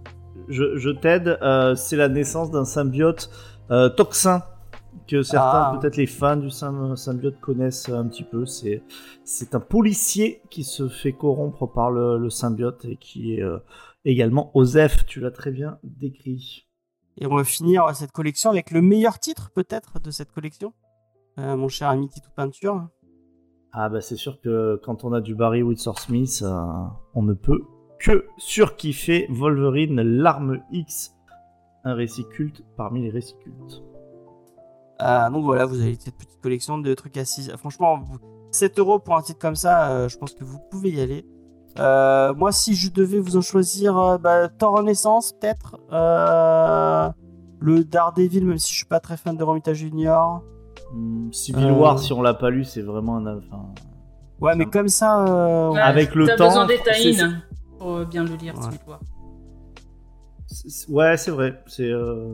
[0.50, 3.30] Je, je t'aide, euh, c'est la naissance d'un symbiote
[3.72, 4.44] euh, toxin
[5.08, 5.78] que certains, Ah.
[5.80, 8.46] peut-être les fans du sym- symbiote connaissent un petit peu.
[8.46, 8.84] C'est
[9.24, 13.58] c'est un policier qui se fait corrompre par le, le symbiote et qui est euh,
[14.06, 16.68] également Osef, tu l'as très bien décrit.
[17.18, 20.74] Et on va finir cette collection avec le meilleur titre, peut-être, de cette collection.
[21.40, 22.88] Euh, mon cher ami Titou Peinture.
[23.72, 26.44] Ah bah c'est sûr que quand on a du Barry Windsor Smith,
[27.16, 27.62] on ne peut
[28.04, 31.16] que surkiffer Wolverine, l'arme X,
[31.86, 33.82] un récit culte parmi les récits cultes.
[35.02, 37.52] Euh, donc voilà, vous avez cette petite collection de trucs à 6.
[37.58, 38.20] Franchement, vous-
[38.52, 41.26] 7 euros pour un titre comme ça, euh, je pense que vous pouvez y aller.
[41.80, 45.78] Euh, moi, si je devais vous en choisir, euh, bah, Thor Renaissance, peut-être.
[45.92, 47.10] Euh,
[47.60, 50.44] le Daredevil, même si je suis pas très fan de Romita Junior.
[50.94, 51.72] Hmm, Civil Euh.
[51.72, 53.38] War, si on l'a pas lu, c'est vraiment un.
[53.38, 53.66] enfin,
[54.40, 55.26] Ouais, mais comme ça.
[55.26, 56.68] euh, Ouais, Avec le temps, besoin
[57.84, 58.98] pour bien le lire, Ouais.
[60.48, 62.34] c'est- ouais, c'est vrai, c'est euh,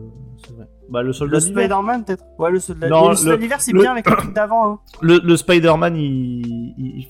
[0.54, 0.68] vrai.
[0.90, 1.40] Bah le soldat Le.
[1.40, 2.24] Spider-Man, peut-être.
[2.38, 4.72] Ouais, le soldat le soldat le- d'hiver, c'est le- bien avec le truc d'avant.
[4.72, 4.78] hein.
[5.00, 7.06] Le, le Spider-Man, il, il,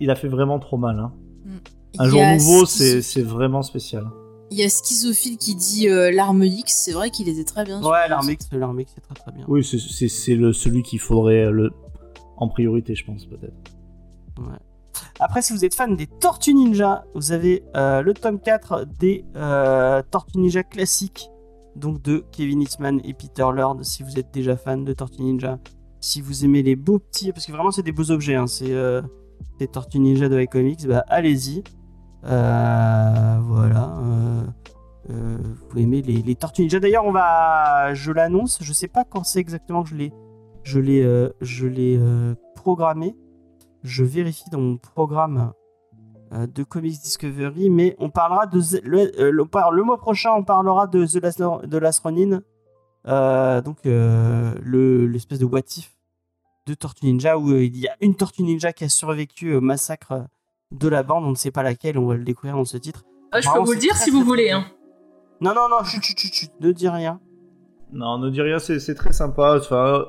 [0.00, 0.98] il a fait vraiment trop mal.
[0.98, 1.12] Hein.
[1.98, 4.06] Un Il y jour nouveau, Schizo- c'est c'est vraiment spécial.
[4.50, 7.82] Il y a Schizophile qui dit euh, l'arme X, c'est vrai qu'il était très bien.
[7.82, 9.44] Ouais, l'armix, l'armix, c'est très très bien.
[9.48, 11.70] Oui, c'est- c'est c'est le celui qu'il faudrait le
[12.36, 13.54] en priorité, je pense peut-être.
[14.38, 14.58] Ouais.
[15.20, 19.24] Après, si vous êtes fan des Tortues Ninja, vous avez euh, le tome 4 des
[19.36, 21.30] euh, Tortues Ninja classiques,
[21.76, 23.78] donc de Kevin Eastman et Peter Lord.
[23.82, 25.58] Si vous êtes déjà fan de Tortues Ninja,
[26.00, 28.72] si vous aimez les beaux petits, parce que vraiment c'est des beaux objets, hein, c'est
[28.72, 29.02] euh,
[29.58, 31.62] des Tortues Ninja de iComics, bah allez-y.
[32.24, 33.96] Euh, voilà.
[35.08, 36.80] vous aimez les, les Tortues Ninja.
[36.80, 40.12] D'ailleurs, on va, je l'annonce, je sais pas quand c'est exactement que je l'ai,
[40.64, 42.00] je l'ai, je l'ai
[42.56, 43.16] programmé
[43.82, 45.52] je vérifie dans mon programme
[46.32, 50.86] euh, de Comics Discovery, mais on parlera de le, euh, le, mois prochain, on parlera
[50.86, 52.42] de The Last, de Last Ronin,
[53.06, 55.94] euh, donc euh, le l'espèce de what if
[56.66, 60.26] de Tortue Ninja où il y a une Tortue Ninja qui a survécu au massacre
[60.70, 63.04] de la bande, on ne sait pas laquelle, on va le découvrir dans ce titre.
[63.32, 64.50] Ah, je peux vous le dire très, si vous voulez.
[64.50, 64.64] Hein.
[65.40, 67.20] Non, non, non, chut, chut, chut, chut, ne dis rien.
[67.94, 69.56] Non, ne dis rien, c'est très sympa.
[69.58, 70.06] Enfin,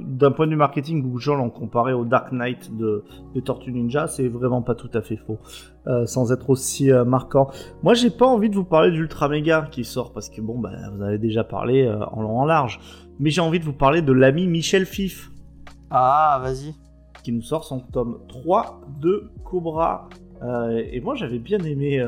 [0.00, 3.04] d'un point de vue marketing, beaucoup de gens l'ont comparé au Dark Knight de,
[3.34, 4.08] de Tortue Ninja.
[4.08, 5.38] C'est vraiment pas tout à fait faux,
[5.86, 7.48] euh, sans être aussi euh, marquant.
[7.84, 10.70] Moi, j'ai pas envie de vous parler d'Ultra Mega qui sort parce que bon, bah,
[10.92, 12.80] vous avez déjà parlé euh, en long en large.
[13.20, 15.30] Mais j'ai envie de vous parler de l'ami Michel Fif
[15.90, 16.74] Ah, vas-y.
[17.22, 20.08] qui nous sort son tome 3 de Cobra.
[20.72, 22.02] Et moi, j'avais bien aimé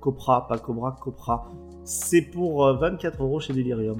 [0.00, 1.46] Cobra, pas Cobra, Cobra.
[1.86, 3.98] C'est pour euh, 24 euros chez Delirium.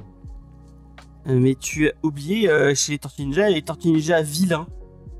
[1.28, 4.66] Euh, Mais tu as oublié euh, chez les Tortues Ninja, les Tortues Ninja vilains.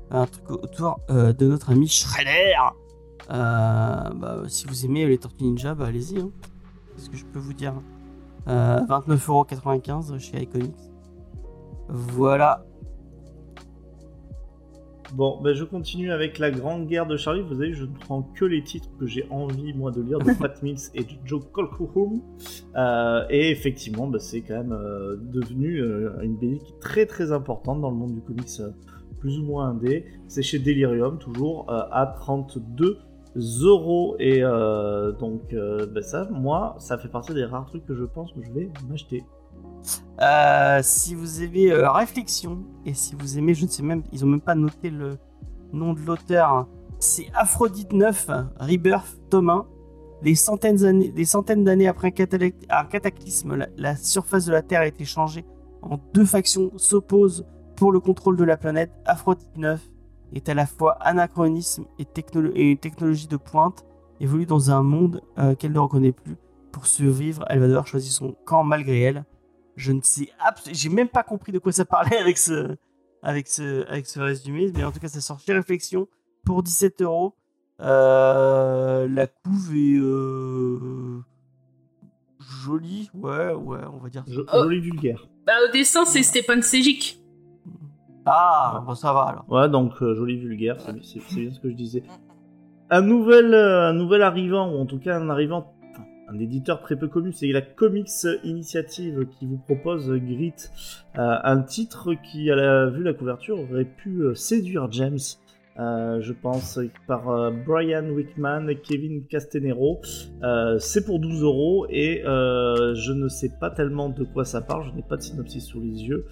[0.09, 2.53] Un truc autour euh, de notre ami Shredder.
[3.29, 6.19] Bah, si vous aimez les Tortues Ninja, bah allez-y.
[6.19, 6.29] Hein.
[6.95, 7.73] Qu'est-ce que je peux vous dire
[8.47, 10.73] euh, 29,95€ chez iComics.
[11.89, 12.65] Voilà.
[15.13, 17.41] Bon, ben je continue avec la grande guerre de Charlie.
[17.41, 20.33] Vous savez, je ne prends que les titres que j'ai envie, moi, de lire de
[20.39, 22.21] Pat Mills et de Joe Colquhoun.
[22.75, 27.05] Euh, et effectivement, ben, c'est quand même euh, devenu euh, une BD qui est très
[27.05, 28.61] très importante dans le monde du comics,
[29.19, 30.05] plus ou moins indé.
[30.27, 32.99] C'est chez Delirium, toujours à 32
[33.61, 34.17] euros.
[34.19, 38.41] Et donc, ben, ça, moi, ça fait partie des rares trucs que je pense que
[38.43, 39.23] je vais m'acheter.
[40.21, 44.23] Euh, si vous aimez euh, Réflexion, et si vous aimez, je ne sais même, ils
[44.25, 45.17] ont même pas noté le
[45.73, 46.67] nom de l'auteur, hein.
[46.99, 48.29] c'est Aphrodite 9,
[48.59, 49.65] Rebirth, tome 1.
[50.23, 54.87] Les centaines d'années, des centaines d'années après un, cataclysme, la, surface de la Terre a
[54.87, 55.45] été changée
[55.83, 57.45] en deux factions s'opposent
[57.75, 58.91] pour le contrôle de la planète.
[59.05, 59.79] Aphrodite 9
[60.33, 62.05] est à la fois anachronisme et
[62.71, 63.85] une technologie de pointe,
[64.19, 66.35] évolue dans un monde euh, qu'elle ne reconnaît plus.
[66.71, 69.25] Pour survivre, elle va devoir choisir son camp malgré elle.
[69.77, 72.75] Je ne sais absolument, j'ai même pas compris de quoi ça parlait avec ce,
[73.23, 76.07] avec ce, avec ce résumé, mais en tout cas, ça sort chez Réflexion
[76.43, 77.35] pour 17 euros.
[77.79, 81.19] Euh, La couve est euh,
[82.39, 84.23] jolie, ouais, ouais, on va dire.
[84.27, 84.33] ça.
[84.33, 84.63] Jo- Oh.
[84.63, 85.27] Joli vulgaire.
[85.45, 87.19] Bah, au dessin, c'est Stéphane Sejic.
[88.25, 89.45] Ah, bon, ça va alors.
[89.49, 90.91] Ouais, donc euh, joli vulgaire, c'est
[91.35, 92.03] bien ce que je disais.
[92.89, 95.73] Un nouvel, euh, un nouvel arrivant, ou en tout cas un arrivant,
[96.27, 100.53] un éditeur très peu connu, c'est la Comics Initiative qui vous propose Grit,
[101.17, 105.19] euh, un titre qui, à la vue la couverture, aurait pu euh, séduire James.
[105.79, 110.01] Euh, je pense par Brian Wickman Kevin Castanero.
[110.41, 114.89] Euh, c'est pour 12 euros et je ne sais pas tellement de quoi ça parle,
[114.89, 116.25] je n'ai pas de synopsis sous les yeux,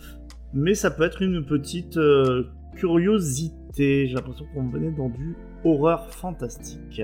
[0.53, 1.99] mais ça peut être une petite
[2.75, 4.07] curiosité.
[4.07, 7.01] J'ai l'impression qu'on venait dans du horreur fantastique.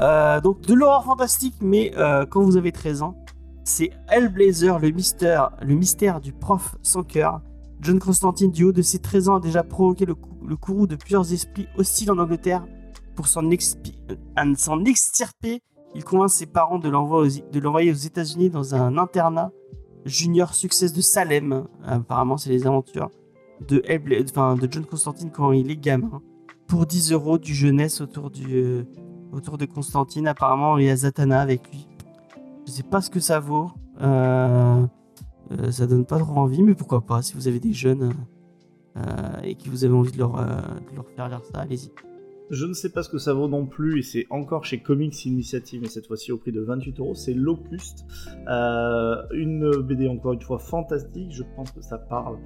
[0.00, 3.16] Euh, donc de l'horreur fantastique, mais euh, quand vous avez 13 ans,
[3.64, 7.40] c'est Hellblazer, le mystère, le mystère du prof sans cœur.
[7.80, 10.86] John Constantine, du haut de ses 13 ans, a déjà provoqué le, cou- le courroux
[10.86, 12.64] de plusieurs esprits hostiles en Angleterre.
[13.16, 13.50] Pour s'en
[14.86, 15.62] extirper,
[15.94, 19.50] il convainc ses parents de l'envoyer aux, États-Unis dans un internat
[20.04, 21.64] junior succès de Salem.
[21.84, 23.10] Apparemment, c'est les aventures
[23.66, 24.22] de, Hellbla-
[24.58, 26.22] de John Constantine quand il est gamin.
[26.66, 28.84] Pour 10 euros du jeunesse autour du, euh,
[29.32, 30.26] autour de Constantine.
[30.26, 31.86] Apparemment, il y a Zatanna avec lui.
[32.66, 33.70] Je sais pas ce que ça vaut.
[34.00, 34.86] Euh,
[35.52, 38.12] euh, ça donne pas trop envie, mais pourquoi pas si vous avez des jeunes
[38.96, 39.02] euh,
[39.42, 40.44] et que vous avez envie de leur, euh,
[40.96, 41.90] de faire lire ça, allez-y.
[42.50, 45.24] Je ne sais pas ce que ça vaut non plus, et c'est encore chez Comics
[45.24, 47.14] Initiative, mais cette fois-ci au prix de 28 euros.
[47.14, 48.04] C'est Locuste,
[48.48, 51.30] Euh, une BD encore une fois fantastique.
[51.30, 52.38] Je pense que ça parle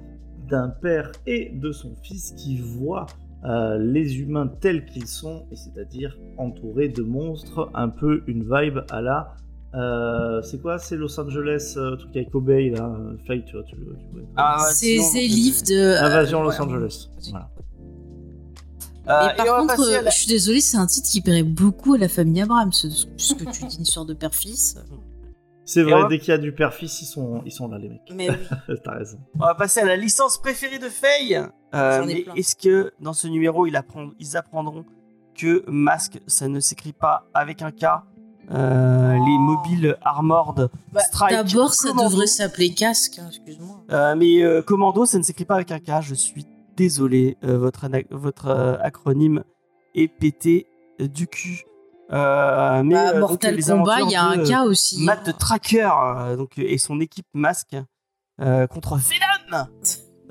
[0.47, 3.07] d'un père et de son fils qui voient
[3.45, 8.79] euh, les humains tels qu'ils sont, et c'est-à-dire entourés de monstres, un peu une vibe
[8.89, 9.35] à la.
[9.75, 12.97] euh, c'est quoi C'est Los Angeles, euh, truc avec Obey là,
[13.27, 14.21] Fight, tu vois, tu, tu vois.
[14.37, 15.97] Ah, ouais, C'est livre de.
[16.03, 16.61] Invasion euh, Los ouais.
[16.61, 17.09] Angeles.
[17.29, 17.49] Voilà.
[19.07, 21.43] Euh, Mais et par va contre, la- je suis désolée, c'est un titre qui plairait
[21.43, 24.77] beaucoup à la famille Abrams, ce- puisque tu dis une histoire de père-fils.
[25.65, 27.89] C'est vrai, on dès qu'il y a du père-fils, ils sont, ils sont là, les
[27.89, 28.01] mecs.
[28.13, 28.75] Mais oui.
[28.83, 29.17] T'as raison.
[29.39, 31.41] On va passer à la licence préférée de Faye.
[31.73, 34.85] Euh, mais est-ce que dans ce numéro, ils, apprend- ils apprendront
[35.35, 37.85] que masque, ça ne s'écrit pas avec un K
[38.51, 42.09] Euh, Les mobiles armored Bah, Strike, D'abord, ça Commando.
[42.09, 43.81] devrait s'appeler casque, hein, excuse-moi.
[43.91, 46.01] Euh, mais euh, commando, ça ne s'écrit pas avec un K.
[46.01, 46.45] Je suis
[46.77, 47.37] désolé.
[47.43, 49.43] euh, votre votre euh, acronyme
[49.95, 50.67] est pété
[50.99, 51.63] du cul.
[52.11, 55.03] Euh, mais Bah, euh, donc, Mortal Kombat, il y a un de, cas aussi.
[55.03, 57.75] Matt Tracker euh, donc, et son équipe masque
[58.69, 59.67] contre Venom.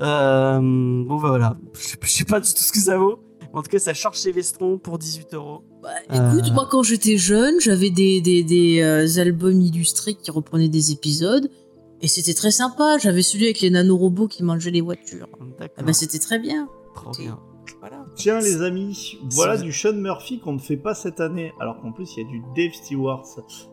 [0.00, 1.56] Euh, bon, bah voilà.
[1.74, 3.20] Je sais- je sais pas du tout ce que ça vaut.
[3.52, 5.62] En tout cas, ça charge chez Vestron pour 18 euros.
[5.82, 6.52] Bah, écoute, Euh.
[6.52, 11.48] moi quand j'étais jeune, j'avais des, des, des, euh, albums illustrés qui reprenaient des épisodes.
[12.00, 12.98] Et c'était très sympa.
[12.98, 15.28] J'avais celui avec les nanorobots qui mangeaient les voitures.
[15.60, 16.68] Ah bah, c'était très bien.
[16.94, 17.38] Trop bien.
[18.14, 21.90] Tiens les amis, voilà du Sean Murphy qu'on ne fait pas cette année, alors qu'en
[21.92, 23.24] plus il y a du Dave Stewart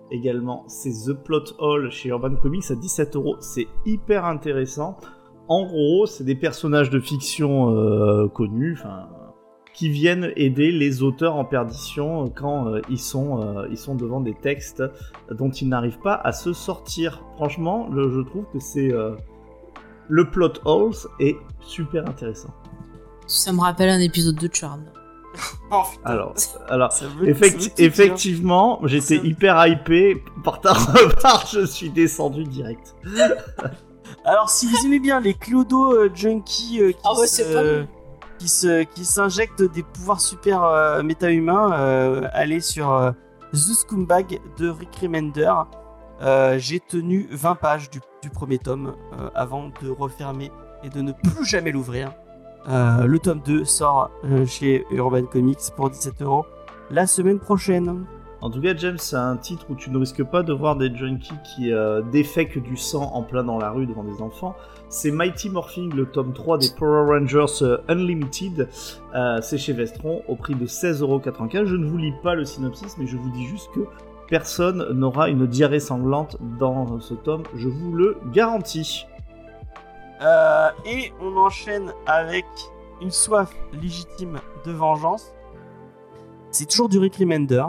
[0.10, 0.64] également.
[0.68, 3.36] C'est The Plot Hole chez Urban Comics à 17 euros.
[3.40, 4.98] C'est hyper intéressant.
[5.48, 9.10] En gros, c'est des personnages de fiction euh, connus, enfin,
[9.74, 14.22] qui viennent aider les auteurs en perdition quand euh, ils, sont, euh, ils sont devant
[14.22, 14.84] des textes
[15.30, 17.24] dont ils n'arrivent pas à se sortir.
[17.36, 19.12] Franchement, le- je trouve que c'est euh,
[20.08, 22.50] le plot holes est super intéressant.
[23.28, 24.84] Ça me rappelle un épisode de Charm.
[25.72, 25.84] Oh.
[26.04, 26.34] Alors,
[26.68, 26.92] alors
[27.24, 27.86] Effecti- tout dire.
[27.86, 32.96] effectivement, j'étais hyper hypé par ta remarque, je suis descendu direct.
[34.26, 37.54] Alors, si vous aimez bien les clodo euh, junkies euh, qui, Ah ouais, se- c'est
[37.54, 37.88] pas nul.
[38.38, 43.12] qui se qui s'injectent des pouvoirs super euh, méta-humains, euh, allez sur euh,
[43.54, 45.52] The Scumbag de Rick Remender.
[46.22, 50.52] Euh, J'ai tenu 20 pages du, du premier tome euh, avant de refermer
[50.84, 52.12] et de ne plus jamais l'ouvrir.
[52.70, 56.46] Euh, le tome 2 sort euh, chez Urban Comics pour 17 euros
[56.92, 58.06] la semaine prochaine.
[58.42, 60.94] En tout cas, James, c'est un titre où tu ne risques pas de voir des
[60.94, 64.56] junkies qui euh, défèquent du sang en plein dans la rue devant des enfants.
[64.90, 68.68] C'est Mighty Morphing, le tome 3 des Power Rangers euh, Unlimited.
[69.42, 71.66] C'est chez Vestron au prix de 16,95€.
[71.66, 73.82] Je ne vous lis pas le synopsis, mais je vous dis juste que
[74.28, 79.06] personne n'aura une diarrhée sanglante dans ce tome, je vous le garantis.
[80.22, 82.46] Euh, et on enchaîne avec
[83.02, 85.34] une soif légitime de vengeance.
[86.52, 87.64] C'est toujours du Rick Remender.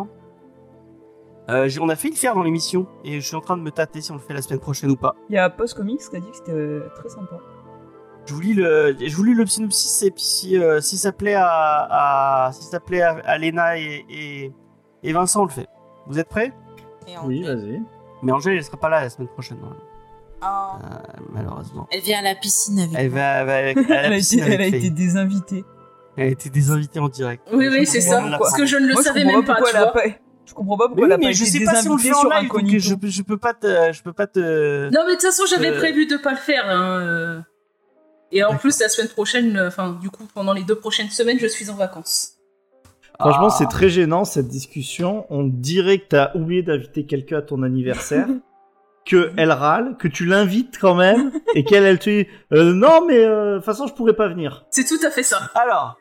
[1.48, 3.70] Euh, on a fait le faire dans l'émission et je suis en train de me
[3.70, 5.14] tâter si on le fait la semaine prochaine ou pas.
[5.28, 7.36] Il y a Post Comics qui a dit que c'était euh, très sympa.
[8.26, 11.10] Je vous lis le, je vous lis le synopsis et puis si, euh, si ça
[11.10, 14.52] plaît à, à- si ça plaît à, à Léna et, et,
[15.02, 15.68] et Vincent, on le fait.
[16.06, 16.52] Vous êtes prêts?
[17.24, 17.82] Oui, vas-y.
[18.22, 19.58] Mais Angèle, elle sera pas là la semaine prochaine.
[20.42, 20.78] Euh,
[21.32, 21.86] malheureusement.
[21.92, 23.18] Elle vient à la piscine avec Elle moi.
[23.20, 24.78] va, va avec- à la Elle a piscine été, avec elle a Faye.
[24.86, 25.64] été désinvitée.
[26.16, 27.42] Elle a été désinvitée en direct.
[27.52, 28.22] Oui, oui, c'est ça.
[28.38, 29.84] Parce que je ne le Moi, je savais comprends même pas, pourquoi tu elle a
[29.92, 29.92] vois.
[30.02, 30.08] pas-
[30.44, 31.88] Je comprends pas Mais pourquoi oui, elle a mais pas je été sais pas si
[31.88, 32.78] on le désinvitée fait en sur live, donc Incognito.
[32.80, 34.84] je, peux- je peux pas te, je peux pas te.
[34.92, 35.76] Non, mais de toute façon, j'avais Euh.
[35.78, 36.64] prévu de pas le faire.
[36.68, 37.40] hein, euh.
[38.32, 38.60] Et en D'accord.
[38.62, 41.70] plus, la semaine prochaine, euh, enfin, du coup, pendant les deux prochaines semaines, je suis
[41.70, 42.32] en vacances.
[43.20, 43.54] Franchement, Ah.
[43.56, 45.26] c'est très gênant cette discussion.
[45.30, 48.26] On dirait que t'as oublié d'inviter quelqu'un à ton anniversaire,
[49.04, 53.04] que elle râle, que tu l'invites quand même, et qu'elle elle te dit euh, non
[53.06, 54.64] mais euh, de toute façon je pourrais pas venir.
[54.70, 55.38] C'est tout à fait ça.
[55.54, 55.96] Alors.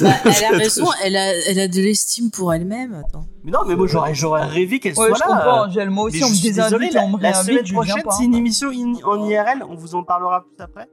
[0.00, 2.92] Bah, elle a raison, elle a, elle a de l'estime pour elle-même.
[2.94, 3.26] Attends.
[3.44, 5.26] Mais non, mais moi j'aurais, j'aurais rêvé qu'elle Ouais, soit je là.
[5.28, 5.90] comprends, Angèle.
[5.90, 7.56] Moi mais aussi, on je me suis désolé, désinvite et on me la, la semaine
[7.58, 8.10] réinvite, je viens prochaine, pas.
[8.10, 10.88] c'est une émission in- en IRL, on vous en parlera plus après.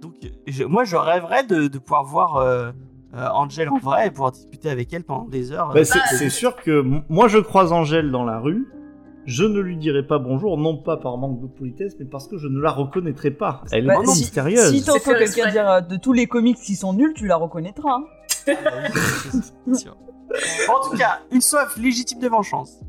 [0.00, 0.14] Donc,
[0.48, 2.72] je- moi, je rêverais de, de pouvoir voir euh,
[3.14, 5.68] Angel en vrai et pouvoir discuter avec elle pendant des heures.
[5.68, 8.66] Bah, Euh, c'est, Bah, c'est sûr que moi je croise Angèle dans la rue,
[9.26, 12.38] je ne lui dirai pas bonjour, non pas par manque de politesse, mais parce que
[12.38, 13.62] je ne la reconnaîtrai pas.
[13.72, 14.70] Elle est Bah, vraiment si- mystérieuse.
[14.70, 17.98] Si t'entends quelqu'un dire euh, de tous les comics qui sont nuls, tu la reconnaîtras.
[17.98, 18.04] hein.
[20.70, 22.80] En tout cas, une soif légitime de vengeance.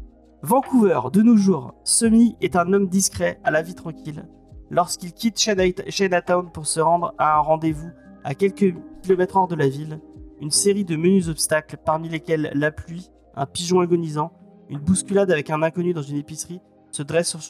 [0.42, 4.26] Vancouver, de nos jours, Semi est un homme discret, à la vie tranquille.
[4.70, 7.90] Lorsqu'il quitte China- Chinatown pour se rendre à un rendez-vous
[8.24, 10.00] à quelques kilomètres hors de la ville,
[10.42, 14.32] une série de menus obstacles, parmi lesquels la pluie, un pigeon agonisant,
[14.70, 16.62] une bousculade avec un inconnu dans une épicerie,
[16.92, 17.42] se dresse sur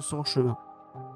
[0.00, 0.56] son, chemin.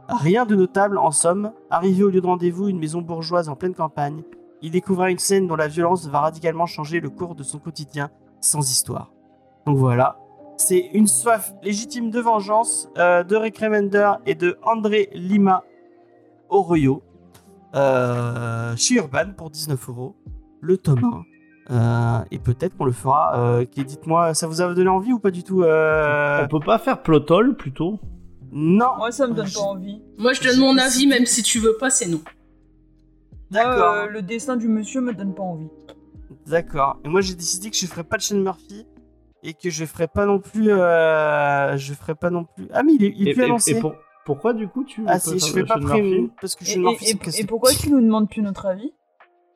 [0.08, 3.74] Rien de notable en somme, arrivé au lieu de rendez-vous, une maison bourgeoise en pleine
[3.74, 4.22] campagne,
[4.62, 8.10] il découvrira une scène dont la violence va radicalement changer le cours de son quotidien
[8.40, 9.12] sans histoire.
[9.66, 10.18] Donc voilà,
[10.56, 15.64] c'est une soif légitime de vengeance euh, de Rick Remender et de André Lima
[16.48, 17.02] Oroyo
[17.74, 20.14] euh, chez Urban pour 19 euros,
[20.60, 21.33] le tome 1.
[21.70, 23.38] Euh, et peut-être qu'on le fera.
[23.38, 26.64] Euh, qui- Dites-moi, ça vous a donné envie ou pas du tout euh, On peut
[26.64, 27.98] pas faire Plotol plutôt
[28.52, 28.96] Non.
[28.98, 30.02] Moi, ça me donne Je- pas envie.
[30.18, 32.20] Moi, je donne mon avis, même si tu veux pas, c'est non.
[33.50, 33.94] D'accord.
[33.94, 35.68] euh, le dessin du monsieur me donne pas envie.
[36.46, 36.98] D'accord.
[37.04, 38.84] Et moi j'ai décidé que je ferais pas de Shane Murphy
[39.42, 40.70] et que je ferais pas non plus.
[40.70, 42.66] euh, je ferais pas non plus.
[42.72, 43.70] Ah mais il est, il est Et, plus et- annoncé.
[43.72, 43.94] et pour-
[44.26, 47.10] pourquoi du coup tu Ah si, pas je fais pas prime parce que et- Murphy
[47.10, 48.92] et- et pourquoi tu nous demandes plus notre avis?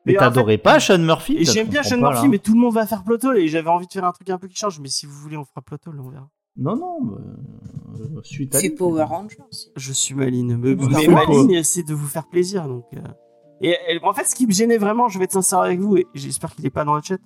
[0.05, 2.27] Mais t'adorais pas Sean Murphy Et j'aime bien pas, Murphy, là.
[2.29, 4.37] mais tout le monde va faire Plotol et j'avais envie de faire un truc un
[4.37, 4.79] peu qui change.
[4.79, 6.29] Mais si vous voulez, on fera Plotol, on verra.
[6.57, 8.71] Non non, euh, suite à C'est.
[8.71, 9.37] Power Rangers.
[9.49, 9.71] aussi.
[9.75, 10.57] Je suis maline.
[10.57, 12.67] Mais, Vous mais ma ligne, c'est de vous faire plaisir.
[12.67, 12.99] Donc, euh.
[13.61, 15.95] et, et en fait, ce qui me gênait vraiment, je vais être sincère avec vous,
[15.97, 17.17] et j'espère qu'il est pas dans le chat,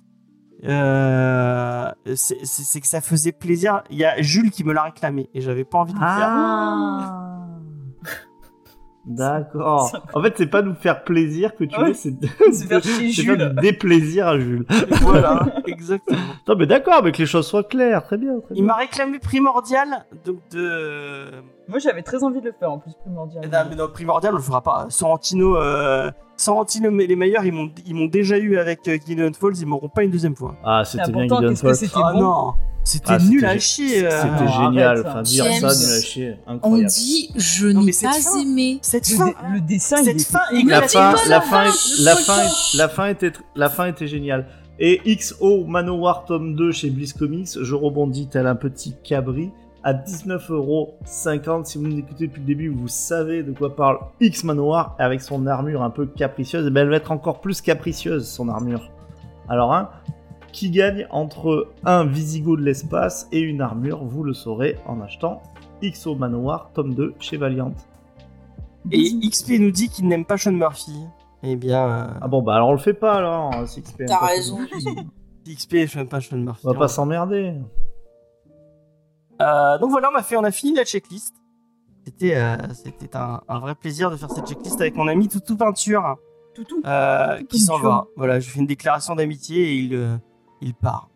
[0.64, 3.82] euh, c'est que ça faisait plaisir.
[3.90, 7.33] Il y a Jules qui me l'a réclamé et j'avais pas envie de le faire.
[9.06, 9.10] Ah
[9.40, 9.92] D'accord.
[10.14, 11.88] En fait, c'est pas nous faire plaisir que tu Ouais.
[11.88, 12.14] veux, c'est
[12.68, 13.54] faire chier c'est faire Jules.
[13.60, 14.64] déplaisir à Jules.
[15.02, 16.18] Voilà, exactement.
[16.48, 18.40] Non mais d'accord, mais que les choses soient claires, très bien.
[18.40, 18.64] Très Il bien.
[18.64, 21.26] m'a réclamé primordial, donc de.
[21.68, 23.42] Moi, j'avais très envie de le faire en plus, primordial.
[23.46, 24.86] Eh non, mais non, primordial, on le fera pas.
[24.90, 26.10] Sorrentino, euh...
[26.36, 29.66] Sorrentino, mais les meilleurs, ils m'ont, ils m'ont déjà eu avec euh, Gideon Falls, ils
[29.66, 30.56] m'auront pas une deuxième fois.
[30.62, 31.76] Ah, Ah, c'était bien Gideon qu'est-ce que Falls.
[31.76, 32.20] c'était Ah bon.
[32.20, 33.88] non, c'était Ah, nul c'était à chier.
[34.10, 35.04] C'était génial.
[35.06, 35.70] Enfin, dire James.
[35.70, 36.36] ça, nul à chier.
[36.46, 36.90] On Incroyable.
[36.90, 38.78] dit je n'ai pas fin- aimé.
[38.82, 41.64] Cette Le, fin, dé- le dessin, il cette était fin, il La fin, la fin,
[41.64, 42.42] la est- fin,
[42.76, 44.46] la fin, était, la fin était géniale.
[44.78, 49.50] Et XO Manowar tome 2 chez Bliss Comics, je rebondis tel un petit cabri
[49.84, 51.64] à 19,50€.
[51.64, 55.20] Si vous nous écoutez depuis le début, vous savez de quoi parle X Manowar avec
[55.22, 56.66] son armure un peu capricieuse.
[56.66, 58.90] Et elle va être encore plus capricieuse, son armure.
[59.48, 59.90] Alors, hein,
[60.54, 65.42] qui gagne entre un Visigo de l'espace et une armure Vous le saurez en achetant
[65.82, 67.74] XO Manowar tome 2 chez Valiant.
[68.92, 70.96] Et XP nous dit qu'il n'aime pas Sean Murphy.
[71.42, 74.06] Eh bien, euh, Ah bon, bah alors on le fait pas alors, hein, 6PM.
[74.06, 74.58] T'as raison.
[75.46, 76.66] XP, je n'aime pas Sean Murphy.
[76.66, 77.54] On va pas s'emmerder.
[79.42, 81.34] Euh, donc voilà, on a fait, on a fini la checklist.
[82.06, 85.56] C'était, euh, c'était un, un vrai plaisir de faire cette checklist avec mon ami Toutou
[85.56, 86.16] Peinture,
[86.54, 86.80] Toutou.
[86.86, 88.06] euh, qui s'en va.
[88.16, 90.16] Voilà, je fais une déclaration d'amitié et il, euh,
[90.64, 91.08] il part.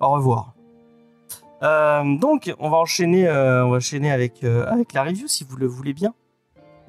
[0.00, 0.54] Au revoir.
[1.62, 5.44] Euh, donc, on va enchaîner, euh, on va enchaîner avec, euh, avec la review si
[5.44, 6.14] vous le voulez bien.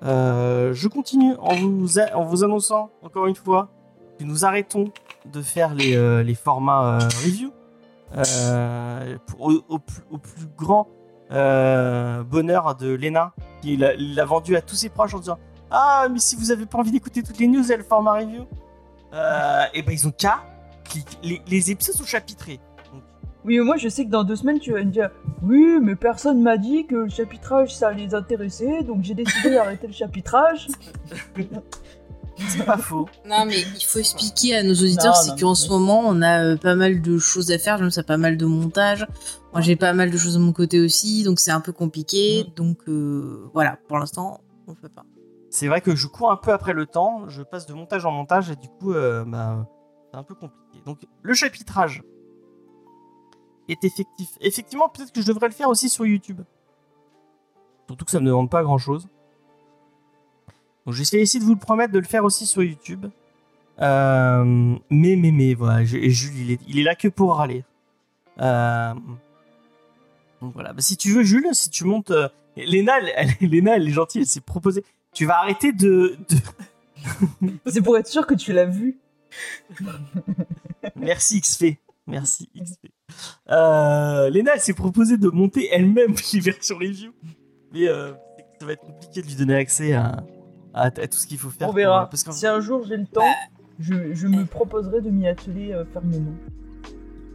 [0.02, 3.70] Je continue en vous, en vous annonçant encore une fois
[4.18, 4.92] que nous arrêtons
[5.26, 7.52] de faire les, les formats review.
[9.40, 10.88] Au, plus, au plus grand
[11.30, 15.40] bonheur de Lena, qui l'a vendu à tous ses proches en disant
[15.70, 18.44] Ah, mais si vous avez pas envie d'écouter toutes les news, a le format review.
[19.74, 20.44] Et ben ils ont qu'à
[21.24, 22.60] Les, les épisodes sont chapitrés.
[23.46, 25.10] Oui, mais moi je sais que dans deux semaines tu vas me dire
[25.42, 29.88] Oui, mais personne m'a dit que le chapitrage ça les intéressait, donc j'ai décidé d'arrêter
[29.88, 30.68] le chapitrage.
[32.48, 33.08] C'est pas faux.
[33.26, 36.58] Non, mais il faut expliquer à nos auditeurs, c'est qu'en ce moment, on a euh,
[36.58, 37.78] pas mal de choses à faire.
[37.78, 39.06] J'aime ça, pas mal de montage.
[39.52, 42.46] Moi, j'ai pas mal de choses de mon côté aussi, donc c'est un peu compliqué.
[42.56, 45.04] Donc euh, voilà, pour l'instant, on fait pas.
[45.50, 48.12] C'est vrai que je cours un peu après le temps, je passe de montage en
[48.12, 49.68] montage et du coup, euh, bah,
[50.12, 50.60] c'est un peu compliqué.
[50.86, 52.02] Donc, le chapitrage
[53.68, 54.30] est effectif.
[54.42, 56.42] Effectivement, peut-être que je devrais le faire aussi sur YouTube.
[57.88, 59.08] Surtout que ça me demande pas grand-chose.
[60.86, 63.06] Donc, je vais essayer de vous le promettre de le faire aussi sur YouTube.
[63.82, 64.44] Euh,
[64.90, 67.64] mais, mais, mais, voilà, Jules, il est, là que pour râler.
[68.40, 68.94] Euh,
[70.42, 72.12] donc voilà, Bah, si tu veux, Jules, si tu montes...
[72.12, 73.54] euh, Léna, elle,
[73.88, 74.84] est gentille, elle s'est proposée.
[75.14, 76.18] Tu vas arrêter de-
[77.66, 78.98] C'est pour être sûr que tu l'as vu.
[80.96, 81.66] Merci XP.
[82.08, 82.88] Merci XP.
[83.52, 87.12] Euh, Léna, elle s'est proposée de monter elle-même les versions review.
[87.74, 88.14] Mais euh,
[88.60, 90.24] ça va être compliqué de lui donner accès à,
[90.74, 91.68] à- à tout ce qu'il faut faire.
[91.68, 92.10] On pour- verra.
[92.10, 93.32] parce Si un jour j'ai le temps,
[93.80, 96.34] je, je me proposerai de m'y atteler euh, fermement.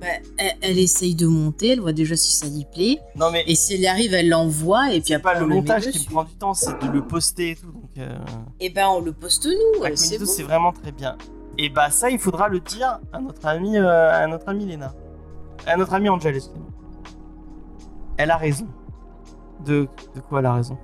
[0.01, 0.09] Bah,
[0.39, 2.99] elle, elle essaye de monter, elle voit déjà si ça lui plaît.
[3.15, 4.89] Non, mais Et si elle y arrive, elle l'envoie.
[4.93, 7.51] Et puis c'est après, pas le montage qui prend du temps, c'est de le poster
[7.51, 7.71] et tout.
[7.71, 8.19] Donc, euh,
[8.61, 9.81] Et ben, on le poste nous.
[9.81, 9.97] bon.
[9.97, 11.17] c'est vraiment très bien.
[11.59, 14.93] Et bah, ça, il faudra le dire à notre ami, euh, à notre ami Léna.
[15.67, 16.69] À notre ami Angel, excusez-moi.
[18.17, 18.67] Elle a raison.
[19.65, 20.77] De, de quoi elle a raison?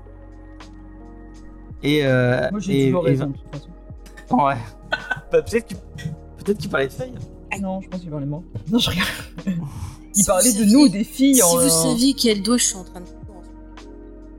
[1.82, 2.04] Et.
[2.04, 4.44] Euh, Moi j'ai et- toujours et- raison de toute façon.
[4.44, 4.56] Ouais.
[5.32, 7.14] bah, peut-être qu'il peut parlait de feuilles.
[7.60, 8.42] Non, je pense qu'il parlait de moi.
[8.70, 9.08] Non, je regarde.
[10.12, 11.36] Il Si parlait de saviez- nous, des filles.
[11.36, 13.06] Si en, vous euh, saviez quel doigt je suis en train de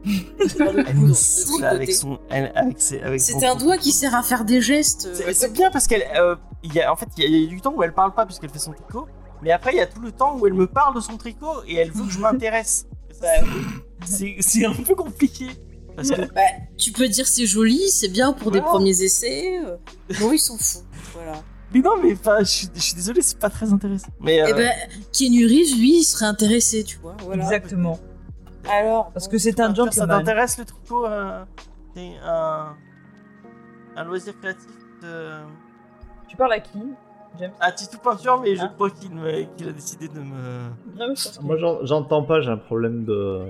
[0.05, 2.19] Elle nous saoule avec son.
[2.29, 5.09] Elle, avec ses, avec son C'est un doigt qui sert à faire des gestes.
[5.13, 6.05] C'est c'est bien parce qu'elle.
[6.15, 7.81] euh, il y a, en fait, il y, a, il y a du temps où
[7.83, 9.07] elle parle pas puisqu'elle fait son tricot.
[9.41, 11.63] Mais après, il y a tout le temps où elle me parle de son tricot
[11.67, 12.85] et elle veut que je m'intéresse.
[13.19, 13.27] Ça,
[14.05, 15.47] C'est c'est un peu compliqué.
[15.95, 16.41] Parce que Bah,
[16.77, 19.59] tu peux dire c'est joli, c'est bien pour des premiers essais.
[19.65, 19.75] euh,
[20.19, 20.83] Non, il s'en fout.
[21.13, 21.33] Voilà.
[21.73, 24.07] Mais non, mais enfin, je, suis- je suis désolé, c'est pas très intéressant.
[24.19, 24.71] Mais euh, Et ben,
[25.19, 27.15] lui, il serait intéressé, tu vois.
[27.23, 27.43] Voilà.
[27.43, 27.99] Exactement.
[28.69, 30.07] Alors, Parce que c'est un ça gentleman.
[30.19, 31.43] t'intéresse le tricot euh,
[31.95, 32.75] C'est un,
[33.95, 34.67] un loisir créatif
[35.01, 35.39] de.
[36.27, 36.79] Tu parles à qui
[37.39, 37.51] James?
[37.61, 38.71] À Titou Peinture, mais je Ah.
[38.75, 40.69] crois qu'il me- qu'il a décidé de me.
[40.99, 43.45] Non, mais je pense que- Moi, j'en- j'entends pas, j'ai un problème de.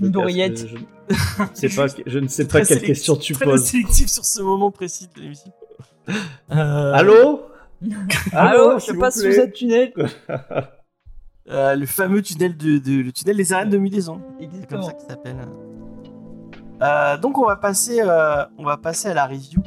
[0.00, 0.76] casque, Je,
[1.08, 3.64] je sais pas, je ne sais Très pas quelle sélectif- question tu très poses.
[3.64, 5.52] sélectif sur ce moment précis de l'émission.
[6.50, 7.42] Euh, Allô?
[8.32, 9.92] Allô, je s'il vous passe sous plaît cette tunnel.
[11.52, 14.20] euh, Le fameux tunnel de, de- le tunnel des arènes de Mudaison.
[14.40, 15.36] C'est comme ça qu'il s'appelle.
[16.82, 19.62] Euh, donc on va passer, euh, on va passer à la review,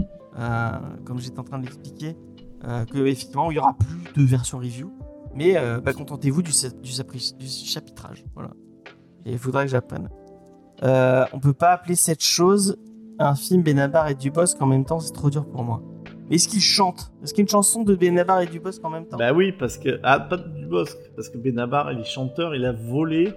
[1.06, 2.18] comme j'étais en train de l'expliquer,
[2.92, 4.92] que effectivement il y aura plus de version review,
[5.34, 6.52] mais bah, contentez-vous du,
[6.82, 8.50] du, chapitrage, voilà.
[9.26, 10.10] Et il faudra que j'apprenne.
[10.82, 12.78] On peut pas appeler cette chose
[13.20, 15.82] un film Benabar et Dubosc en même temps, c'est trop dur pour moi.
[16.30, 17.12] Mais est-ce qu'il chante?
[17.24, 19.18] Est-ce qu'il y a une chanson de Benabar et Dubosc en même temps?
[19.18, 20.00] Bah oui, parce que.
[20.04, 20.98] Ah, pas du Bosque.
[21.16, 23.32] Parce que Benabar, il est chanteur, il a volé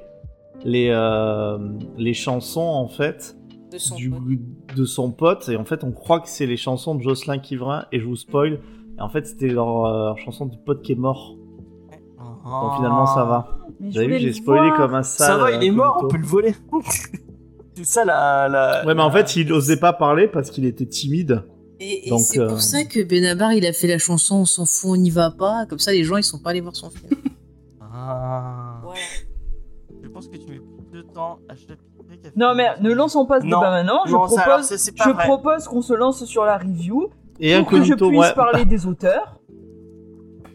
[0.64, 1.58] les, euh,
[1.96, 3.36] les chansons, en fait,
[3.70, 4.76] de son du, pote.
[4.76, 5.48] de son pote.
[5.48, 8.16] Et en fait, on croit que c'est les chansons de Jocelyn Quivrin, et je vous
[8.16, 8.60] spoil.
[8.96, 11.36] Et en fait, c'était leur, euh, leur chanson du pote qui est mort.
[12.44, 13.58] Donc finalement, ça va.
[13.78, 14.76] Mais Vous avez vu, j'ai spoilé voir.
[14.78, 15.26] comme un sale.
[15.26, 16.54] Ça va, il est mort, on peut le voler.
[17.74, 18.86] c'est ça la, la.
[18.86, 21.44] Ouais, mais en fait, il osait pas parler parce qu'il était timide.
[21.80, 24.44] Et, et Donc, c'est euh, pour ça que Benabar, il a fait la chanson On
[24.44, 25.64] s'en fout, on n'y va pas.
[25.66, 27.10] Comme ça, les gens, ils sont pas allés voir son film.
[28.00, 28.80] Ah.
[28.84, 29.00] voilà.
[30.02, 30.60] Je pense que tu mets
[30.90, 31.74] plus de temps à qu'à
[32.36, 33.58] Non, mais ne lançons pas ce Non.
[33.58, 34.00] débat maintenant.
[34.06, 35.24] Je Non, ça, alors, propose, c'est- c'est pas je vrai.
[35.24, 37.08] propose qu'on se lance sur la review
[37.40, 38.34] Et pour que je puisse ouais.
[38.34, 39.40] parler des auteurs.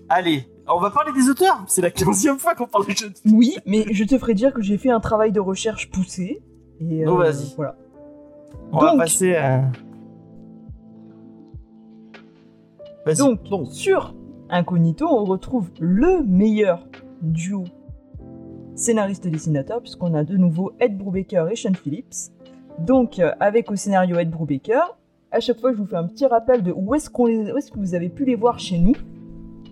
[0.10, 1.64] Allez, on va parler des auteurs.
[1.68, 3.12] C'est la 15 fois qu'on parle de jeux.
[3.32, 6.42] Oui, mais je te ferai dire que j'ai fait un travail de recherche poussé.
[6.80, 7.54] Et Oh, euh, vas-y.
[7.56, 7.76] Voilà.
[8.72, 9.64] On va Donc- passer à.
[13.18, 13.68] Donc, Donc.
[13.68, 14.14] sur
[14.50, 16.88] Incognito, on retrouve le meilleur
[17.22, 17.64] duo
[18.76, 22.32] scénariste-dessinateur, puisqu'on a de nouveau Ed Brubaker et Sean Phillips.
[22.80, 24.98] Donc, euh, avec au scénario Ed Brubaker,
[25.32, 27.58] à chaque fois, je vous fais un petit rappel de où est-ce, qu'on les- où
[27.58, 28.94] est-ce que vous avez pu les voir chez nous.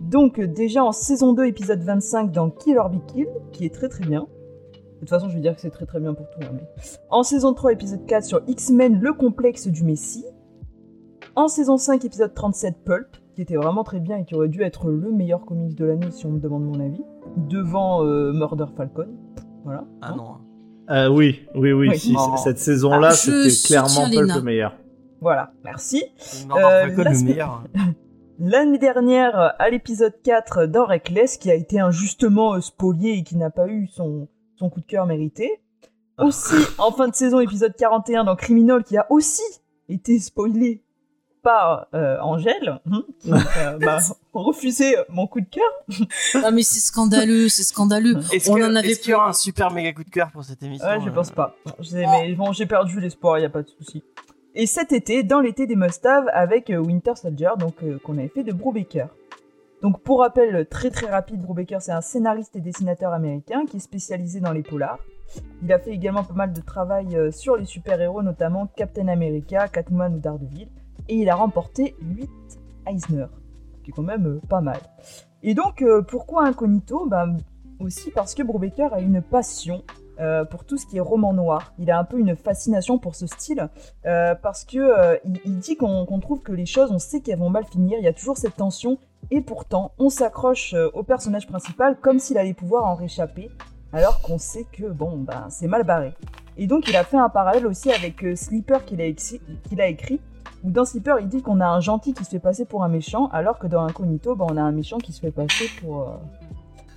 [0.01, 3.73] Donc, euh, déjà en saison 2, épisode 25, dans Kill or Be Kill, qui est
[3.73, 4.21] très très bien.
[4.21, 6.39] De toute façon, je vais dire que c'est très très bien pour tout.
[6.43, 6.61] hein, mais...
[7.09, 10.25] En saison 3, épisode 4, sur X-Men, le complexe du Messie.
[11.35, 13.07] En saison 5, épisode 37, Pulp,
[13.41, 16.11] qui était vraiment très bien et qui aurait dû être le meilleur comics de l'année
[16.11, 17.01] si on me demande mon avis.
[17.37, 19.07] Devant euh, Murder Falcon.
[19.63, 19.83] Voilà.
[19.99, 20.15] Ah Hein.
[20.15, 20.35] non.
[20.91, 21.89] Euh, oui, oui, oui.
[21.89, 21.97] Oui.
[21.97, 22.37] si, Non.
[22.37, 24.35] cette saison-là, Ah, c'était clairement Léna.
[24.35, 24.75] le meilleur.
[25.21, 26.03] Voilà, merci.
[26.47, 27.63] Murder Euh, Falcon, la le semaine- meilleur.
[28.39, 33.37] L'année dernière, à l'épisode 4 dans Reckless, qui a été injustement euh, spolié et qui
[33.37, 35.49] n'a pas eu son, son coup de cœur mérité.
[36.19, 39.41] Aussi, en fin de saison, épisode 41 dans Criminal, qui a aussi
[39.89, 40.83] été spoilé
[41.41, 43.97] par euh, Angèle, hein, qui euh, m'a
[44.33, 46.07] refusé mon coup de cœur.
[46.43, 48.17] Ah mais c'est scandaleux, c'est scandaleux.
[48.31, 50.31] Est-ce On que- en avait est-ce qu'il y aura un super méga coup de cœur
[50.31, 51.55] pour cette émission Ouais, je euh, pense pas.
[51.79, 54.03] Je sais, mais bon, j'ai perdu l'espoir, il y a pas de souci.
[54.53, 58.27] Et cet été, dans l'été des must-have avec euh, Winter Soldier, donc euh, qu'on avait
[58.27, 59.07] fait de Brubaker.
[59.81, 63.81] Donc pour rappel très très rapide, Brubaker c'est un scénariste et dessinateur américain qui est
[63.81, 64.99] spécialisé dans les polars.
[65.63, 70.13] Il a fait également pas mal de travail sur les super-héros, notamment Captain America, Catwoman
[70.15, 70.67] ou Daredevil.
[71.11, 72.29] Et il a remporté 8
[72.87, 73.25] Eisner,
[73.83, 74.79] qui est quand même euh, pas mal.
[75.43, 77.05] Et donc euh, pourquoi Incognito?
[77.05, 77.35] Ben,
[77.81, 79.83] Aussi parce que Brubaker a une passion
[80.21, 81.73] euh, pour tout ce qui est roman noir.
[81.79, 83.67] Il a un peu une fascination pour ce style
[84.03, 87.97] parce que il, dit qu'on trouve que les choses, on sait qu'elles vont mal finir.
[87.99, 88.97] Il y a toujours cette tension
[89.31, 93.49] et pourtant on s'accroche au personnage principal comme s'il allait pouvoir en réchapper,
[93.91, 96.13] alors qu'on sait que bon ben c'est mal barré.
[96.55, 100.21] Et donc il a fait un parallèle aussi avec Sleeper qu'il a écrit.
[100.63, 102.87] Où dans Sleeper, il dit qu'on a un gentil qui se fait passer pour un
[102.87, 106.01] méchant, alors que dans Incognito, ben, on a un méchant qui se fait passer pour,
[106.01, 106.05] euh,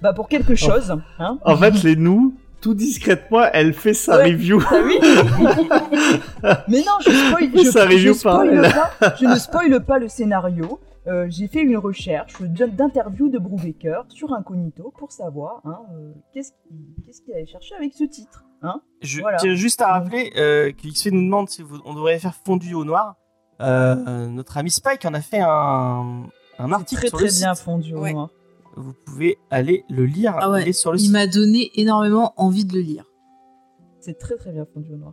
[0.02, 0.94] bah, pour quelque chose.
[1.18, 4.32] Hein En fait, les nous, tout discrètement, elle fait sa Ouais.
[4.32, 4.60] review.
[4.70, 4.98] Ah oui
[6.68, 10.08] Mais non, je spoil, je, Ça je review spoil pas, je ne spoil pas le
[10.08, 10.78] scénario.
[11.06, 16.52] Euh, j'ai fait une recherche d'interview de Brubaker sur Incognito pour savoir hein, euh, qu'est-ce
[17.22, 18.44] qu'il allait chercher avec ce titre.
[18.62, 19.36] Hein Je Voilà.
[19.36, 22.72] tiens juste à rappeler euh, que XP nous demande si vous- on devrait faire fondu
[22.72, 23.16] au noir.
[23.60, 26.24] Euh, notre ami Spike en a fait un,
[26.58, 27.64] un article très sur très le bien site.
[27.64, 28.12] fondu au Ouais.
[28.12, 28.30] noir.
[28.76, 30.34] Vous pouvez aller le lire.
[30.40, 33.04] Ah ouais, Il est sur le Il m'a donné énormément envie de le lire.
[34.00, 35.12] C'est très très bien fondu au noir.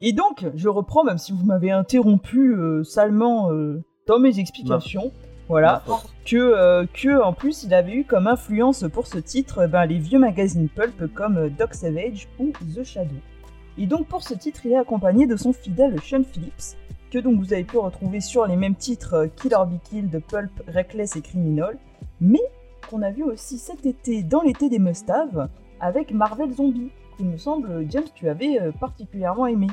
[0.00, 5.12] Et donc, je reprends, même si vous m'avez interrompu euh, salement euh, dans mes explications.
[5.48, 5.82] Voilà.
[6.24, 9.84] que, euh, que en plus il avait eu comme influence pour ce titre euh, ben,
[9.84, 13.14] les vieux magazines pulp comme euh, Doc Savage ou The Shadow.
[13.76, 16.76] Et donc pour ce titre il est accompagné de son fidèle Sean Phillips,
[17.14, 20.20] que donc vous avez pu retrouver sur les mêmes titres euh, Kill or Be Killed,
[20.28, 21.78] Pulp, Reckless et Criminal,
[22.20, 22.40] mais
[22.90, 25.48] qu'on a vu aussi cet été dans l'été des must-have
[25.80, 29.68] avec Marvel Zombie, qu'il me semble James tu avais euh, particulièrement aimé.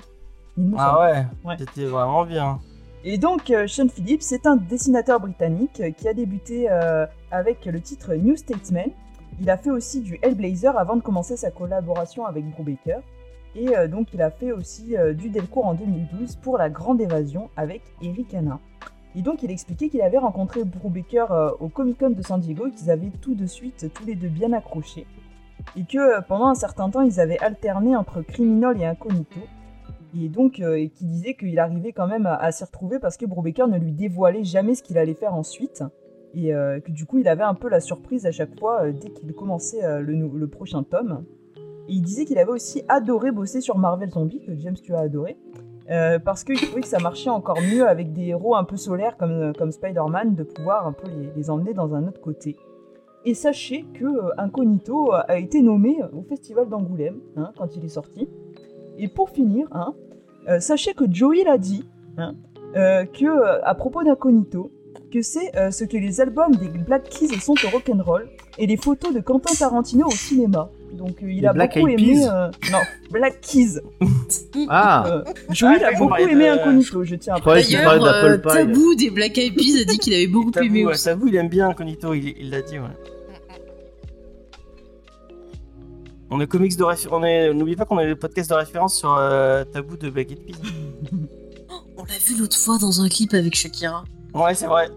[0.77, 1.55] Ah ouais, Ouais.
[1.57, 2.59] c'était vraiment bien.
[3.03, 7.81] Et donc, euh, Sean Phillips, c'est un dessinateur britannique qui a débuté euh, avec le
[7.81, 8.91] titre New Statesman.
[9.39, 12.99] Il a fait aussi du Hellblazer avant de commencer sa collaboration avec Brubaker.
[13.55, 17.01] Et euh, donc, il a fait aussi euh, du Delcourt en 2012 pour La Grande
[17.01, 18.59] Évasion avec Eric Hanna.
[19.13, 22.67] Et donc, il expliquait qu'il avait rencontré Brubaker euh, au Comic Con de San Diego
[22.67, 25.05] et qu'ils avaient tout de suite, tous les deux bien accrochés.
[25.75, 29.39] Et que pendant un certain temps, ils avaient alterné entre Criminal et Incognito.
[30.17, 33.67] Et donc, et qui disait qu'il arrivait quand même à, s'y retrouver parce que Brubaker
[33.67, 35.83] ne lui dévoilait jamais ce qu'il allait faire ensuite.
[36.33, 39.31] Et que du coup, il avait un peu la surprise à chaque fois dès qu'il
[39.33, 41.23] commençait le prochain tome.
[41.87, 45.37] Il disait qu'il avait aussi adoré bosser sur Marvel Zombie, que James tu as adoré.
[45.89, 49.17] euh, parce qu'il trouvait que ça marchait encore mieux avec des héros un peu solaires
[49.17, 52.55] comme, euh, Spider-Man, de pouvoir un peu les, emmener dans un autre côté.
[53.25, 57.89] Et sachez que euh, Incognito a été nommé au Festival d'Angoulême hein, quand il est
[57.89, 58.29] sorti.
[58.97, 59.93] Et pour finir, hein,
[60.59, 62.35] sachez que Joey l'a dit, hein,
[62.73, 64.71] que à propos d'Incognito,
[65.11, 69.13] que c'est ce que les albums des Black Keys sont au rock'n'roll et les photos
[69.13, 70.69] de Quentin Tarantino au cinéma.
[70.93, 72.13] Donc euh, il Les a Black beaucoup Eyed aimé.
[72.21, 72.79] Peas euh, non,
[73.11, 73.79] Black Keys.
[74.69, 77.63] Ah, Euh, Joey Ah, a vous beaucoup aimé de- Incognito, je tiens à Je croyais
[77.63, 78.53] qu'il D'ailleurs, euh, d'Apple Pie.
[78.53, 81.05] Tabou des Black Eyed Peas a dit qu'il avait beaucoup Tabou, aimé ouais, aussi.
[81.05, 82.85] Tabou, il aime bien Incognito, il il l'a dit, ouais.
[86.29, 87.19] On est comics de référence.
[87.19, 87.53] On est.
[87.53, 90.55] N'oubliez pas qu'on a le podcast de référence sur euh, Tabou de Black Eyed Peas.
[91.97, 94.03] On l'a vu l'autre fois dans un clip avec Shakira.
[94.33, 94.89] Ouais, c'est vrai.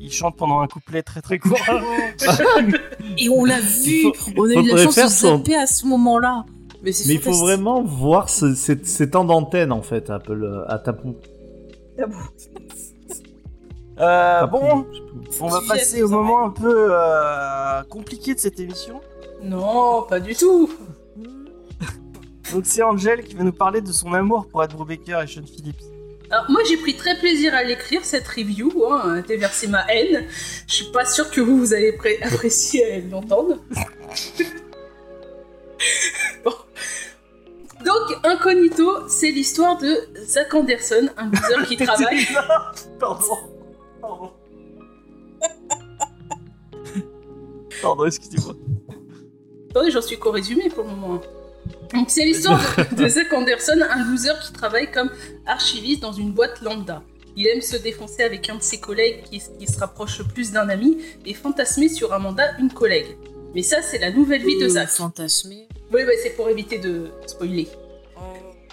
[0.00, 1.58] Il chante pendant un couplet très très court.
[3.18, 5.66] Et on l'a vu faut- On a eu la chance de faire son- zapper à
[5.66, 6.44] ce moment-là.
[6.84, 11.16] Mais il faut vraiment voir ce- ces, ces temps d'antenne en fait, Apple, à Tapon.
[11.96, 12.16] Tabou.
[14.00, 14.86] Euh, bon,
[15.40, 19.00] on va passer au moment un peu euh, compliqué de cette émission.
[19.42, 20.70] Non, pas du tout.
[22.52, 25.42] Donc c'est Angel qui va nous parler de son amour pour Ed Brubaker et Sean
[25.44, 25.82] Phillips.
[26.30, 30.26] Alors moi j'ai pris très plaisir à l'écrire cette review, hein, déverser ma haine.
[30.66, 33.56] Je suis pas sûre que vous vous allez pré- apprécier l'entendre.
[36.44, 36.52] Bon.
[37.84, 39.94] Donc Incognito, c'est l'histoire de
[40.24, 42.26] Zach Anderson, un loser qui travaille.
[42.98, 43.36] Pardon.
[44.00, 44.30] Pardon.
[47.80, 48.54] Pardon, excusez-moi.
[49.70, 51.20] Attendez, j'en suis qu'au résumé pour le moment.
[51.94, 52.60] Donc c'est l'histoire
[52.96, 55.10] de, Zach Anderson, un loser qui travaille comme
[55.46, 57.02] archiviste dans une boîte lambda.
[57.36, 60.68] Il aime se défoncer avec un de ses collègues qui, qui se rapproche plus d'un
[60.68, 63.16] ami et fantasmer sur un mandat une collègue.
[63.54, 64.88] Mais ça, c'est la nouvelle vie de Zach.
[64.88, 65.68] Fantasmé.
[65.92, 67.68] Oui, bah, c'est pour éviter de spoiler.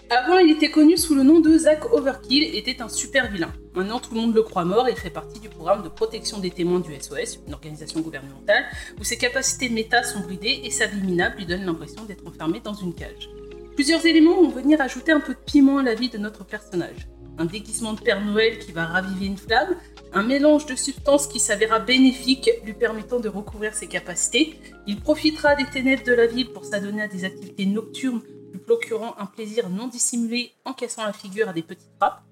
[0.10, 3.52] Avant, il était connu sous le nom de Zack Overkill était un super vilain.
[3.74, 6.52] Maintenant, tout le monde le croit mort et fait partie du programme de protection des
[6.52, 8.66] témoins du SOS, une organisation gouvernementale,
[9.00, 12.60] où ses capacités méta sont bridées et sa vie minable lui donne l'impression d'être enfermé
[12.64, 13.30] dans une cage.
[13.74, 17.08] Plusieurs éléments vont venir ajouter un peu de piment à la vie de notre personnage.
[17.40, 19.76] Un déguisement de Père Noël qui va raviver une flamme,
[20.14, 24.60] un mélange de substances qui s'avéra bénéfique, lui permettant de recouvrir ses capacités.
[24.86, 28.22] Il profitera des ténèbres de la ville pour s'adonner à des activités nocturnes,
[28.58, 32.24] procurant un plaisir non dissimulé en cassant la figure à des petites frappes.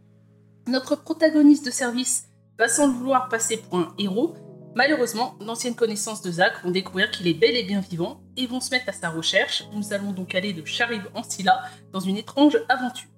[0.67, 4.35] Notre protagoniste de service va sans le vouloir passer pour un héros.
[4.75, 8.61] Malheureusement, d'anciennes connaissances de Zach vont découvrir qu'il est bel et bien vivant et vont
[8.61, 9.65] se mettre à sa recherche.
[9.73, 13.12] Nous allons donc aller de Charib en Scylla dans une étrange aventure.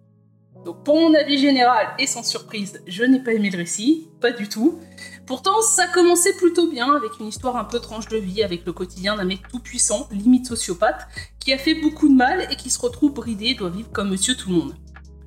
[0.66, 4.32] Donc pour mon avis général, et sans surprise, je n'ai pas aimé le récit, pas
[4.32, 4.80] du tout.
[5.28, 8.74] Pourtant, ça commençait plutôt bien, avec une histoire un peu tranche de vie, avec le
[8.74, 11.08] quotidien d'un mec tout puissant, limite sociopathe,
[11.40, 14.10] qui a fait beaucoup de mal et qui se retrouve bridé et doit vivre comme
[14.10, 14.76] monsieur tout le monde.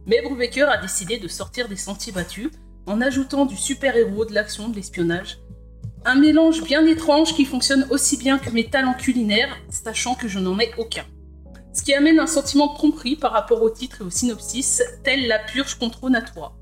[0.06, 2.51] Mais Brubaker a décidé de sortir des sentiers battus,
[2.86, 5.39] en ajoutant du super-héros, de l'action, de l'espionnage.
[6.05, 10.40] Un mélange bien étrange qui fonctionne aussi bien que mes talents culinaires, sachant que je
[10.40, 11.05] n'en ai aucun
[11.78, 15.38] ce qui amène un sentiment tromperie par rapport au titre et au synopsis, tel la
[15.38, 16.56] purge contre Natura.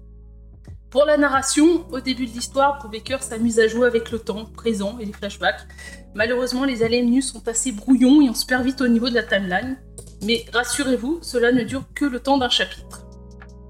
[0.91, 4.99] Pour la narration, au début de l'histoire, Brubaker s'amuse à jouer avec le temps présent
[4.99, 5.67] et les flashbacks.
[6.15, 9.15] Malheureusement, les allées venues sont assez brouillons et on se perd vite au niveau de
[9.15, 9.79] la timeline.
[10.23, 13.07] Mais rassurez-vous, cela ne dure que le temps d'un chapitre.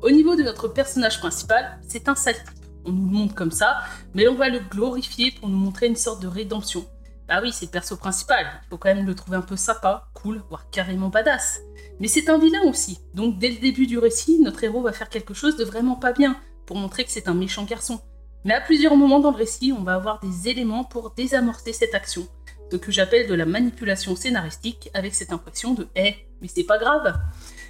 [0.02, 2.66] Au niveau de notre personnage principal, c'est un sale type.
[2.84, 3.78] On nous le montre comme ça,
[4.14, 6.84] mais on va le glorifier pour nous montrer une sorte de rédemption.
[7.28, 10.08] Bah oui, c'est le perso principal, il faut quand même le trouver un peu sympa,
[10.14, 11.60] cool, voire carrément badass.
[11.98, 15.08] Mais c'est un vilain aussi, donc dès le début du récit, notre héros va faire
[15.08, 16.36] quelque chose de vraiment pas bien,
[16.66, 18.00] pour montrer que c'est un méchant garçon.
[18.44, 21.96] Mais à plusieurs moments dans le récit, on va avoir des éléments pour désamorcer cette
[21.96, 22.28] action,
[22.70, 26.78] ce que j'appelle de la manipulation scénaristique avec cette impression de Eh, mais c'est pas
[26.78, 27.18] grave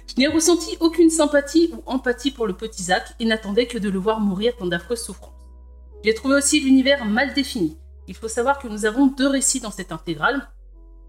[0.07, 3.89] Je n'ai ressenti aucune sympathie ou empathie pour le petit Zach et n'attendais que de
[3.89, 5.33] le voir mourir dans d'affreuses souffrances.
[6.03, 7.75] J'ai trouvé aussi l'univers mal défini,
[8.07, 10.49] il faut savoir que nous avons deux récits dans cette intégrale.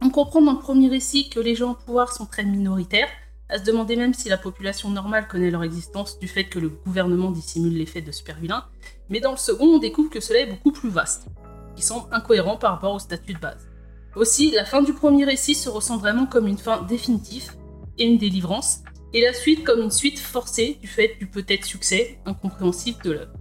[0.03, 3.09] On comprend dans le premier récit que les gens au pouvoir sont très minoritaires,
[3.49, 6.69] à se demander même si la population normale connaît leur existence du fait que le
[6.69, 8.67] gouvernement dissimule l'effet de super vilains,
[9.09, 11.27] mais dans le second, on découvre que cela est beaucoup plus vaste,
[11.75, 13.69] qui semble incohérent par rapport au statut de base.
[14.17, 17.53] Aussi, la fin du premier récit se ressent vraiment comme une fin définitive
[17.97, 18.81] et une délivrance,
[19.15, 23.38] et la suite comme une suite forcée du fait du peut-être succès incompréhensible de l'œuvre.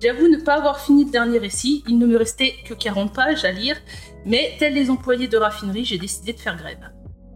[0.00, 3.44] J'avoue ne pas avoir fini le dernier récit, il ne me restait que 40 pages
[3.44, 3.76] à lire,
[4.24, 6.90] mais tels les employés de raffinerie, j'ai décidé de faire grève.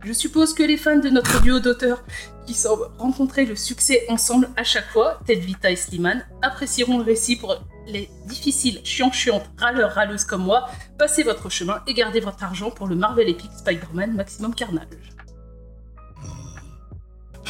[0.05, 2.05] Je suppose que les fans de notre duo d'auteurs,
[2.47, 7.05] qui semblent rencontrer le succès ensemble à chaque fois, tels Vita et Slimane, apprécieront le
[7.05, 7.57] récit pour
[7.87, 10.69] les difficiles, chiants chiantes, râleurs râleuses comme moi.
[10.99, 14.87] Passez votre chemin et gardez votre argent pour le Marvel Epic Spider-Man Maximum Carnage.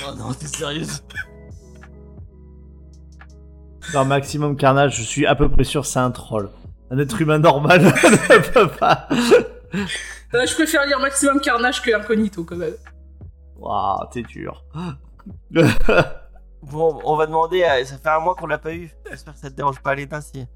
[0.06, 1.02] Oh non, t'es sérieuse
[3.92, 6.50] Dans Maximum Carnage, je suis à peu près sûr c'est un troll.
[6.90, 9.08] Un être humain normal ne peut pas.
[9.12, 12.74] Euh, je préfère lire Maximum Carnage que Incognito quand même.
[13.56, 14.64] Waouh, t'es dur.
[16.62, 17.84] Bon, on va demander, à...
[17.84, 18.92] ça fait un mois qu'on l'a pas eu.
[19.10, 20.46] J'espère que ça te dérange pas, Léna, si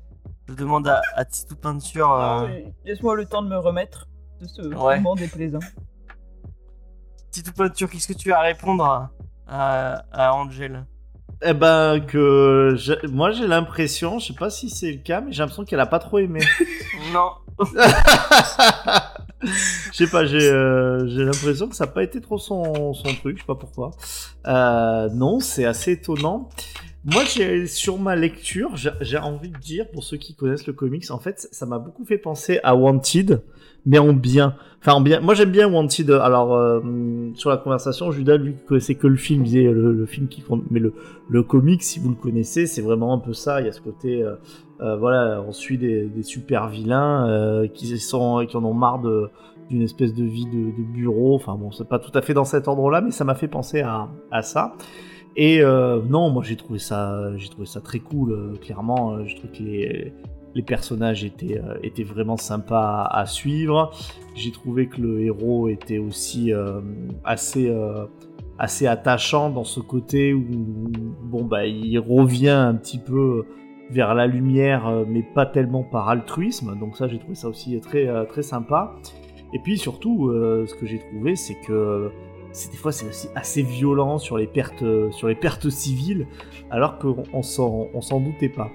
[0.48, 2.12] je demande à, à Titou Peinture.
[2.12, 2.46] euh,
[2.84, 4.06] Laisse-moi le temps de me remettre
[4.40, 4.98] de ce Ouais.
[4.98, 5.58] moment déplaisant.
[7.32, 9.10] Titou Peinture, qu'est-ce que tu as à répondre à,
[9.48, 10.86] à, à Angel
[11.42, 12.74] Eh ben, que.
[13.08, 15.86] Moi, j'ai l'impression, je sais pas si c'est le cas, mais j'ai l'impression qu'elle a
[15.86, 16.40] pas trop aimé.
[17.12, 17.30] Non.
[19.42, 23.14] Je sais pas, j'ai euh, j'ai l'impression que ça n'a pas été trop son, son
[23.14, 23.90] truc, je sais pas pourquoi.
[24.46, 26.48] Euh, non, c'est assez étonnant.
[27.08, 27.22] Moi,
[27.66, 31.48] sur ma lecture, j'ai envie de dire, pour ceux qui connaissent le comics, en fait,
[31.52, 33.42] ça m'a beaucoup fait penser à Wanted,
[33.86, 34.56] mais en bien.
[34.80, 35.20] Enfin, en bien.
[35.20, 36.10] Moi, j'aime bien Wanted.
[36.10, 36.80] Alors, euh,
[37.34, 40.64] sur la conversation, Judas, lui, connaissait que le film, disait le, le film qui compte.
[40.72, 40.94] Mais le,
[41.28, 43.60] le comic, si vous le connaissez, c'est vraiment un peu ça.
[43.60, 44.34] Il y a ce côté, euh,
[44.80, 49.00] euh, voilà, on suit des, des super vilains euh, qui sont, qui en ont marre
[49.70, 51.36] d'une espèce de vie de, de bureau.
[51.36, 53.80] Enfin bon, c'est pas tout à fait dans cet ordre-là, mais ça m'a fait penser
[53.80, 54.74] à, à ça.
[55.36, 58.32] Et euh, non, moi j'ai trouvé ça, j'ai trouvé ça très cool.
[58.32, 63.90] euh, clairement, euh, je trouve que les personnages étaient étaient vraiment sympas à, à suivre.
[64.34, 66.50] J'ai trouvé que le héros était aussi
[67.24, 67.70] assez
[68.58, 70.44] assez attachant dans ce côté où
[71.24, 73.44] bon bah il revient un petit peu
[73.90, 76.74] vers la lumière, mais pas tellement par altruisme.
[76.80, 78.96] Donc ça, j'ai trouvé ça aussi très très sympa.
[79.52, 82.10] Et puis surtout, ce que j'ai trouvé, c'est que
[82.70, 86.26] des fois c'est aussi assez violent sur les pertes sur les pertes civiles,
[86.70, 88.70] alors qu'on on s'en doutait pas.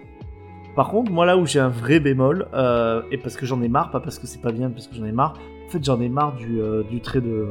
[0.76, 3.68] Par contre, moi là où j'ai un vrai bémol, euh, et parce que j'en ai
[3.68, 5.34] marre, pas parce que c'est pas bien, parce que j'en ai marre.
[5.68, 7.48] En fait, j'en ai marre du, euh, du trait de,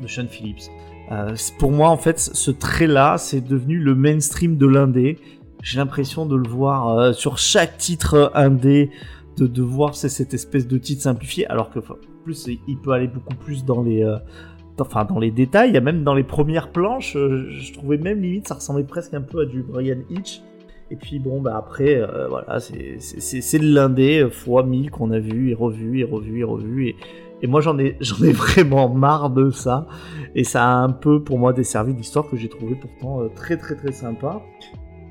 [0.00, 0.70] de Sean Phillips.
[1.10, 5.18] Euh, c'est- pour moi, en fait, ce trait-là, c'est devenu le mainstream de l'indé.
[5.62, 8.90] J'ai l'impression de le voir euh, sur chaque titre indé,
[9.36, 11.80] de, de voir c'est cette espèce de titre simplifié, alors que
[12.24, 14.16] plus, il peut aller beaucoup plus dans les, euh,
[14.80, 15.72] enfin, dans les détails.
[15.80, 19.40] Même dans les premières planches, euh, je trouvais même limite, ça ressemblait presque un peu
[19.40, 20.42] à du Brian Hitch.
[20.90, 25.18] Et puis bon, bah après, euh, voilà, c'est- de l'indé euh, fois 1000 qu'on a
[25.18, 26.94] vu et revu et revu et revu.
[27.42, 29.86] Et, moi, j'en ai, ai vraiment marre de ça.
[30.34, 33.74] Et ça a un peu, pour moi, desservi l'histoire que j'ai trouvé pourtant très très
[33.76, 34.42] très sympa.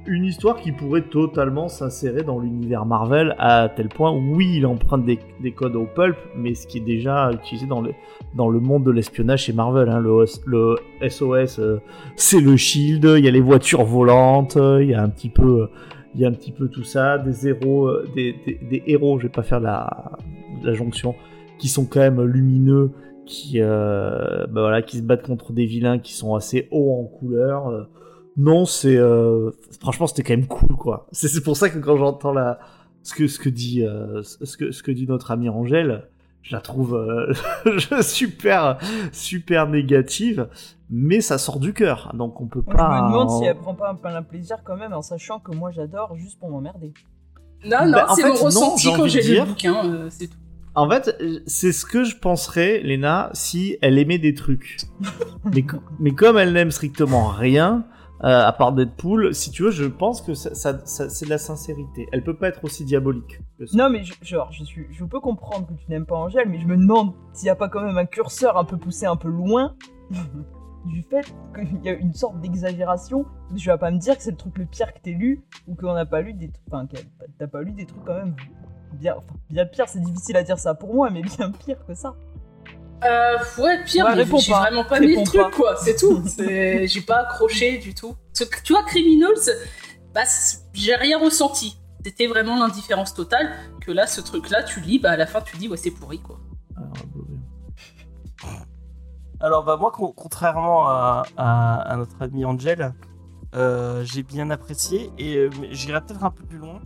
[0.09, 5.03] Une histoire qui pourrait totalement s'insérer dans l'univers Marvel à tel point, oui, il emprunte
[5.05, 7.91] des, des codes au pulp, mais ce qui est déjà utilisé dans le,
[8.33, 9.89] dans le monde de l'espionnage chez Marvel.
[9.89, 9.99] hein.
[9.99, 10.75] Le, OS le
[11.09, 11.79] SOS, euh,
[12.15, 15.27] c'est le Shield, il y a les voitures volantes, euh, il y a un petit
[15.29, 15.67] peu, euh,
[16.15, 18.33] il y a un petit peu tout ça, des héros, des,
[18.69, 20.13] des- héros, je vais pas faire la,
[20.63, 21.15] la jonction,
[21.59, 22.91] qui sont quand même lumineux,
[23.25, 27.89] qui, bah voilà, qui se battent contre des vilains qui sont assez hauts en couleur.
[28.37, 29.51] Non, c'est, euh,
[29.81, 31.07] franchement, c'était quand même cool, quoi.
[31.11, 32.59] C'est pour ça que quand j'entends la,
[33.03, 36.07] ce que, ce que dit, euh, ce que, ce que dit notre amie Angèle,
[36.43, 37.33] je la trouve euh,
[38.01, 38.77] super,
[39.11, 40.47] super négative,
[40.89, 42.97] mais ça sort du cœur, donc on peut Moi, pas.
[42.99, 45.39] je me demande en- si elle prend pas un plein plaisir quand même en sachant
[45.39, 46.93] que moi j'adore juste pour m'emmerder.
[47.65, 49.33] Non, non, Bah, en c'est fait, mon non, ressenti j'ai quand envie j'ai de lu
[49.33, 49.43] dire.
[49.45, 50.37] le bouquin, euh, c'est tout.
[50.75, 54.77] En fait, c'est ce que je penserais, Lena, si elle aimait des trucs.
[55.99, 57.83] mais comme elle n'aime strictement rien,
[58.23, 60.53] euh, à part Deadpool, si tu veux, je pense que ça,
[60.85, 62.07] c'est de la sincérité.
[62.11, 63.39] Elle peut pas être aussi diabolique.
[63.73, 67.13] Non mais genre je peux comprendre que tu n'aimes pas Angèle, mais je me demande
[67.33, 69.75] s'il y a pas quand même un curseur un peu poussé un peu loin
[70.85, 73.25] du fait qu'il y a une sorte d'exagération.
[73.55, 75.75] Tu vas pas me dire que c'est le truc le pire que t'aies lu ou
[75.75, 76.87] qu'on n'a pas lu des, trucs- enfin
[77.37, 78.35] t'as pas lu des trucs quand même
[78.93, 79.15] bien,
[79.49, 79.87] bien pire.
[79.87, 82.15] C'est difficile à dire ça pour moi, mais bien pire que ça.
[83.05, 84.61] Euh, ouais, pire, Ouais, mais réponds j'ai pas.
[84.61, 85.51] vraiment pas mis le truc, pas.
[85.51, 86.23] quoi, c'est tout.
[86.37, 88.15] J'ai pas accroché du tout.
[88.33, 89.33] Tu vois, Criminals,
[90.13, 90.21] bah,
[90.73, 91.77] j'ai rien ressenti.
[92.03, 93.51] C'était vraiment l'indifférence totale.
[93.85, 96.19] Que là, ce truc-là, tu lis, bah à la fin, tu dis, ouais, c'est pourri,
[96.19, 96.39] quoi.
[99.39, 102.93] Alors, bah moi con- contrairement à, à- à notre ami Angel,
[103.55, 106.79] euh, j'ai bien apprécié et euh, j'irai peut-être un peu plus loin.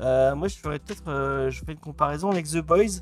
[0.00, 3.00] Euh, moi je ferais peut-être euh, je ferais une comparaison avec The Boys.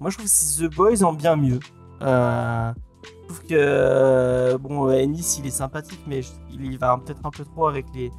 [0.00, 1.60] Moi je trouve que c'est The Boys en bien mieux.
[2.02, 2.72] Euh,
[3.04, 6.20] je trouve que euh, bon euh, Ennis il est sympathique mais
[6.50, 8.10] il va peut-être un peu trop avec les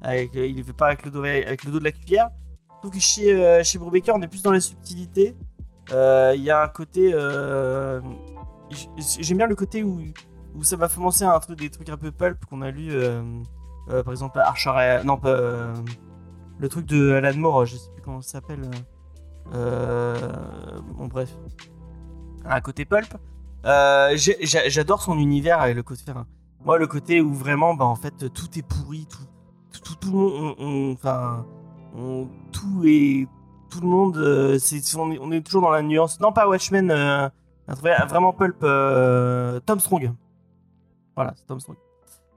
[0.00, 2.30] avec euh, il ne fait pas avec le dos avec le dos de la cuillère.
[2.58, 5.36] Je trouve que chez chez Brubaker on est plus dans la subtilité.
[5.90, 7.12] Il y a un côté
[9.20, 10.00] j'aime bien le côté où,
[10.54, 12.92] où ça penser à un truc, des trucs un peu pulp qu'on a lu,
[13.88, 15.20] par exemple Archer, non
[16.58, 18.68] le truc de Alan Moore, je sais plus comment ça s'appelle.
[19.52, 21.36] Bon bref,
[22.44, 23.14] un côté pulp.
[23.64, 26.26] Euh, J'adore son univers et le côté, enfin,
[26.64, 29.18] moi le côté où vraiment, bah en fait tout est pourri, tout,
[29.72, 31.46] tout, tout, tout on- enfin,
[32.52, 33.28] tout est,
[33.70, 34.58] tout le monde, euh,
[35.20, 36.18] on est, toujours dans la nuance.
[36.20, 36.90] Non pas Watchmen.
[36.90, 37.28] euh,
[38.08, 38.58] vraiment pulp
[39.64, 40.12] Tom Strong.
[41.14, 41.76] Voilà, c'est Tom Strong.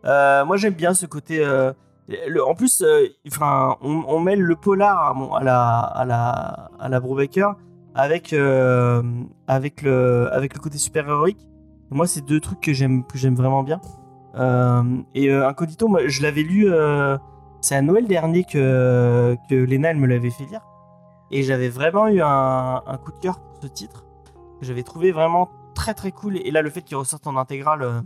[0.03, 1.43] Moi j'aime bien ce côté.
[1.45, 2.83] en plus,
[3.27, 7.55] enfin, on, mêle le polar à la à la à la Brubaker
[7.95, 9.01] avec euh,
[9.47, 11.47] avec le avec le côté super héroïque.
[11.89, 13.81] Moi, c'est deux trucs que j'aime que j'aime vraiment bien.
[14.35, 14.83] Euh,
[15.15, 16.65] et euh, Incognito, moi, je l'avais lu.
[16.67, 17.17] euh,
[17.61, 20.61] c'est à Noël dernier que que Lena elle me l'avait fait lire.
[21.31, 24.05] Et j'avais vraiment eu un, un coup de cœur pour ce titre
[24.61, 26.37] j'avais trouvé vraiment très très cool.
[26.37, 28.01] Et là, le fait qu'il ressorte en intégrale euh,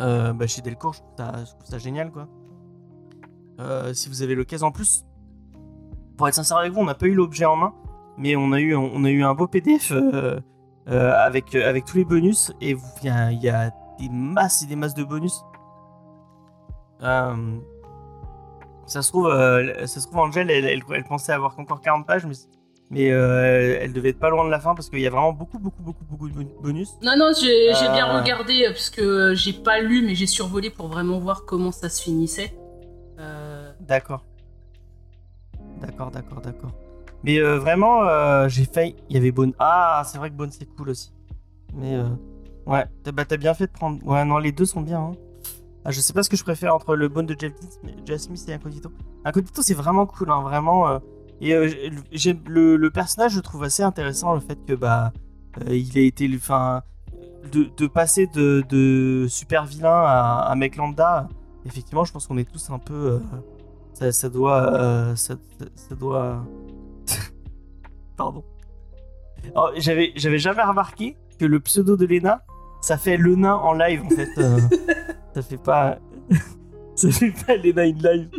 [0.00, 2.28] euh, bah, chez Delcourt, je trouve ça, génial quoi.
[3.60, 5.04] Euh, si vous avez l'occasion en plus,
[6.16, 7.74] pour être sincère avec vous, on n'a pas eu l'objet en main,
[8.18, 10.38] mais on a eu, on a eu un beau PDF euh,
[10.88, 12.52] euh, avec, avec tous les bonus.
[12.60, 15.42] Et il y y a des masses et des masses de bonus.
[17.02, 17.56] Euh,
[18.86, 22.06] ça se trouve, euh, ça se trouve, Angel, elle, elle, elle pensait avoir qu'encore 40
[22.06, 22.34] pages, mais
[22.88, 25.32] mais euh, elle devait être pas loin de la fin parce qu'il y a vraiment
[25.32, 26.88] beaucoup, beaucoup, beaucoup, beaucoup de bon- bonus.
[27.02, 28.20] Non, non, j'ai bien Euh.
[28.20, 31.88] regardé, euh, parce que j'ai pas lu, mais j'ai survolé pour vraiment voir comment ça
[31.88, 32.56] se finissait.
[33.18, 34.24] Euh, D'accord.
[35.80, 36.70] D'accord, d'accord, d'accord.
[37.26, 38.94] Mais euh, vraiment, euh, j'ai failli.
[39.10, 39.52] Il y avait Bone.
[39.58, 41.12] Ah, c'est vrai que Bone c'est cool aussi.
[41.74, 42.08] Mais euh,
[42.66, 43.98] ouais, t'as bah, bien fait de prendre.
[44.06, 45.00] Ouais, non, les deux sont bien.
[45.00, 45.12] hein.
[45.84, 48.20] Ah, je sais pas ce que je préfère entre le Bone de Jeff mais Jeff
[48.22, 48.90] Smith et Incognito.
[49.24, 50.88] Incognito, c'est vraiment cool, hein, vraiment.
[50.88, 50.98] euh,
[51.40, 55.12] Et le, le personnage, je trouve assez intéressant le fait que bah
[55.68, 56.82] il a été, enfin,
[57.52, 61.28] de, de passer de, de super vilain à, à mec lambda.
[61.64, 63.20] Effectivement, je pense qu'on est tous un peu.
[63.94, 65.14] ça, doit.
[65.16, 65.34] ça
[65.98, 66.44] doit.
[68.16, 68.44] Pardon.
[69.76, 72.42] J'avais, j'avais jamais remarqué que le pseudo de Lena,
[72.80, 74.28] ça fait le nain en live en fait.
[74.38, 74.58] euh,
[75.34, 75.98] ça fait pas.
[76.96, 78.30] ça fait pas les nains in live.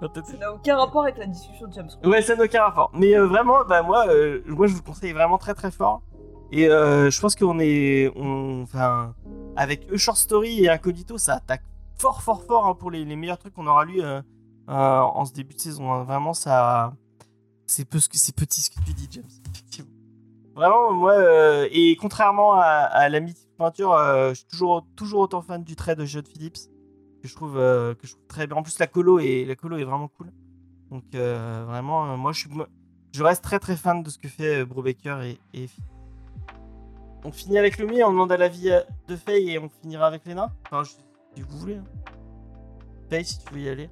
[0.00, 1.90] Ça n'a aucun rapport avec la discussion de James.
[2.04, 2.90] Ouais, ça n'a aucun rapport.
[2.94, 6.00] Mais euh, vraiment, bah, moi, euh, moi, je vous conseille vraiment très très fort.
[6.52, 8.10] Et euh, je pense qu'on est.
[8.16, 9.14] on- Enfin,
[9.56, 11.62] avec E Short Story et Incognito, ça attaque
[11.98, 14.00] fort fort fort hein, pour les, les meilleurs trucs qu'on aura lu
[14.74, 15.92] en ce début de saison.
[15.92, 16.04] hein.
[16.04, 16.94] Vraiment, ça.
[17.66, 19.24] C'est peu c'est petit ce que tu dis, James.
[20.56, 25.40] Vraiment, moi, euh, et contrairement à, la mythique peinture, euh, je suis toujours, toujours autant
[25.40, 26.58] fan du trait de Judd Phillips
[27.22, 28.56] que je trouve euh, que je trouve très bien.
[28.56, 30.32] En plus, la colo est la colo est vraiment cool.
[30.90, 32.48] Donc euh, vraiment, euh, moi je
[33.12, 35.68] je reste très très fan de ce que fait euh, Brubaker et, et.
[37.24, 40.06] On finit avec le mien, on demande à l'avis euh, de Faye et on finira
[40.06, 40.52] avec les nains.
[40.66, 41.76] Enfin, si vous voulez.
[41.76, 41.84] hein.
[43.08, 43.88] Faye, si tu veux y aller.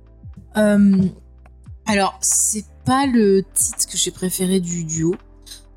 [0.59, 1.05] Euh,
[1.87, 5.15] alors, c'est pas le titre que j'ai préféré du duo.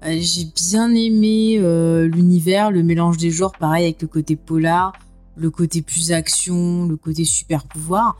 [0.03, 4.93] Euh, j'ai bien aimé euh, l'univers, le mélange des genres, pareil avec le côté polar,
[5.35, 8.17] le côté plus action, le côté super pouvoir.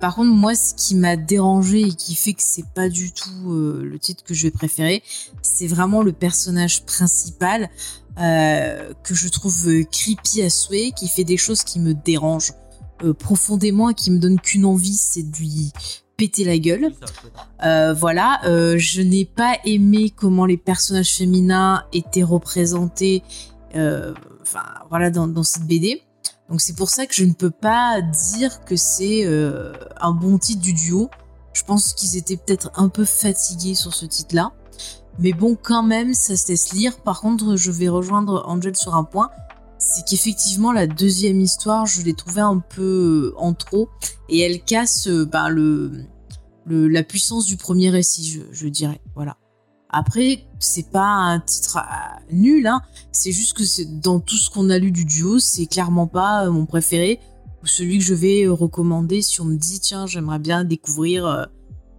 [0.00, 3.50] Par contre, moi, ce qui m'a dérangé et qui fait que c'est pas du tout
[3.50, 5.02] le titre que je vais préférer,
[5.40, 7.70] c'est vraiment le personnage principal
[8.16, 12.52] que je trouve creepy à souhait, qui fait des choses qui me dérangent
[13.04, 15.72] euh, profondément et qui me donnent qu'une envie, c'est de lui
[16.16, 16.92] péter la gueule.
[17.64, 23.22] Euh, voilà, euh, je n'ai pas aimé comment les personnages féminins étaient représentés,
[23.74, 26.02] enfin voilà, dans, dans cette BD.
[26.48, 29.24] Donc c'est pour ça que je ne peux pas dire que c'est
[30.00, 31.08] un bon titre du duo.
[31.54, 34.52] Je pense qu'ils étaient peut-être un peu fatigués sur ce titre-là.
[35.18, 36.98] Mais bon, quand même, ça se laisse lire.
[36.98, 39.30] Par contre, je vais rejoindre Angel sur un point.
[39.84, 43.88] C'est qu'effectivement, la deuxième histoire, je l'ai trouvée un peu euh, en trop.
[44.28, 46.06] Et elle casse euh, ben, le,
[46.66, 49.00] la puissance du premier récit, je, dirais.
[49.16, 49.36] Voilà.
[49.90, 52.80] Après, c'est pas un titre euh, nul, hein.
[53.10, 56.64] C'est juste que dans tout ce qu'on a lu du duo, c'est clairement pas mon
[56.64, 57.18] préféré
[57.62, 61.44] ou celui que je vais recommander si on me dit tiens, j'aimerais bien découvrir euh,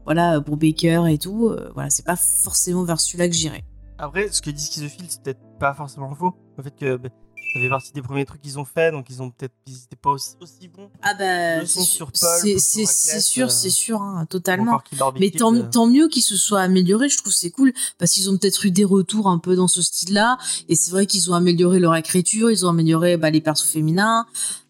[0.05, 1.49] voilà Brubaker et tout.
[1.49, 3.64] euh, voilà, c'est pas forcément vers celui-là que j'irai.
[3.97, 6.34] Après, ce que dit Schizophile, c'est peut-être pas forcément faux.
[6.61, 7.10] Fait que bah,
[7.53, 9.95] ça fait partie des premiers trucs qu'ils ont fait, donc ils ont peut-être, ils étaient
[9.95, 10.89] pas aussi, aussi bons.
[11.03, 14.81] Ah bah c'est sûr, c'est sûr, euh, c'est sûr, hein, totalement.
[15.19, 18.30] Mais tant, euh, tant mieux qu'ils se soient améliorés, je trouve c'est cool parce qu'ils
[18.31, 21.35] ont peut-être eu des retours un peu dans ce style-là et c'est vrai qu'ils ont
[21.35, 24.25] amélioré leur écriture, ils ont amélioré bah, les persos féminins,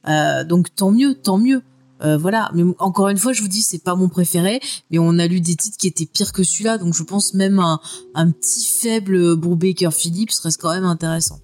[0.10, 1.62] euh, donc tant mieux, tant mieux.
[2.02, 4.60] Euh, voilà, mais encore une fois, je vous dis, c'est pas mon préféré,
[4.92, 7.60] mais on a lu des titres qui étaient pires que celui-là, donc je pense même
[7.60, 7.80] un,
[8.14, 11.40] un petit faible Brubaker Phillips reste quand même intéressant.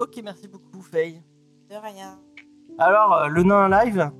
[0.00, 1.22] Ok, merci beaucoup, Faye.
[1.68, 2.18] De rien.
[2.78, 4.10] Alors, euh, le nain live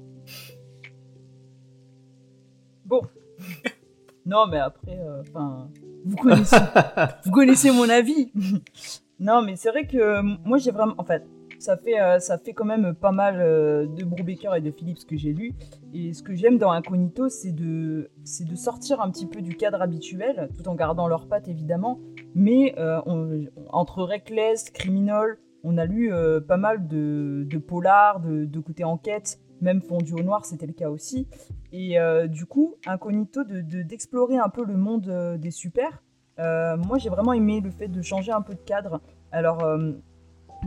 [2.85, 3.01] Bon.
[4.27, 5.69] non, mais après, euh, enfin,
[6.05, 6.57] vous connaissez,
[7.25, 8.31] vous connaissez mon avis.
[9.21, 11.25] non, mais c'est vrai que euh, moi j'ai vraiment, en fait,
[11.59, 15.07] ça fait, euh, ça fait quand même pas mal euh, de Brubaker et de Phillips
[15.07, 15.55] que j'ai lu.
[15.95, 19.57] Et ce que j'aime dans Incognito, c'est de, c'est de sortir un petit peu du
[19.57, 22.01] cadre habituel, tout en gardant leurs pattes évidemment.
[22.35, 28.21] Mais euh, on- entre Reckless, Criminal, on a lu euh, pas mal de, de polars,
[28.21, 31.29] de, de côté enquête, même fondu au noir, c'était le cas aussi.
[31.73, 36.03] Et euh, du coup, Incognito, de- de- d'explorer un peu le monde euh, des super.
[36.39, 39.01] Euh, moi, j'ai vraiment aimé le fait de changer un peu de cadre.
[39.33, 39.63] Alors,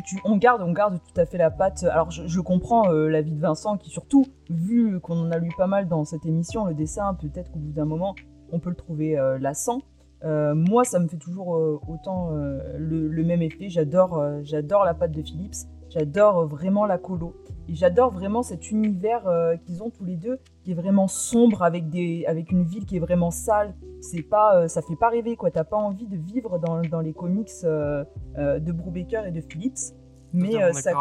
[0.06, 1.84] tu- on garde, on garde tout à fait la patte.
[1.84, 5.68] Alors, je, je comprends l'avis de Vincent, qui surtout, vu qu'on en a lu pas
[5.68, 8.14] mal dans cette émission, le dessin, peut-être qu'au bout d'un moment,
[8.52, 9.82] on peut le trouver lassant.
[10.24, 13.70] Euh, moi, ça me fait toujours euh, autant euh, le, le même effet.
[13.70, 15.68] J'adore, j'adore la patte de Philips.
[15.90, 17.36] J'adore vraiment la colo.
[17.68, 19.24] Et j'adore vraiment cet univers
[19.64, 22.98] qu'ils ont tous les deux, qui est vraiment sombre, avec, des, avec une ville qui
[22.98, 23.76] est vraiment sale.
[24.02, 25.52] C'est pas, ça fait pas rêver, quoi.
[25.52, 29.94] T'as pas envie de vivre dans, dans les comics de Brubaker et de Phillips.
[30.34, 30.94] Mais ça,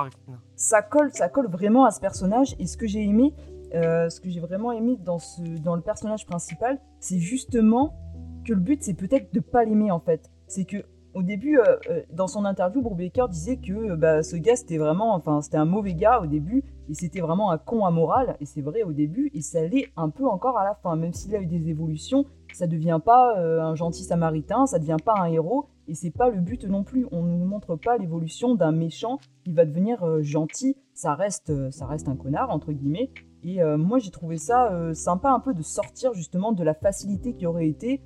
[0.56, 2.54] ça colle, ça colle vraiment à ce personnage.
[2.58, 3.34] Et ce que j'ai aimé,
[3.74, 7.94] euh, ce que j'ai vraiment aimé dans, ce, dans le personnage principal, c'est justement
[8.42, 10.30] que le but, c'est peut-être de pas l'aimer en fait.
[10.46, 14.36] C'est que au début, euh, euh, dans son interview, Brubaker disait que euh, bah, ce
[14.36, 17.84] gars, c'était vraiment, enfin, c'était un mauvais gars au début, et c'était vraiment un con
[17.84, 18.36] amoral.
[18.40, 21.12] Et c'est vrai au début, et ça l'est un peu encore à la fin, même
[21.12, 22.24] s'il a eu des évolutions.
[22.54, 26.40] Ça devient pas un gentil samaritain, ça devient pas un héros, et c'est pas le
[26.40, 27.06] but non plus.
[27.10, 30.76] On ne nous montre pas l'évolution d'un méchant qui va devenir gentil.
[30.92, 33.10] Ça reste, ça reste un connard entre guillemets.
[33.42, 37.46] Et moi, j'ai trouvé ça sympa un peu de sortir justement de la facilité qui
[37.46, 38.02] aurait été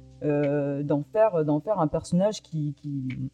[0.83, 3.31] d'en faire, d'en faire un personnage qui, qui,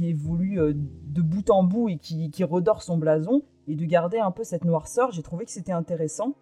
[0.00, 4.18] évolue euh, de bout en bout et qui, qui redore son blason et de garder
[4.18, 5.12] un peu cette noirceur.
[5.12, 6.34] J'ai trouvé que c'était intéressant.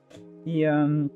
[0.46, 1.06] Et, euh,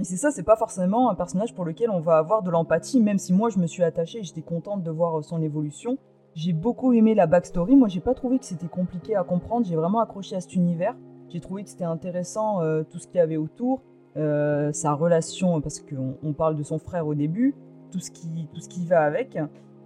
[0.00, 3.00] et c'est ça, c'est pas forcément un personnage pour lequel on va avoir de l'empathie,
[3.00, 5.96] même si moi je me suis attachée j'étais contente de voir son évolution.
[6.34, 7.76] J'ai beaucoup aimé la backstory.
[7.76, 9.64] Moi, j'ai pas trouvé que c'était compliqué à comprendre.
[9.64, 10.94] J'ai vraiment accroché à cet univers.
[11.30, 13.82] J'ai trouvé que c'était intéressant euh, tout ce qu'il y avait autour,
[14.18, 17.54] euh, sa relation, parce qu'on on parle de son frère au début,
[17.90, 19.38] tout ce qui, tout ce qui va avec.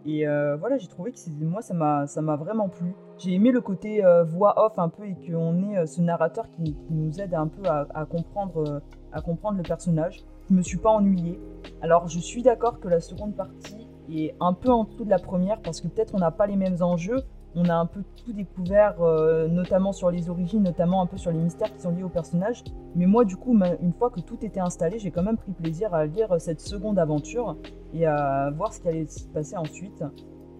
[0.06, 2.94] Et euh, voilà, j'ai trouvé que moi, ça m'a, vraiment plu.
[3.18, 6.50] J'ai aimé le côté euh, voix off un peu et qu'on ait euh, ce narrateur
[6.50, 8.82] qui, nous aide un peu à, comprendre,
[9.12, 10.24] à comprendre le personnage.
[10.48, 11.38] Je me suis pas ennuyée.
[11.82, 15.18] Alors, je suis d'accord que la seconde partie est un peu en dessous de la
[15.18, 17.22] première parce que peut-être on n'a pas les mêmes enjeux.
[17.56, 21.32] On a un peu tout découvert, euh, notamment sur les origines, notamment un peu sur
[21.32, 22.62] les mystères qui sont liés au personnage.
[22.94, 25.52] Mais moi, du coup, ma- une fois que tout était installé, j'ai quand même pris
[25.52, 27.56] plaisir à lire cette seconde aventure
[27.92, 30.04] et à voir ce qui allait se passer ensuite.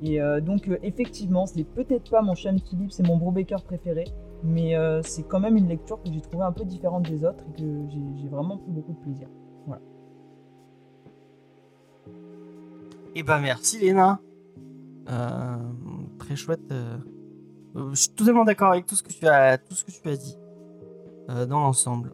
[0.03, 4.05] Et euh, donc, euh, effectivement, c'est peut-être pas mon Sean Phillips, c'est mon Brubaker préféré,
[4.43, 7.45] mais euh, c'est quand même une lecture que j'ai trouvée un peu différente des autres
[7.51, 7.69] et que
[8.17, 9.29] j'ai vraiment pris beaucoup de plaisir.
[13.15, 14.21] Eh ben merci Léna.
[15.11, 15.57] Euh,
[16.21, 16.61] très chouette.
[16.71, 16.97] euh.
[17.77, 20.09] Euh, Je suis totalement d'accord avec tout ce que tu as, tout ce que tu
[20.09, 20.37] as dit
[21.31, 22.13] euh, dans l'ensemble.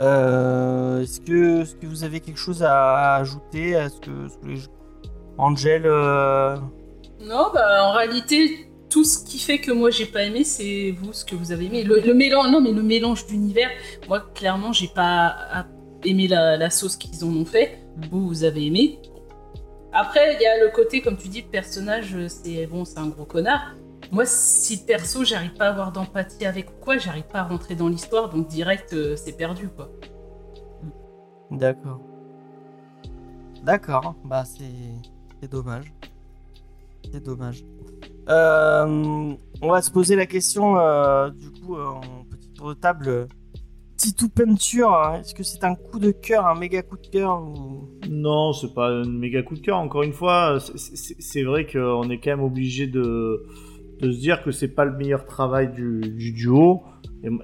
[0.00, 3.72] Est-ce que, est-ce que vous avez quelque chose à, à ajouter
[4.02, 4.60] que, est-ce que les...
[5.38, 10.92] Angel, Non, bah en réalité, tout ce qui fait que moi j'ai pas aimé, c'est
[11.00, 11.84] vous ce que vous avez aimé.
[11.84, 13.68] Le, mélange, non mais le mélange d'univers,
[14.08, 15.66] moi clairement j'ai pas a-
[16.04, 17.78] aimé la, la sauce qu'ils en ont fait.
[18.10, 18.98] Vous, vous avez aimé.
[19.92, 23.08] Après, il y a le côté, comme tu dis, personnage, euh, c'est bon, c'est un
[23.08, 23.74] gros connard.
[24.12, 27.88] Moi, si perso, j'arrive pas à avoir d'empathie avec quoi, j'arrive pas à rentrer dans
[27.88, 29.90] l'histoire, donc direct, euh, c'est perdu quoi.
[31.50, 32.00] D'accord.
[33.62, 34.14] D'accord.
[34.24, 35.92] Bah c'est, dommage.
[37.10, 37.64] C'est dommage.
[38.28, 40.74] Euh, on va se poser la question
[41.30, 42.00] du coup en
[42.30, 43.28] petit tour de table.
[43.98, 47.42] Titou Peinture, hein, est-ce que c'est un coup de cœur, un méga coup de cœur.
[48.08, 49.76] Non, c'est pas un méga coup de cœur.
[49.76, 53.44] Encore une fois, c'est- vrai qu'on est quand même obligé de,
[54.00, 56.84] se dire que c'est pas le meilleur travail du, du duo.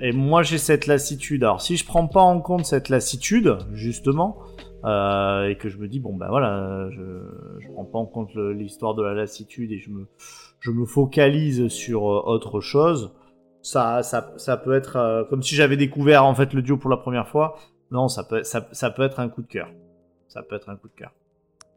[0.01, 1.43] Et, moi, j'ai cette lassitude.
[1.43, 4.39] Alors, si je prends pas en compte cette lassitude, justement,
[4.85, 7.03] euh, et que je me dis, bon, ben voilà, je,
[7.59, 10.07] je prends pas en compte l'histoire de la lassitude et je me,
[10.61, 13.13] je me focalise sur euh, autre chose,
[13.65, 16.91] ça, ça, ça peut être euh, comme si j'avais découvert en fait le duo pour
[16.91, 17.57] la première fois.
[17.91, 19.69] Non, ça peut, ça, ça peut être un coup de cœur.
[20.29, 21.13] Ça peut être un coup de cœur.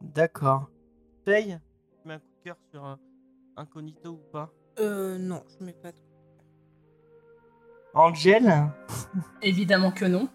[0.00, 0.68] D'accord.
[1.24, 1.58] Paye
[2.02, 2.94] Tu mets un coup de cœur sur euh,
[3.56, 4.50] Incognito ou pas?
[4.78, 5.96] Euh, non, je mets pas de...
[7.94, 8.52] Angel
[9.42, 10.28] Évidemment que non.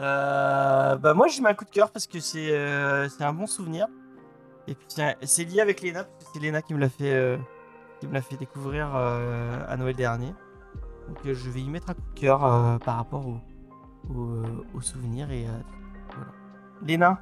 [0.00, 3.32] Euh, bah moi j'ai mis un coup de cœur parce que c'est euh, c'est un
[3.32, 3.86] bon souvenir
[4.66, 7.12] et puis c'est- c'est lié avec Léna parce que c'est Léna qui me l'a fait
[7.14, 7.36] euh,
[8.04, 10.34] qui me l'a fait découvrir euh, à Noël dernier
[11.08, 13.38] donc euh, je vais y mettre un coup de cœur euh, par rapport au,
[14.14, 14.42] au,
[14.74, 15.50] au souvenir et euh,
[16.08, 16.30] voilà.
[16.86, 17.20] Léna?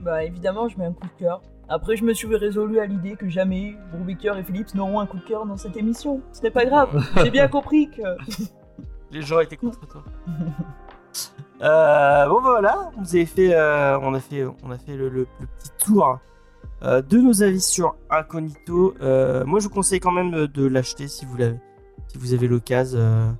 [0.00, 1.42] Bah évidemment, je mets un coup de cœur.
[1.68, 5.16] Après, je me suis résolu à l'idée que jamais Brubaker et Phillips n'auront un coup
[5.18, 6.20] de cœur dans cette émission.
[6.32, 7.02] Ce n'est pas grave.
[7.22, 8.02] J'ai bien compris que.
[9.10, 10.02] les gens étaient contre toi
[11.60, 15.08] Euh, bon bah voilà vous avez fait euh, on a fait on a fait le,
[15.08, 16.20] le- le petit tour
[16.82, 20.66] euh, de nos avis sur Incognito Euh, moi je vous conseille quand même de, de
[20.66, 21.58] l'acheter si vous l'avez
[22.08, 23.30] si vous avez l'occasion euh,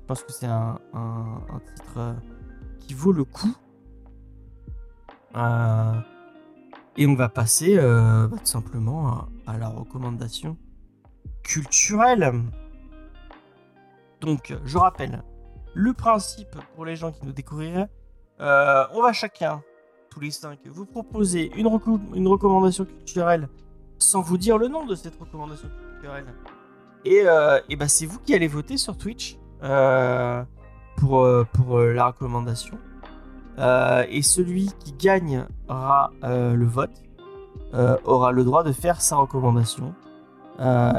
[0.00, 0.78] je pense que c'est un,
[1.76, 2.12] titre euh,
[2.80, 3.54] qui vaut le coup.
[5.36, 6.00] Euh,
[6.96, 10.58] et on va passer euh, bah, tout simplement à, à la recommandation
[11.44, 12.32] culturelle.
[14.20, 15.22] Donc je rappelle
[15.74, 17.88] le principe pour les gens qui nous découvriraient,
[18.40, 19.62] euh, on va chacun,
[20.10, 23.48] tous les cinq, vous proposer une, reco- une recommandation culturelle
[23.98, 26.26] sans vous dire le nom de cette recommandation culturelle.
[27.04, 30.42] Et, euh, bah, c'est vous qui allez voter sur Twitch euh,
[30.96, 32.78] pour, euh, la recommandation.
[34.08, 37.02] Et celui qui gagnera le vote
[38.04, 39.94] aura le droit de faire sa recommandation.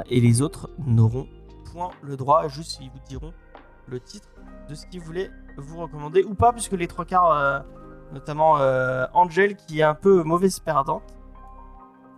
[0.09, 1.27] Et les autres n'auront
[1.71, 3.33] point le droit, juste ils vous diront
[3.87, 4.27] le titre
[4.69, 7.63] de ce qu'ils voulaient vous recommander ou pas, puisque les trois quarts,
[8.11, 11.03] notamment euh, Angel, qui est un peu mauvaise perdante,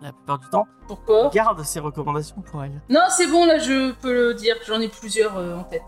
[0.02, 1.30] la plupart du temps, Pourquoi?
[1.30, 2.82] garde ses recommandations pour elle.
[2.90, 5.84] Non, c'est bon, là je peux le dire, j'en ai plusieurs euh, en tête.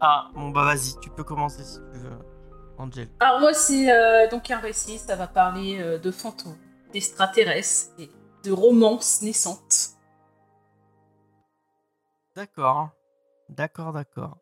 [0.00, 2.18] Ah, bon bah vas-y, tu peux commencer si tu veux,
[2.78, 3.08] Angel.
[3.20, 6.56] Alors moi c'est euh, donc un récit, ça va parler euh, de fantômes,
[6.92, 8.10] d'extraterrestres et
[8.44, 9.96] de romances naissantes.
[12.34, 12.90] D'accord,
[13.48, 14.36] d'accord, d'accord.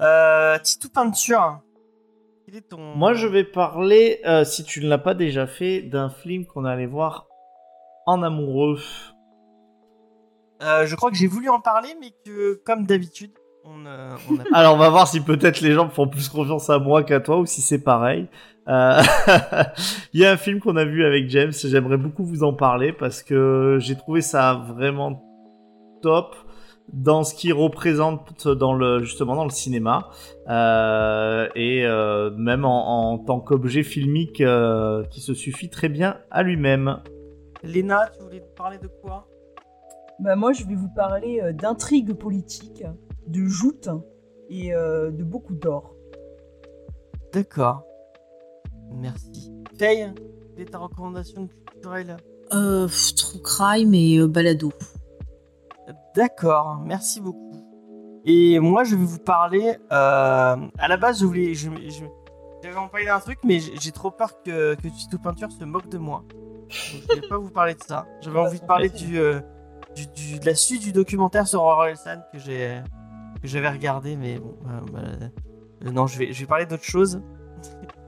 [0.00, 1.60] Euh, Titou Peinture,
[2.48, 2.94] quel est ton...
[2.96, 6.64] Moi, je vais parler, euh, si tu ne l'as pas déjà fait, d'un film qu'on
[6.64, 7.26] allait voir
[8.06, 8.78] en amoureux.
[10.62, 13.32] Euh, je crois que j'ai voulu en parler, mais que, comme d'habitude,
[13.64, 14.44] on, euh, on a...
[14.58, 17.38] Alors, on va voir si peut-être les gens font plus confiance à moi qu'à toi
[17.38, 18.28] ou si c'est pareil.
[18.66, 19.02] Euh,
[20.14, 22.94] Il y a un film qu'on a vu avec James, j'aimerais beaucoup vous en parler
[22.94, 25.22] parce que j'ai trouvé ça vraiment
[26.00, 26.34] top
[26.92, 30.10] dans ce qu'il représente dans le justement dans le cinéma
[30.48, 36.16] euh, et euh, même en, en tant qu'objet filmique euh, qui se suffit très bien
[36.30, 37.00] à lui-même.
[37.62, 39.28] Léna, tu voulais parler de quoi?
[40.20, 42.84] Bah moi, je vais vous parler d'intrigues politiques,
[43.26, 43.88] de joutes
[44.48, 45.94] et euh, de beaucoup d'or.
[47.32, 47.82] D'accord.
[48.94, 49.52] Merci.
[49.78, 50.12] Faye,
[50.56, 52.16] quelle est ta recommandation culturelle
[52.52, 54.72] Euh, True Crime et euh, Balado.
[56.18, 57.64] D'accord, merci beaucoup.
[58.24, 59.76] Et moi, je vais vous parler.
[59.92, 62.04] euh, à la base, je voulais, je, je,
[62.62, 65.88] j'avais en parler d'un truc, mais j'ai trop peur que que Tito Peinture se moque
[65.88, 66.24] de moi.
[66.28, 68.04] Donc, je vais pas vous parler de ça.
[68.20, 69.38] J'avais envie de parler du, euh,
[69.94, 72.82] du, du- de la suite du documentaire sur Orelsan que j'ai
[73.40, 74.98] que j'avais regardé, mais bon, euh, bah,
[75.86, 77.22] euh, non, je vais je vais parler d'autre chose.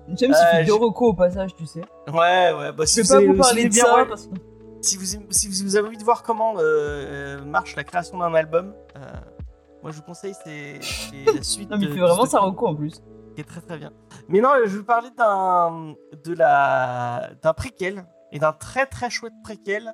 [0.08, 1.82] James, Euh, il fait je- deux recos au passage, tu sais.
[2.12, 4.34] Ouais, ouais, bah si Je vais pas vous parler de bien ça ouais, parce que...
[4.82, 6.60] si vous, si vous avez envie de voir comment euh,
[7.40, 9.00] euh, marche la création d'un album, euh,
[9.82, 10.80] moi je vous conseille c'est
[11.34, 11.70] la suite.
[11.70, 13.02] Non, mais il fait vraiment ce sa film, reco en plus.
[13.34, 13.92] Qui est très très bien.
[14.28, 15.94] Mais non, je vais vous parler d'un
[16.24, 19.92] de la d'un préquel et d'un très très chouette préquel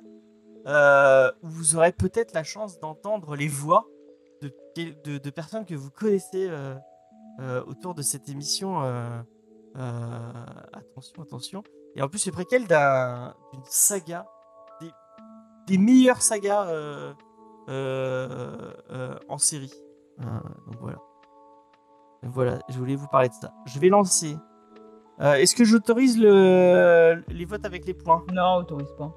[0.67, 3.85] euh, où vous aurez peut-être la chance d'entendre les voix
[4.41, 6.49] de, de, de personnes que vous connaissez
[7.67, 8.81] autour de cette émission.
[9.75, 11.63] attention, attention.
[11.95, 14.25] Et en plus, c'est préquel d'un- d'une saga,
[15.67, 17.13] des meilleures sagas euh,
[17.69, 19.73] euh, euh, en série.
[20.21, 20.23] Euh,
[20.65, 20.97] donc voilà.
[22.23, 23.51] Donc voilà, je voulais vous parler de ça.
[23.67, 24.35] Je vais lancer.
[25.21, 28.23] Euh, Est-ce que j'autorise le, les votes avec les points?
[28.33, 29.11] Non, autorise pas.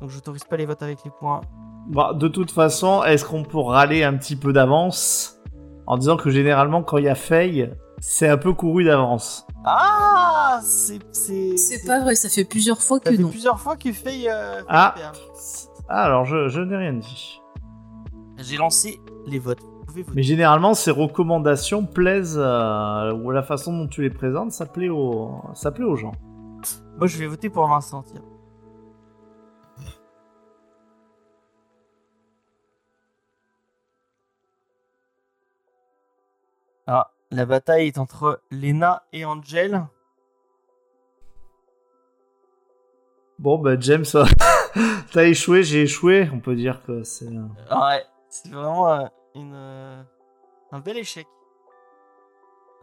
[0.00, 1.40] Donc j'autorise pas les votes avec les points.
[1.88, 5.38] Bah, de toute façon, est-ce qu'on peut râler un petit peu d'avance
[5.86, 9.46] en disant que généralement quand il y a Faye, c'est un peu couru d'avance?
[9.64, 10.27] Ah
[10.62, 10.98] C'est.
[11.12, 13.30] C'est C'est pas vrai, ça fait plusieurs fois Ça que fait non.
[13.30, 14.28] plusieurs fois que Faye.
[14.28, 14.94] euh, Ah.
[15.88, 17.40] Ah, alors je, je n'ai rien dit.
[18.38, 19.60] J'ai lancé les votes.
[19.62, 20.16] Vous pouvez voter.
[20.16, 24.88] Mais généralement, ces recommandations plaisent, euh, ou la façon dont tu les présentes, ça plaît
[24.90, 26.12] aux, ça plaît aux gens.
[26.98, 28.22] Moi, je vais voter pour Vincent, tiens.
[36.86, 39.86] Ah, la bataille est entre Lena et Angel.
[43.38, 44.04] Bon, bah James,
[45.12, 46.28] t'as échoué, j'ai échoué.
[46.32, 47.26] On peut dire que c'est.
[47.28, 50.02] ouais, c'est vraiment euh, une, euh,
[50.72, 51.26] un bel échec.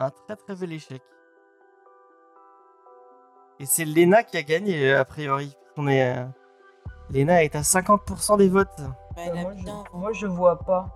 [0.00, 1.02] Un très très bel échec.
[3.58, 5.54] Et c'est Lena qui a gagné, euh, a priori.
[5.76, 6.24] On est, euh,
[7.10, 8.68] Lena est à 50% des votes.
[8.78, 10.88] Bah, Euh, moi, je, moi, je vois pas.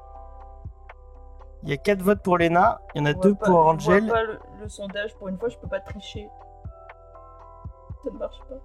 [1.63, 3.47] Il y a 4 votes pour Lena, il y en a Je vois 2 pas-
[3.47, 4.05] pour Je Angel.
[4.07, 5.15] vois pas le, le sondage.
[5.17, 6.29] Pour une fois, je peux pas tricher.
[8.05, 8.57] Ça ne marche pas.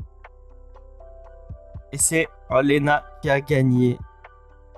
[1.91, 3.97] Et c'est euh, Lena qui a gagné.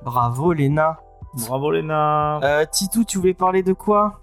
[0.04, 1.00] Bravo Lena.
[1.48, 2.40] Bravo Léna.
[2.44, 4.20] Euh, Titou, tu voulais parler de quoi?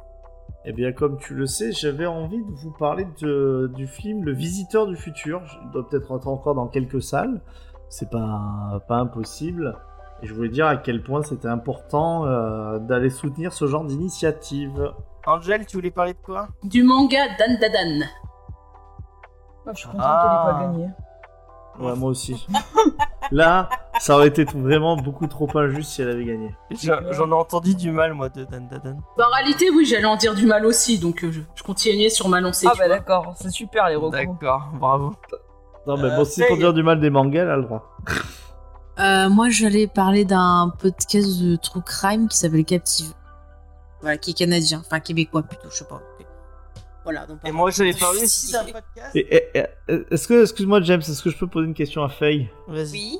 [0.64, 4.32] Eh bien, comme tu le sais, j'avais envie de vous parler de- du film Le
[4.32, 5.42] Visiteur du futur.
[5.62, 7.42] Il doit peut-être être encore dans quelques salles.
[7.88, 9.76] C'est pas, pas impossible.
[10.22, 14.92] Et je voulais dire à quel point c'était important euh, d'aller soutenir ce genre d'initiative.
[15.26, 16.48] Angel, tu voulais parler de quoi?
[16.62, 18.06] Du manga Dan Dadan.
[19.66, 20.44] Ah, je suis contente Ah.
[20.46, 20.88] qu'elle ait pas gagné.
[21.80, 22.46] Ouais, moi aussi.
[23.30, 23.68] Là,
[23.98, 26.54] ça aurait été vraiment beaucoup trop injuste si elle avait gagné.
[27.10, 28.98] J'en ai entendu du mal, moi, de Dan Dadan.
[29.18, 32.10] Bah, en réalité, oui, j'allais en dire du mal aussi, donc euh, je, je continuais
[32.10, 32.66] sur ma lancée.
[32.70, 34.12] Ah bah d'accord, c'est super les recos.
[34.12, 35.14] D'accord, bravo.
[35.86, 36.58] Non, mais Euh, bon, si pour Faye.
[36.58, 37.96] dire du mal des mangas, elle a le droit.
[39.00, 43.12] Euh, moi, j'allais parler d'un podcast de true crime qui s'appelle Captive.
[44.00, 46.00] Voilà, qui est canadien, enfin québécois plutôt, je sais pas.
[47.04, 47.38] Voilà, donc.
[47.44, 48.20] Et moi, j'avais parlé
[49.14, 52.48] Est-ce que, excuse-moi James, est-ce que je peux poser une question à Faye?
[52.68, 52.90] Vas-y.
[52.92, 53.18] Oui.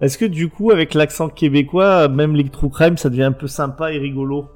[0.00, 3.46] Est-ce que du coup, avec l'accent québécois, même les true crime, ça devient un peu
[3.46, 4.48] sympa et rigolo?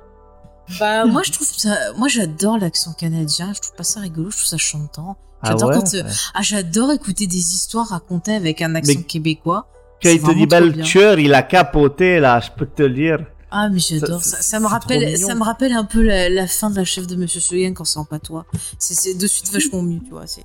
[0.80, 1.76] Bah, moi, je trouve ça.
[1.96, 3.52] Moi, j'adore l'accent canadien.
[3.54, 4.30] Je trouve pas ça rigolo.
[4.30, 5.16] Je trouve ça chantant.
[5.42, 5.76] Ah J'adore ouais?
[5.76, 5.94] quand.
[5.94, 6.02] euh,
[6.34, 9.68] Ah, j'adore écouter des histoires racontées avec un accent Mais- québécois.
[10.02, 12.90] Quand il te dit, bah, le tueur, il a capoté, là, je peux te le
[12.90, 13.18] dire.
[13.50, 14.60] Ah, mais j'adore Ça- ça.
[14.60, 17.40] Me rappelle, ça me rappelle un peu la, la fin de la chef de Monsieur
[17.40, 18.44] Seguin quand c'est en patois.
[18.78, 20.26] C'est- C'est de suite vachement mieux, tu vois.
[20.26, 20.44] C'est.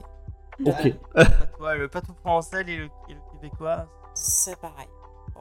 [0.65, 0.83] Ok.
[1.15, 3.87] Le patois, le patois provençal et le, et le québécois.
[4.13, 4.87] C'est pareil.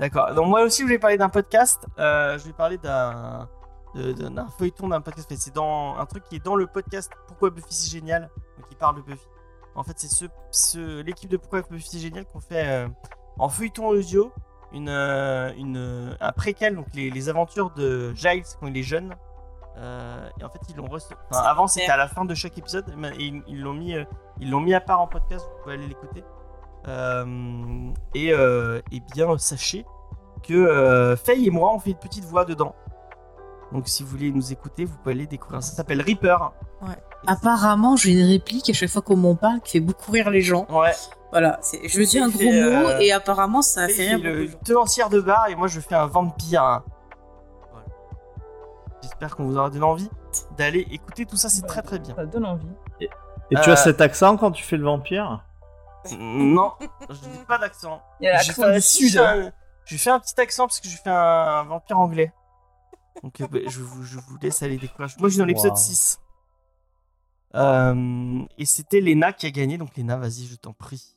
[0.00, 0.34] D'accord.
[0.34, 1.86] Donc, moi aussi, je voulais parler d'un podcast.
[1.98, 3.48] Euh, je vais parler d'un.
[3.94, 5.30] de- de- d'un feuilleton d'un podcast.
[5.38, 8.74] C'est dans un truc qui est dans le podcast Pourquoi Buffy c'est génial, donc qui
[8.74, 9.20] parle de Buffy.
[9.74, 12.88] En fait, c'est ce, ce- l'équipe de Pourquoi Buffy c'est génial qu'on fait euh,
[13.38, 14.32] en feuilleton audio
[14.72, 19.14] une, euh, une, un préquel, donc les, les aventures de Giles quand il est jeune,
[19.78, 21.14] Euh, et en fait, ils l'ont reçu.
[21.30, 22.84] Enfin, avant, c'était à la fin de chaque épisode.
[23.18, 24.04] Et ils- l'ont mis, euh,
[24.38, 25.46] ils l'ont mis à part en podcast.
[25.48, 26.22] Vous pouvez aller l'écouter.
[26.88, 29.86] Euh, et, euh, et bien, sachez
[30.42, 32.74] que euh, Faye et moi, on fait une petite voix dedans.
[33.72, 35.62] Donc, si vous voulez nous écouter, vous pouvez aller découvrir.
[35.62, 36.36] Ça s'appelle Reaper.
[37.26, 40.42] Apparemment, j'ai une réplique à chaque fois qu'on m'en parle qui fait beaucoup rire les
[40.42, 40.66] gens.
[40.70, 40.92] Ouais.
[41.30, 44.18] Voilà, c'est- je dis un gros fait, mot euh, et apparemment ça a fait rire
[44.22, 46.62] le tenancière de bar et moi, je fais un vampire.
[46.62, 46.84] hein.
[47.70, 47.86] Voilà.
[49.02, 50.10] J'espère qu'on vous aura donné envie
[50.58, 51.48] d'aller écouter tout ça.
[51.48, 52.14] C'est très très bien.
[52.14, 52.66] Ça donne envie.
[53.00, 53.08] Et
[53.62, 55.42] tu Euh, as cet accent quand tu fais le vampire
[56.18, 56.72] Non,
[57.08, 58.02] je n'ai pas d'accent.
[58.20, 59.08] Il y a J'ai l'accent fait- du sud.
[59.12, 59.52] j'ai un-
[59.84, 62.32] Je fais un petit accent parce que je fais un, un vampire anglais.
[63.22, 65.08] Donc bah, je, vous, je vous laisse aller découvrir.
[65.18, 65.76] Moi je suis dans l'épisode Wow.
[65.76, 66.20] 6.
[67.54, 69.78] Euh, et c'était Lena qui a gagné.
[69.78, 71.16] Donc Lena, vas-y, je t'en prie.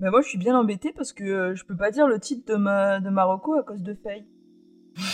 [0.00, 2.52] Mais moi, je suis bien embêté parce que euh, je peux pas dire le titre
[2.52, 3.00] de, ma...
[3.00, 4.24] de Marocco à cause de Faye.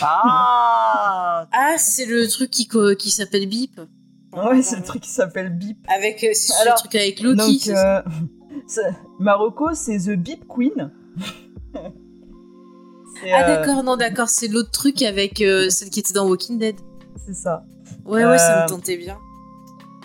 [0.01, 2.67] Ah Ah, c'est le truc qui,
[2.99, 3.81] qui s'appelle Beep.
[4.33, 5.79] Ouais, c'est le truc qui s'appelle Beep.
[5.87, 7.71] Avec, euh, c'est Alors, le truc avec Loki.
[7.71, 10.91] Donc, Marocco, c'est The Beep Queen.
[13.23, 16.57] Ah euh, d'accord, non d'accord, c'est l'autre truc avec euh, celle qui était dans Walking
[16.59, 16.75] Dead.
[17.25, 17.63] C'est ça.
[18.05, 19.17] Ouais, ouais, ça Euh, me tentait bien.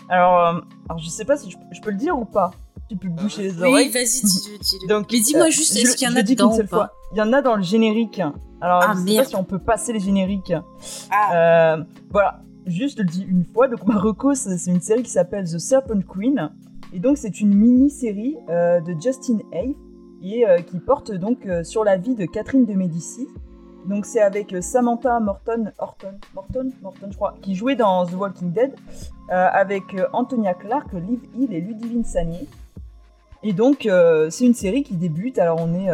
[0.08, 2.50] Alors, euh, alors, je sais pas si je, je peux le dire ou pas.
[2.88, 3.88] Tu peux te boucher les Oui, oreilles.
[3.90, 4.88] vas-y, dis-le, dis-le.
[4.88, 6.92] Donc, Mais dis-moi euh, juste, est-ce qu'il y en a dis dedans ou pas.
[7.12, 8.20] Il y en a dans le générique.
[8.60, 9.24] Alors, Ah, je sais merde.
[9.24, 10.52] pas si on peut passer les génériques.
[11.10, 13.68] Ah, Euh, voilà, juste je le dis une fois.
[13.68, 16.50] Donc Marocco, c'est c'est une série qui s'appelle The Serpent Queen.
[16.92, 19.76] Et donc c'est une mini-série euh, de Justin Hay
[20.22, 23.28] et euh, qui porte donc euh, sur la vie de Catherine de Médicis.
[23.86, 28.14] Donc c'est avec euh, Samantha Morton, Horton, Morton, Morton je crois, qui jouait dans The
[28.14, 28.72] Walking Dead,
[29.28, 32.48] avec Antonia Clark, Liv Hill et Ludivine Sagné.
[33.44, 33.88] Et donc
[34.28, 35.38] c'est une série qui débute.
[35.38, 35.88] Alors on est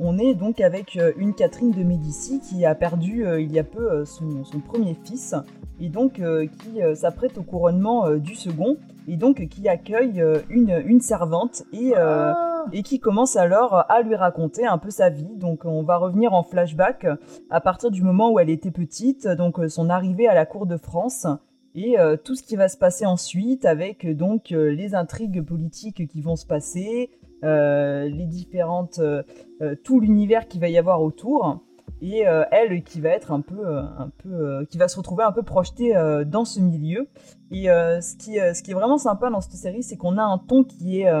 [0.00, 4.04] on est donc avec une Catherine de Médicis qui a perdu il y a peu
[4.04, 5.36] son, premier fils
[5.80, 8.76] et donc qui s'apprête au couronnement du second
[9.08, 12.32] et donc qui accueille euh, une, une servante et, euh,
[12.72, 15.36] et qui commence alors à lui raconter un peu sa vie.
[15.36, 17.06] Donc on va revenir en flashback
[17.50, 20.66] à partir du moment où elle était petite, donc euh, son arrivée à la cour
[20.66, 21.26] de France
[21.74, 25.42] et euh, tout ce qui va se passer ensuite avec euh, donc euh, les intrigues
[25.42, 27.10] politiques qui vont se passer,
[27.44, 29.22] euh, les différentes, euh,
[29.62, 31.60] euh, tout l'univers qui va y avoir autour,
[32.02, 34.96] et euh, elle qui va être un peu, euh, un peu, euh, qui va se
[34.96, 35.94] retrouver un peu projetée
[36.26, 37.08] dans ce milieu.
[37.50, 40.38] Et ce qui, ce qui est vraiment sympa dans cette série, c'est qu'on a un
[40.38, 41.12] ton qui est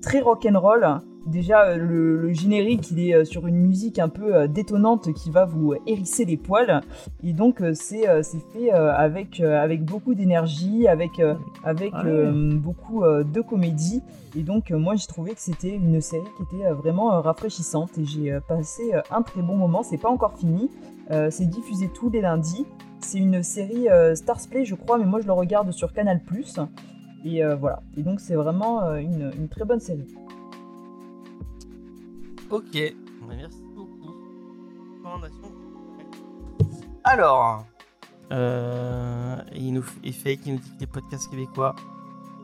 [0.00, 1.00] très rock'n'roll.
[1.26, 5.12] Déjà, euh, le, le générique, il est euh, sur une musique un peu euh, détonnante
[5.12, 6.80] qui va vous hérisser les poils.
[7.22, 8.06] Et donc, c'est
[8.52, 11.20] fait avec, avec beaucoup d'énergie, avec,
[11.62, 14.02] avec euh, beaucoup de comédie.
[14.36, 17.98] Et donc, moi, j'ai trouvé que c'était une série qui était vraiment rafraîchissante.
[17.98, 19.82] Et j'ai passé un très bon moment.
[19.82, 20.70] C'est pas encore fini.
[21.30, 22.66] C'est diffusé tous les lundis.
[23.00, 26.20] C'est une série euh, Stars Play, je crois, mais moi, je le regarde sur Canal+.
[27.24, 27.82] Et euh, voilà.
[27.96, 30.06] Et donc, c'est vraiment euh, une, une très bonne série.
[32.50, 34.14] Ok, Ouais, merci beaucoup.
[34.98, 35.52] Recommandation.
[37.04, 37.64] Alors,
[38.32, 41.76] euh, il nous et Fake qui nous dit que les podcasts québécois,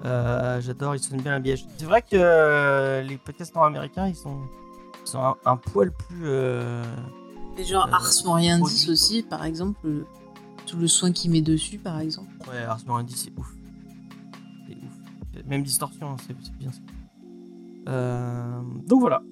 [0.04, 1.66] euh, j'adore, ils sonnent bien la biège.
[1.78, 4.38] C'est vrai que les podcasts nord-américains, ils sont,
[5.04, 6.22] ils sont un, un poil plus.
[6.24, 6.84] euh,
[7.58, 9.78] Et genre euh, Ars Moriendi aussi, par exemple.
[9.84, 10.06] le-
[10.66, 12.30] Tout le soin qu'il met dessus, par exemple.
[12.48, 13.55] Ouais, Ars Moriendi, c'est ouf.
[15.46, 16.80] Même Distorsion, hein, c'est bien ça.
[17.88, 19.22] Euh, donc voilà.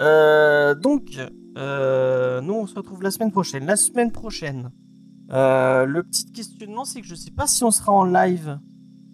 [0.00, 1.18] Euh, donc,
[1.56, 3.66] euh, nous on se retrouve la semaine prochaine.
[3.66, 4.70] La semaine prochaine,
[5.28, 8.58] le petit questionnement, c'est que je sais pas si on sera en live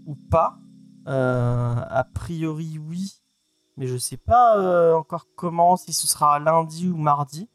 [0.07, 0.59] ou pas.
[1.07, 3.23] A priori, oui.
[3.77, 7.51] Mais je sais pas encore comment, si ce sera lundi ou mardi.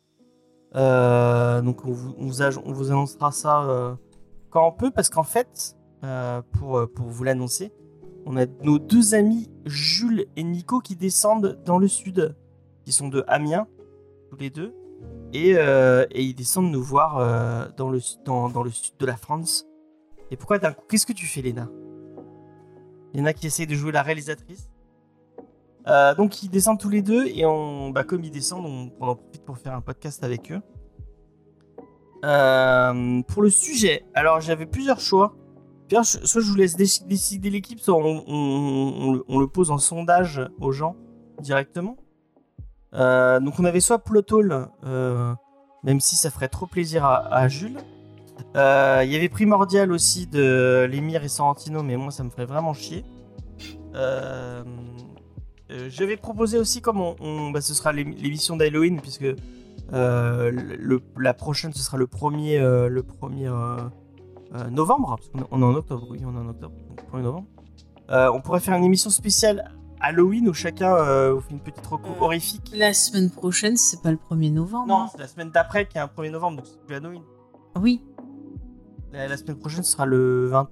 [0.76, 3.98] Donc on vous, annoncera ça
[4.52, 5.76] quand on peut, parce qu'en fait,
[6.54, 7.74] pour vous l'annoncer,
[8.26, 12.36] on a nos deux amis Jules et Nico qui descendent dans le sud,
[12.84, 13.68] qui sont de Amiens,
[14.30, 14.74] tous les deux,
[15.34, 19.66] et, euh, ils descendent nous voir euh, dans, le, dans, le sud de la France.
[20.30, 21.70] Et pourquoi d'un coup Qu'est-ce que tu fais, Léna?
[23.14, 24.70] Léna qui essaye de jouer la réalisatrice.
[25.88, 29.10] Euh, donc ils descendent tous les deux et on, bah, comme ils descendent, on, on
[29.10, 30.62] en profite pour faire un podcast avec eux.
[32.22, 35.36] Pour le sujet, alors j'avais plusieurs choix.
[35.92, 40.72] Je- soit je vous laisse déci- décider l'équipe, soit on, le- pose en sondage aux
[40.72, 40.96] gens
[41.42, 41.98] directement.
[42.94, 45.34] Euh, donc on avait soit Plotol, euh,
[45.84, 47.78] même si ça ferait trop plaisir à, Jules.
[48.56, 52.46] Euh, Il y avait Primordial aussi de Lémire et Sorrentino, mais moi ça me ferait
[52.46, 53.04] vraiment chier.
[53.96, 54.64] Euh,
[55.88, 59.26] J'avais proposé aussi, comme on, bah, ce sera l'ém- l'émission d'Halloween, puisque
[59.92, 63.48] la prochaine ce sera le premier, le premier
[64.70, 67.22] novembre, parce qu'on est- on est en octobre, oui, on est en octobre, donc 1er
[67.24, 67.48] novembre.
[68.10, 69.72] Euh, on pourrait faire une émission spéciale
[70.02, 72.22] Halloween où chacun euh, vous fait une petite reco Euh.
[72.24, 72.72] horrifique.
[72.76, 74.88] La semaine prochaine, c'est pas le 1er novembre.
[74.88, 75.08] Non, hein.
[75.12, 77.22] c'est la semaine d'après qui est un 1er novembre, donc c'est plus Halloween.
[77.80, 78.04] Oui.
[79.14, 80.70] La, la semaine prochaine ce sera le, 20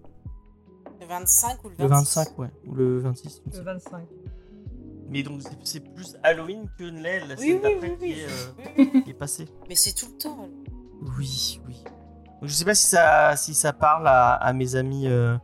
[1.01, 3.41] Le 25 ou le 26 le 25, ouais, ou le 26.
[3.45, 3.73] je ne sais Le pas.
[3.73, 4.03] 25.
[5.09, 8.11] Mais donc c'est- c'est plus Halloween que la, la semaine oui, d'après oui, qui, oui.
[8.19, 9.47] est, euh, qui est passée.
[9.67, 10.47] Mais c'est tout le temps.
[11.17, 11.83] Oui, oui.
[12.41, 15.37] Donc, je sais pas si ça, si ça parle à, à mes amis euh,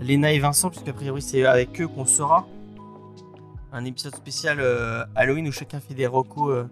[0.00, 2.46] Léna et Vincent, puisqu'a priori c'est avec eux qu'on sera.
[3.72, 6.64] Un épisode spécial euh, Halloween où chacun fait des recos euh,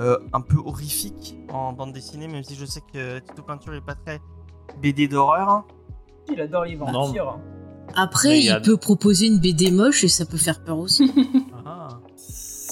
[0.00, 3.80] euh, un peu horrifiques en bande dessinée, même si je sais que Tito Peinture est
[3.80, 4.20] pas très
[4.80, 5.64] BD d'horreur.
[6.28, 7.38] Il adore les vampires.
[7.94, 10.78] Après, il il, y a- peut proposer une BD moche et ça peut faire peur
[10.78, 11.12] aussi.
[11.64, 11.88] Ah.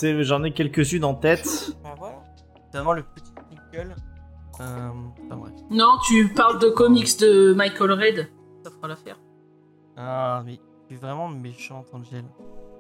[0.03, 1.47] J'en ai quelques-unes en tête.
[1.85, 2.17] Bah voilà.
[2.65, 3.95] Notamment le petit Nickel.
[4.61, 4.91] Euh,
[5.25, 5.53] enfin bref.
[5.71, 8.31] Non, tu parles de comics de Michael Red.
[8.63, 9.19] Ça fera l'affaire.
[9.97, 12.25] Ah, mais tu es vraiment méchante, Angel.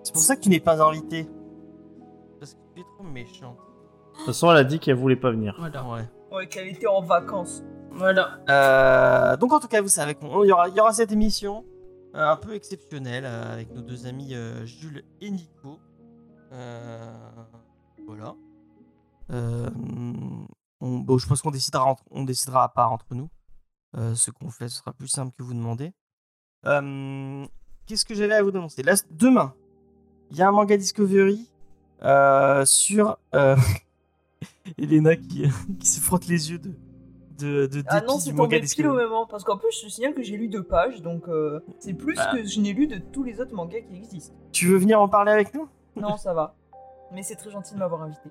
[0.02, 1.28] C'est pour ça que tu n'es pas invité.
[2.38, 3.56] Parce que tu es trop méchante.
[3.56, 5.54] De toute façon, elle a dit qu'elle voulait pas venir.
[5.58, 5.84] Voilà.
[5.84, 6.08] Ouais.
[6.32, 7.62] Ouais, qu'elle était en vacances.
[7.92, 8.38] Voilà.
[8.48, 11.64] Euh, donc en tout cas, vous savez qu'il y aura, il y aura cette émission
[12.14, 15.78] euh, un peu exceptionnelle euh, avec nos deux amis euh, Jules et Nico.
[16.52, 17.12] Euh,
[18.06, 18.34] voilà.
[20.80, 23.28] On- bon, je pense qu'on décidera, entre- on décidera à part entre nous.
[23.96, 25.92] Euh, ce qu'on fait, ce sera plus simple que vous demander.
[26.66, 27.44] Euh,
[27.86, 29.54] Qu'est-ce que j'avais à vous annoncer Là, Demain,
[30.30, 31.50] il y a un manga Discovery
[32.02, 33.18] euh, sur
[34.78, 35.44] Elena qui,
[35.80, 36.72] qui se frotte les yeux de,
[37.38, 39.26] de, de Ah non, c'est manga tombé pile au moment.
[39.26, 41.24] Parce qu'en plus, je signale que j'ai lu deux pages, donc
[41.78, 44.34] c'est plus que je n'ai lu de tous les autres mangas qui existent.
[44.52, 45.68] Tu veux venir en parler avec nous?
[45.96, 46.54] Non, ça va.
[47.12, 48.30] Mais c'est très gentil de m'avoir invité.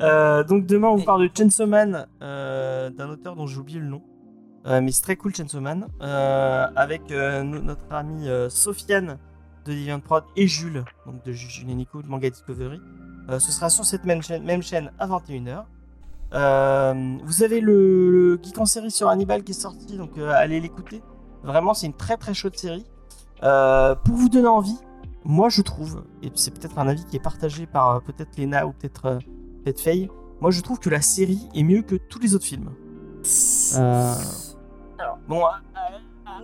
[0.00, 3.78] Euh, donc demain, on vous parle de Chainsaw Man, euh, d'un auteur dont j'ai oublié
[3.80, 4.02] le nom.
[4.66, 5.86] Euh, mais c'est très cool, Chainsaw Man.
[6.02, 9.18] euh, avec no- notre amie Sofiane
[9.64, 12.80] de Deviant Prod et Jules, donc de Ju- Jules et Nico de Manga Discovery.
[13.28, 15.64] Ce sera sur cette même chaîne, même chaîne à 21h.
[16.34, 20.60] Euh, vous avez le, le Geek en série sur Hannibal qui est sorti, donc allez
[20.60, 21.02] l'écouter.
[21.44, 22.84] Vraiment, c'est une très très chaude série.
[23.40, 24.78] Pour vous donner envie,
[25.28, 28.66] moi je trouve, et c'est peut-être un avis qui est partagé par euh, peut-être Lena
[28.66, 29.18] ou peut-être euh,
[29.64, 30.08] peut-être Faye,
[30.40, 32.70] moi je trouve que la série est mieux que tous les autres films.
[33.76, 34.14] Euh,
[34.98, 35.18] Alors.
[35.28, 35.60] bon, à,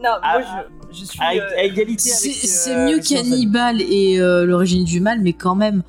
[0.03, 0.43] Non, moi
[0.91, 1.21] je, je suis.
[1.21, 2.37] à- euh, à égalité C'est avec.
[2.37, 5.83] euh, c'est mieux qu'Hannibal et euh, l'origine du mal, mais quand même.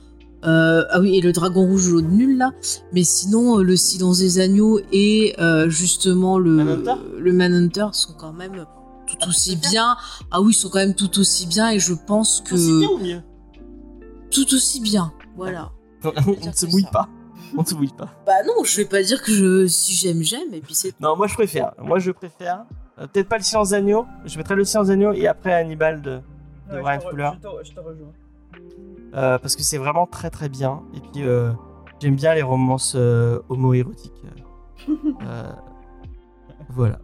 [0.45, 2.51] euh, ah oui, et le dragon rouge l'eau de nul là.
[2.93, 8.13] Mais sinon, euh, le silence des agneaux et euh, justement le Manhunter le Manhunter sont
[8.13, 8.53] quand même
[9.19, 9.95] tout aussi bien.
[10.31, 12.89] Ah oui, ils sont quand même tout aussi bien et je pense que Aussi bien
[12.89, 13.21] ou mieux?
[14.31, 15.13] tout aussi bien.
[15.35, 15.71] Voilà.
[16.03, 16.11] On
[16.47, 17.07] ne se mouille pas.
[17.57, 18.09] On ne se mouille pas.
[18.25, 21.15] Bah non, je vais pas dire que je si j'aime j'aime et puis c'est Non,
[21.15, 21.73] moi je préfère.
[21.79, 22.65] Moi je préfère.
[22.99, 24.05] Euh, Peut-être pas le silence d'agneau.
[24.25, 26.19] Je mettrai le silence d'agneau et après Hannibal de.
[26.71, 27.29] ouais, Brian Fuller.
[27.35, 28.11] je te- je te rejoins.
[29.15, 30.81] euh, parce que c'est vraiment très très bien.
[30.95, 31.51] Et puis euh,
[32.01, 34.11] j'aime bien les romances euh, homo-érotiques.
[35.25, 35.51] Euh,
[36.69, 36.99] voilà.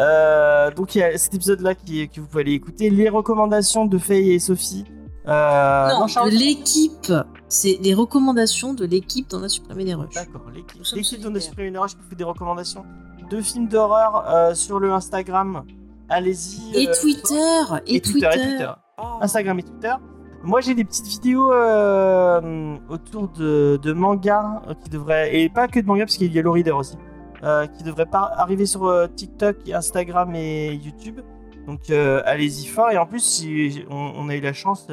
[0.00, 2.90] Euh, donc il y a cet épisode-là qui, que vous pouvez aller écouter.
[2.90, 4.84] Les recommandations de Faye et Sophie.
[5.26, 7.12] Euh, non, l'équipe.
[7.48, 10.14] C'est les recommandations de l'équipe dans la supprimé des rushs.
[10.14, 11.32] D'accord, l'équipe Nous sommes l'équipe solidaires.
[11.32, 12.84] de Supprimer une Rush qui vous fait des recommandations
[13.28, 15.64] de films d'horreur euh, sur le Instagram.
[16.08, 16.82] Allez-y.
[16.82, 18.70] Et Twitter, et, Twitter, et Twitter.
[18.98, 19.18] Oh.
[19.20, 19.94] Instagram et Twitter.
[20.42, 25.36] Moi, j'ai des petites vidéos euh, autour de, euh, qui devraient.
[25.36, 26.96] Et pas que de mangas, parce qu'il y a Reader aussi.
[27.44, 31.20] Euh, qui devraient pas arriver sur euh, TikTok, Instagram et YouTube.
[31.66, 32.90] Donc, euh, allez-y fort.
[32.90, 33.46] Et en plus,
[33.90, 34.88] on, a eu la chance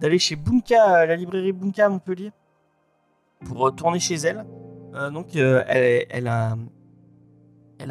[0.00, 2.30] d'aller chez Bunka, la librairie Bunka à Montpellier,
[3.44, 4.46] pour tourner chez elle.
[5.12, 6.56] Donc, elle, a.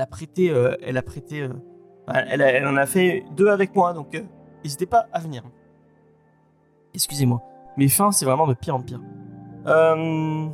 [0.10, 0.54] Prêté.
[0.82, 1.50] elle a prêté.
[2.08, 3.94] elle, en a fait deux avec moi.
[3.94, 4.16] Donc,
[4.64, 5.44] n'hésitez pas à venir.
[6.94, 7.42] Excusez-moi.
[7.76, 9.02] Mes fins, c'est vraiment de pire en pire.
[9.66, 10.48] Euh...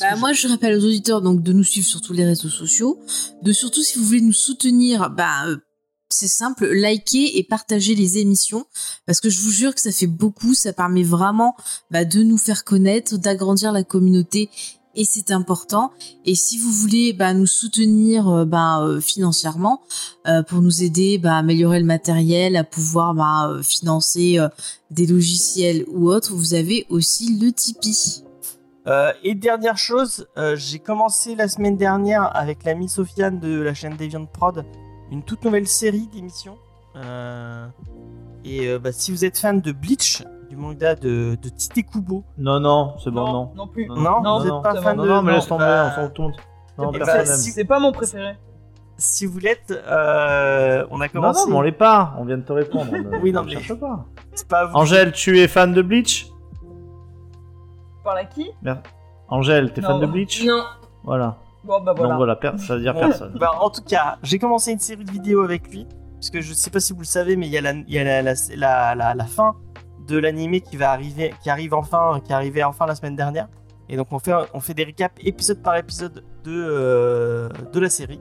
[0.00, 2.98] Bah, moi, je rappelle aux auditeurs donc de nous suivre sur tous les réseaux sociaux,
[3.42, 5.56] de surtout si vous voulez nous soutenir, bah euh,
[6.08, 8.66] c'est simple, likez et partagez les émissions
[9.06, 11.56] parce que je vous jure que ça fait beaucoup, ça permet vraiment
[11.90, 14.48] bah, de nous faire connaître, d'agrandir la communauté
[14.96, 15.92] et c'est important.
[16.24, 19.82] Et si vous voulez bah, nous soutenir euh, bah, euh, financièrement
[20.26, 24.38] euh, pour nous aider bah, à améliorer le matériel, à pouvoir financer
[24.90, 28.22] des logiciels ou autres, vous avez aussi le Tipeee.
[28.86, 33.74] Euh, et dernière chose, euh, j'ai commencé la semaine dernière avec l'amie Sofiane de la
[33.74, 34.64] chaîne Deviant Prod
[35.10, 36.56] une toute nouvelle série d'émissions.
[36.96, 37.66] Euh,
[38.44, 42.24] et euh, bah, si vous êtes fan de Bleach, du manga de, de Tite Kubo,
[42.38, 43.52] Non, non, c'est bon, non.
[43.56, 43.86] non plus.
[43.88, 45.08] non, non, vous n'êtes non, pas fan Non, de.
[45.08, 46.32] non, mais laisse tomber, bah, on s'en tourne.
[46.78, 48.36] Non, bah, si- C'est pas mon préféré.
[48.98, 51.40] si vous l'êtes, euh, on a Non, commencé.
[51.44, 52.14] non, mais on l'est pas.
[52.18, 52.90] On vient de te répondre.
[52.92, 54.04] on- Oui, non, on mais- pas.
[54.34, 54.76] C'est pas vous.
[54.76, 56.28] Angèle, tu es fan de Bleach?
[58.06, 58.50] Par à qui
[59.28, 60.62] Angèle, t'es fan de Bleach Non.
[61.02, 61.36] Voilà.
[61.64, 62.14] Bon, bah voilà.
[62.14, 63.34] Donc voilà, ça veut dire Bon, personne.
[63.38, 65.86] bah, en tout cas, j'ai commencé une série de vidéos avec lui.
[66.14, 67.90] Parce que je sais pas si vous le savez, mais il y a la, il
[67.92, 69.56] y a la, la, la, la- la fin
[70.06, 73.48] de l'animé qui va arriver, qui arrive enfin, qui est arrivé enfin la semaine dernière.
[73.88, 77.90] Et donc on fait, on fait des recaps épisode par épisode de, euh, de la
[77.90, 78.20] série.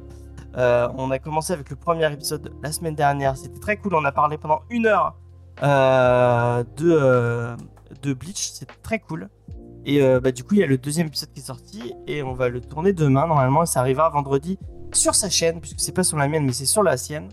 [0.58, 3.38] Euh, on a commencé avec le premier épisode la semaine dernière.
[3.38, 3.94] C'était très cool.
[3.96, 5.16] On a parlé pendant une heure
[5.64, 7.56] euh, de, euh,
[8.02, 8.50] de Bleach.
[8.54, 9.30] C'était très cool.
[9.86, 12.24] Et euh, bah, du coup, il y a le deuxième épisode qui est sorti et
[12.24, 13.66] on va le tourner demain normalement.
[13.66, 14.58] Ça arrivera vendredi
[14.94, 17.30] sur sa chaîne, puisque c'est pas sur la mienne, mais c'est sur la sienne.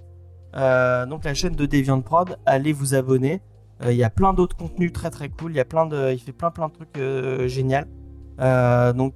[0.55, 2.37] Euh, donc la chaîne de Deviant Prod.
[2.45, 3.41] Allez vous abonner.
[3.83, 5.53] Euh, Il y a plein d'autres contenus très très cool.
[5.53, 6.99] Il y a plein de, il fait plein plein de trucs.
[6.99, 9.15] Euh, donc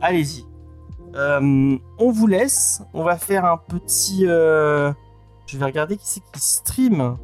[0.00, 0.44] allez-y.
[1.14, 2.82] On vous laisse.
[2.94, 4.22] On va faire un petit.
[4.24, 7.18] Je vais regarder qui c'est qui stream.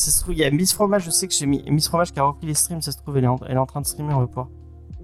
[0.00, 1.04] Ça se trouve, il y a Miss Fromage.
[1.04, 2.80] Je sais que j'ai mis Miss Fromage qui a repris les streams.
[2.80, 4.14] Ça se trouve, elle est en, train de streamer.
[4.14, 4.48] On va pouvoir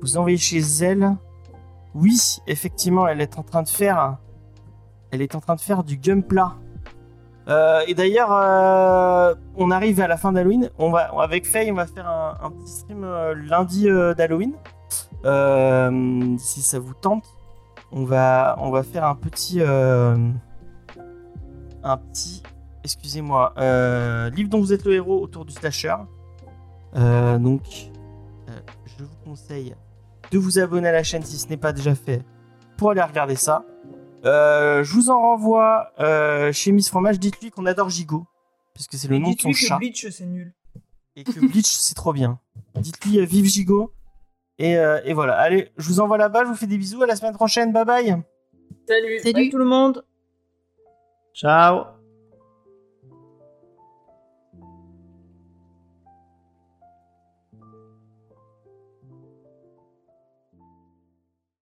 [0.01, 1.15] vous envoyer chez elle.
[1.95, 4.17] Oui, effectivement, elle est en train de faire.
[5.11, 6.55] Elle est en train de faire du Gunpla.
[7.49, 10.71] Euh, et d'ailleurs, euh, on arrive à la fin d'Halloween.
[10.79, 14.55] On va avec Faye, on va faire un, petit stream euh, lundi euh, d'Halloween.
[16.39, 17.27] Si ça vous tente,
[17.93, 20.33] on va on va faire un petit un
[21.99, 22.43] petit
[22.87, 25.95] excusez-moi euh, livre dont vous êtes le héros autour du slasher.
[26.95, 27.63] Euh, donc,
[28.49, 28.53] euh,
[28.87, 29.75] je vous conseille
[30.31, 32.23] de vous abonner à la chaîne si ce n'est pas déjà fait
[32.77, 33.65] pour aller regarder ça.
[34.25, 37.19] Euh, je vous en renvoie euh, chez Miss Fromage.
[37.19, 38.25] Dites-lui qu'on adore Gigot,
[38.75, 40.55] puisque c'est le nom de son Dites-lui que chat, Bleach, c'est nul.
[41.17, 42.39] et que Bleach c'est trop bien.
[42.77, 43.93] Dites-lui euh, vive Gigot.
[44.59, 45.37] Et, euh, et voilà.
[45.39, 46.45] Allez, je vous envoie là-bas.
[46.45, 47.03] Je vous fais des bisous.
[47.03, 47.73] À la semaine prochaine.
[47.73, 48.07] Bye bye.
[48.89, 49.19] Salut.
[49.21, 49.33] Salut.
[49.35, 50.05] Bye tout le monde
[51.35, 51.96] Ciao